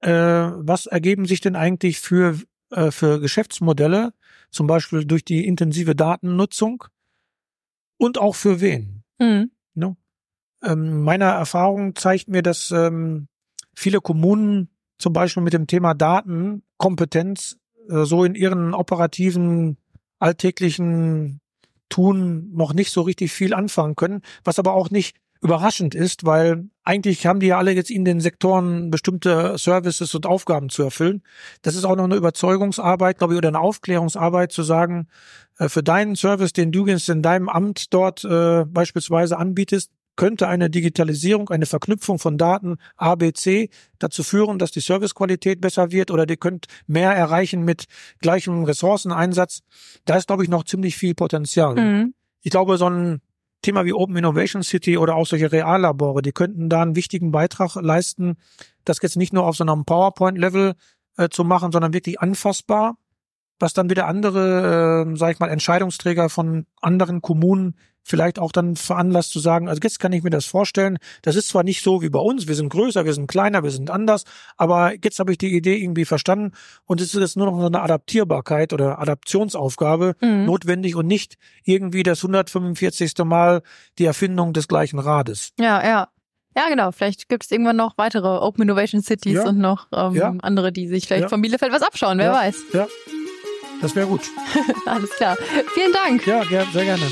äh, 0.00 0.10
was 0.10 0.86
ergeben 0.86 1.26
sich 1.26 1.40
denn 1.40 1.54
eigentlich 1.54 2.00
für, 2.00 2.38
äh, 2.70 2.90
für 2.90 3.20
Geschäftsmodelle, 3.20 4.12
zum 4.50 4.66
Beispiel 4.66 5.04
durch 5.04 5.24
die 5.24 5.46
intensive 5.46 5.94
Datennutzung 5.94 6.84
und 7.98 8.18
auch 8.18 8.34
für 8.34 8.60
wen? 8.60 9.04
Mhm. 9.18 9.52
Ne? 9.74 9.96
Ähm, 10.62 11.02
meiner 11.02 11.30
Erfahrung 11.30 11.94
zeigt 11.94 12.28
mir, 12.28 12.42
dass 12.42 12.72
ähm, 12.72 13.28
viele 13.74 14.00
Kommunen 14.00 14.68
zum 14.98 15.12
Beispiel 15.12 15.42
mit 15.42 15.52
dem 15.52 15.66
Thema 15.66 15.94
Datenkompetenz 15.94 17.56
äh, 17.88 18.04
so 18.04 18.24
in 18.24 18.34
ihren 18.34 18.74
operativen 18.74 19.76
alltäglichen 20.18 21.40
Tun 21.88 22.50
noch 22.54 22.72
nicht 22.72 22.90
so 22.90 23.02
richtig 23.02 23.32
viel 23.32 23.52
anfangen 23.52 23.96
können, 23.96 24.22
was 24.44 24.58
aber 24.58 24.72
auch 24.74 24.90
nicht 24.90 25.16
überraschend 25.42 25.94
ist, 25.94 26.24
weil 26.24 26.68
eigentlich 26.84 27.26
haben 27.26 27.40
die 27.40 27.48
ja 27.48 27.58
alle 27.58 27.72
jetzt 27.72 27.90
in 27.90 28.04
den 28.04 28.20
Sektoren 28.20 28.90
bestimmte 28.90 29.58
Services 29.58 30.14
und 30.14 30.24
Aufgaben 30.24 30.68
zu 30.68 30.84
erfüllen. 30.84 31.22
Das 31.62 31.74
ist 31.74 31.84
auch 31.84 31.96
noch 31.96 32.04
eine 32.04 32.14
Überzeugungsarbeit, 32.14 33.18
glaube 33.18 33.34
ich, 33.34 33.38
oder 33.38 33.48
eine 33.48 33.60
Aufklärungsarbeit 33.60 34.52
zu 34.52 34.62
sagen, 34.62 35.08
äh, 35.58 35.68
für 35.68 35.82
deinen 35.82 36.14
Service, 36.14 36.52
den 36.52 36.70
du 36.70 36.86
jetzt 36.86 37.08
in 37.08 37.22
deinem 37.22 37.48
Amt 37.48 37.92
dort 37.92 38.24
äh, 38.24 38.64
beispielsweise 38.66 39.36
anbietest, 39.36 39.90
könnte 40.16 40.48
eine 40.48 40.70
Digitalisierung, 40.70 41.50
eine 41.50 41.66
Verknüpfung 41.66 42.18
von 42.18 42.38
Daten 42.38 42.76
A, 42.96 43.14
B, 43.14 43.32
C 43.32 43.70
dazu 43.98 44.22
führen, 44.22 44.58
dass 44.58 44.70
die 44.70 44.80
Servicequalität 44.80 45.60
besser 45.60 45.90
wird 45.90 46.10
oder 46.10 46.26
die 46.26 46.36
könnt 46.36 46.66
mehr 46.86 47.12
erreichen 47.12 47.64
mit 47.64 47.86
gleichem 48.20 48.64
Ressourceneinsatz. 48.64 49.60
Da 50.04 50.16
ist, 50.16 50.26
glaube 50.26 50.42
ich, 50.42 50.50
noch 50.50 50.64
ziemlich 50.64 50.96
viel 50.96 51.14
Potenzial. 51.14 51.74
Mhm. 51.74 52.14
Ich 52.42 52.50
glaube, 52.50 52.76
so 52.76 52.88
ein 52.88 53.20
Thema 53.62 53.84
wie 53.84 53.92
Open 53.92 54.16
Innovation 54.16 54.62
City 54.62 54.98
oder 54.98 55.14
auch 55.14 55.26
solche 55.26 55.50
Reallabore, 55.50 56.20
die 56.20 56.32
könnten 56.32 56.68
da 56.68 56.82
einen 56.82 56.96
wichtigen 56.96 57.30
Beitrag 57.30 57.76
leisten, 57.76 58.36
das 58.84 58.98
jetzt 59.00 59.16
nicht 59.16 59.32
nur 59.32 59.46
auf 59.46 59.56
so 59.56 59.64
einem 59.64 59.84
PowerPoint-Level 59.84 60.74
äh, 61.16 61.28
zu 61.28 61.44
machen, 61.44 61.70
sondern 61.70 61.94
wirklich 61.94 62.20
anfassbar, 62.20 62.96
was 63.60 63.72
dann 63.72 63.88
wieder 63.88 64.08
andere, 64.08 65.06
äh, 65.06 65.16
sag 65.16 65.32
ich 65.32 65.38
mal, 65.38 65.48
Entscheidungsträger 65.48 66.28
von 66.28 66.66
anderen 66.80 67.22
Kommunen 67.22 67.76
vielleicht 68.04 68.38
auch 68.38 68.52
dann 68.52 68.76
veranlasst 68.76 69.30
zu 69.32 69.38
sagen, 69.40 69.68
also 69.68 69.80
jetzt 69.82 69.98
kann 70.00 70.12
ich 70.12 70.22
mir 70.22 70.30
das 70.30 70.44
vorstellen, 70.44 70.98
das 71.22 71.36
ist 71.36 71.48
zwar 71.48 71.62
nicht 71.62 71.82
so 71.82 72.02
wie 72.02 72.08
bei 72.10 72.18
uns, 72.18 72.48
wir 72.48 72.54
sind 72.54 72.68
größer, 72.68 73.04
wir 73.04 73.12
sind 73.14 73.26
kleiner, 73.28 73.62
wir 73.62 73.70
sind 73.70 73.90
anders, 73.90 74.24
aber 74.56 74.92
jetzt 75.02 75.18
habe 75.18 75.32
ich 75.32 75.38
die 75.38 75.54
Idee 75.56 75.76
irgendwie 75.76 76.04
verstanden 76.04 76.52
und 76.84 77.00
es 77.00 77.14
ist 77.14 77.20
jetzt 77.20 77.36
nur 77.36 77.46
noch 77.46 77.58
so 77.60 77.66
eine 77.66 77.80
Adaptierbarkeit 77.80 78.72
oder 78.72 78.98
Adaptionsaufgabe 79.00 80.14
Mhm. 80.20 80.44
notwendig 80.46 80.96
und 80.96 81.06
nicht 81.06 81.36
irgendwie 81.64 82.02
das 82.02 82.22
145. 82.22 83.24
Mal 83.24 83.62
die 83.98 84.04
Erfindung 84.04 84.52
des 84.52 84.68
gleichen 84.68 84.98
Rades. 84.98 85.50
Ja, 85.58 85.84
ja. 85.84 86.08
Ja, 86.54 86.68
genau. 86.68 86.92
Vielleicht 86.92 87.30
gibt 87.30 87.44
es 87.44 87.50
irgendwann 87.50 87.76
noch 87.76 87.96
weitere 87.96 88.26
Open 88.28 88.62
Innovation 88.62 89.02
Cities 89.02 89.34
Ja. 89.36 89.48
und 89.48 89.58
noch 89.58 89.86
ähm, 89.92 90.14
Ja. 90.14 90.34
andere, 90.42 90.70
die 90.70 90.86
sich 90.86 91.06
vielleicht 91.06 91.22
Ja. 91.22 91.28
von 91.28 91.40
Bielefeld 91.40 91.72
was 91.72 91.82
abschauen, 91.82 92.18
wer 92.18 92.32
weiß. 92.32 92.56
Ja. 92.74 92.86
Das 93.80 93.96
wäre 93.96 94.06
gut. 94.06 94.20
Alles 94.86 95.10
klar. 95.16 95.36
Vielen 95.74 95.92
Dank. 95.92 96.26
Ja, 96.26 96.44
sehr 96.72 96.84
gerne. 96.84 97.06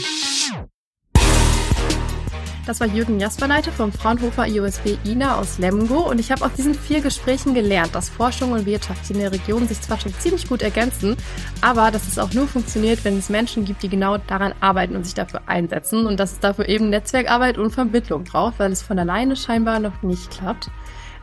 Das 2.71 2.79
war 2.79 2.87
Jürgen 2.87 3.19
Jasperleiter 3.19 3.73
vom 3.73 3.91
Fraunhofer 3.91 4.47
IOSB 4.47 4.97
INA 5.03 5.41
aus 5.41 5.59
Lemgo 5.59 6.09
und 6.09 6.21
ich 6.21 6.31
habe 6.31 6.45
aus 6.45 6.53
diesen 6.53 6.73
vier 6.73 7.01
Gesprächen 7.01 7.53
gelernt, 7.53 7.97
dass 7.97 8.09
Forschung 8.09 8.53
und 8.53 8.65
Wirtschaft 8.65 9.11
in 9.11 9.19
der 9.19 9.33
Region 9.33 9.67
sich 9.67 9.81
zwar 9.81 9.99
schon 9.99 10.15
ziemlich 10.15 10.49
gut 10.49 10.63
ergänzen, 10.63 11.17
aber 11.63 11.91
dass 11.91 12.07
es 12.07 12.17
auch 12.17 12.33
nur 12.33 12.47
funktioniert, 12.47 13.05
wenn 13.05 13.19
es 13.19 13.29
Menschen 13.29 13.65
gibt, 13.65 13.83
die 13.83 13.89
genau 13.89 14.19
daran 14.19 14.55
arbeiten 14.61 14.95
und 14.95 15.03
sich 15.03 15.15
dafür 15.15 15.41
einsetzen 15.47 16.07
und 16.07 16.21
dass 16.21 16.31
es 16.31 16.39
dafür 16.39 16.69
eben 16.69 16.91
Netzwerkarbeit 16.91 17.59
und 17.59 17.73
Vermittlung 17.73 18.23
braucht, 18.23 18.61
weil 18.61 18.71
es 18.71 18.83
von 18.83 19.01
alleine 19.01 19.35
scheinbar 19.35 19.81
noch 19.81 20.03
nicht 20.03 20.31
klappt. 20.31 20.71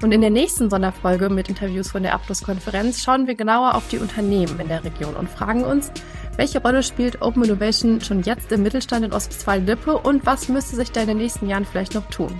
Und 0.01 0.11
in 0.11 0.19
der 0.19 0.29
nächsten 0.29 0.69
Sonderfolge 0.69 1.29
mit 1.29 1.47
Interviews 1.47 1.89
von 1.89 2.03
der 2.03 2.13
Abschlusskonferenz 2.13 3.01
schauen 3.01 3.25
wir 3.25 3.35
genauer 3.35 3.73
auf 3.73 3.87
die 3.87 3.99
Unternehmen 3.99 4.59
in 4.59 4.67
der 4.67 4.83
Region 4.83 5.15
und 5.15 5.29
fragen 5.29 5.63
uns, 5.63 5.91
welche 6.37 6.61
Rolle 6.61 6.83
spielt 6.83 7.21
Open 7.21 7.43
Innovation 7.43 7.99
schon 7.99 8.21
jetzt 8.21 8.51
im 8.51 8.63
Mittelstand 8.63 9.03
in 9.05 9.11
Ostwestfalen-Lippe 9.11 9.97
und 9.97 10.25
was 10.25 10.47
müsste 10.47 10.75
sich 10.75 10.91
da 10.91 11.01
in 11.01 11.07
den 11.07 11.17
nächsten 11.17 11.49
Jahren 11.49 11.65
vielleicht 11.65 11.93
noch 11.93 12.07
tun? 12.09 12.33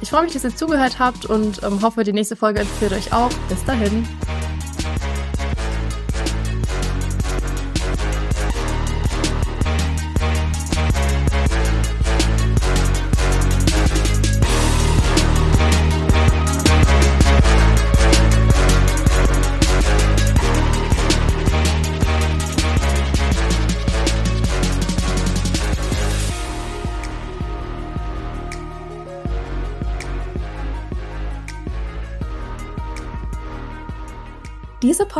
Ich 0.00 0.10
freue 0.10 0.24
mich, 0.24 0.32
dass 0.32 0.44
ihr 0.44 0.54
zugehört 0.54 0.98
habt 0.98 1.26
und 1.26 1.62
ähm, 1.62 1.82
hoffe, 1.82 2.04
die 2.04 2.12
nächste 2.12 2.36
Folge 2.36 2.60
interessiert 2.60 2.92
euch 2.92 3.12
auch. 3.12 3.30
Bis 3.48 3.64
dahin. 3.64 4.06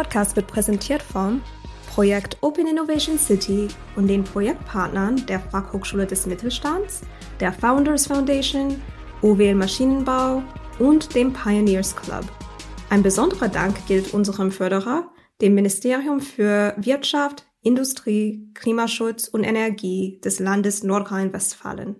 Podcast 0.09 0.37
wird 0.37 0.47
präsentiert 0.47 1.03
vom 1.03 1.43
Projekt 1.95 2.39
Open 2.41 2.67
Innovation 2.67 3.19
City 3.19 3.69
und 3.95 4.07
den 4.07 4.25
Projektpartnern 4.25 5.27
der 5.27 5.39
Fachhochschule 5.39 6.07
des 6.07 6.25
Mittelstands, 6.25 7.03
der 7.41 7.53
Founders 7.53 8.07
Foundation, 8.07 8.81
OWL 9.21 9.55
Maschinenbau 9.55 10.43
und 10.79 11.15
dem 11.15 11.35
Pioneers 11.35 11.95
Club. 11.95 12.25
Ein 12.89 13.03
besonderer 13.03 13.49
Dank 13.49 13.87
gilt 13.87 14.15
unserem 14.15 14.51
Förderer, 14.51 15.11
dem 15.43 15.55
Ministerium 15.55 16.21
für 16.21 16.73
Wirtschaft, 16.79 17.45
Industrie, 17.61 18.49
Klimaschutz 18.55 19.29
und 19.29 19.45
Energie 19.45 20.23
des 20.25 20.39
Landes 20.39 20.83
Nordrhein-Westfalen. 20.85 21.97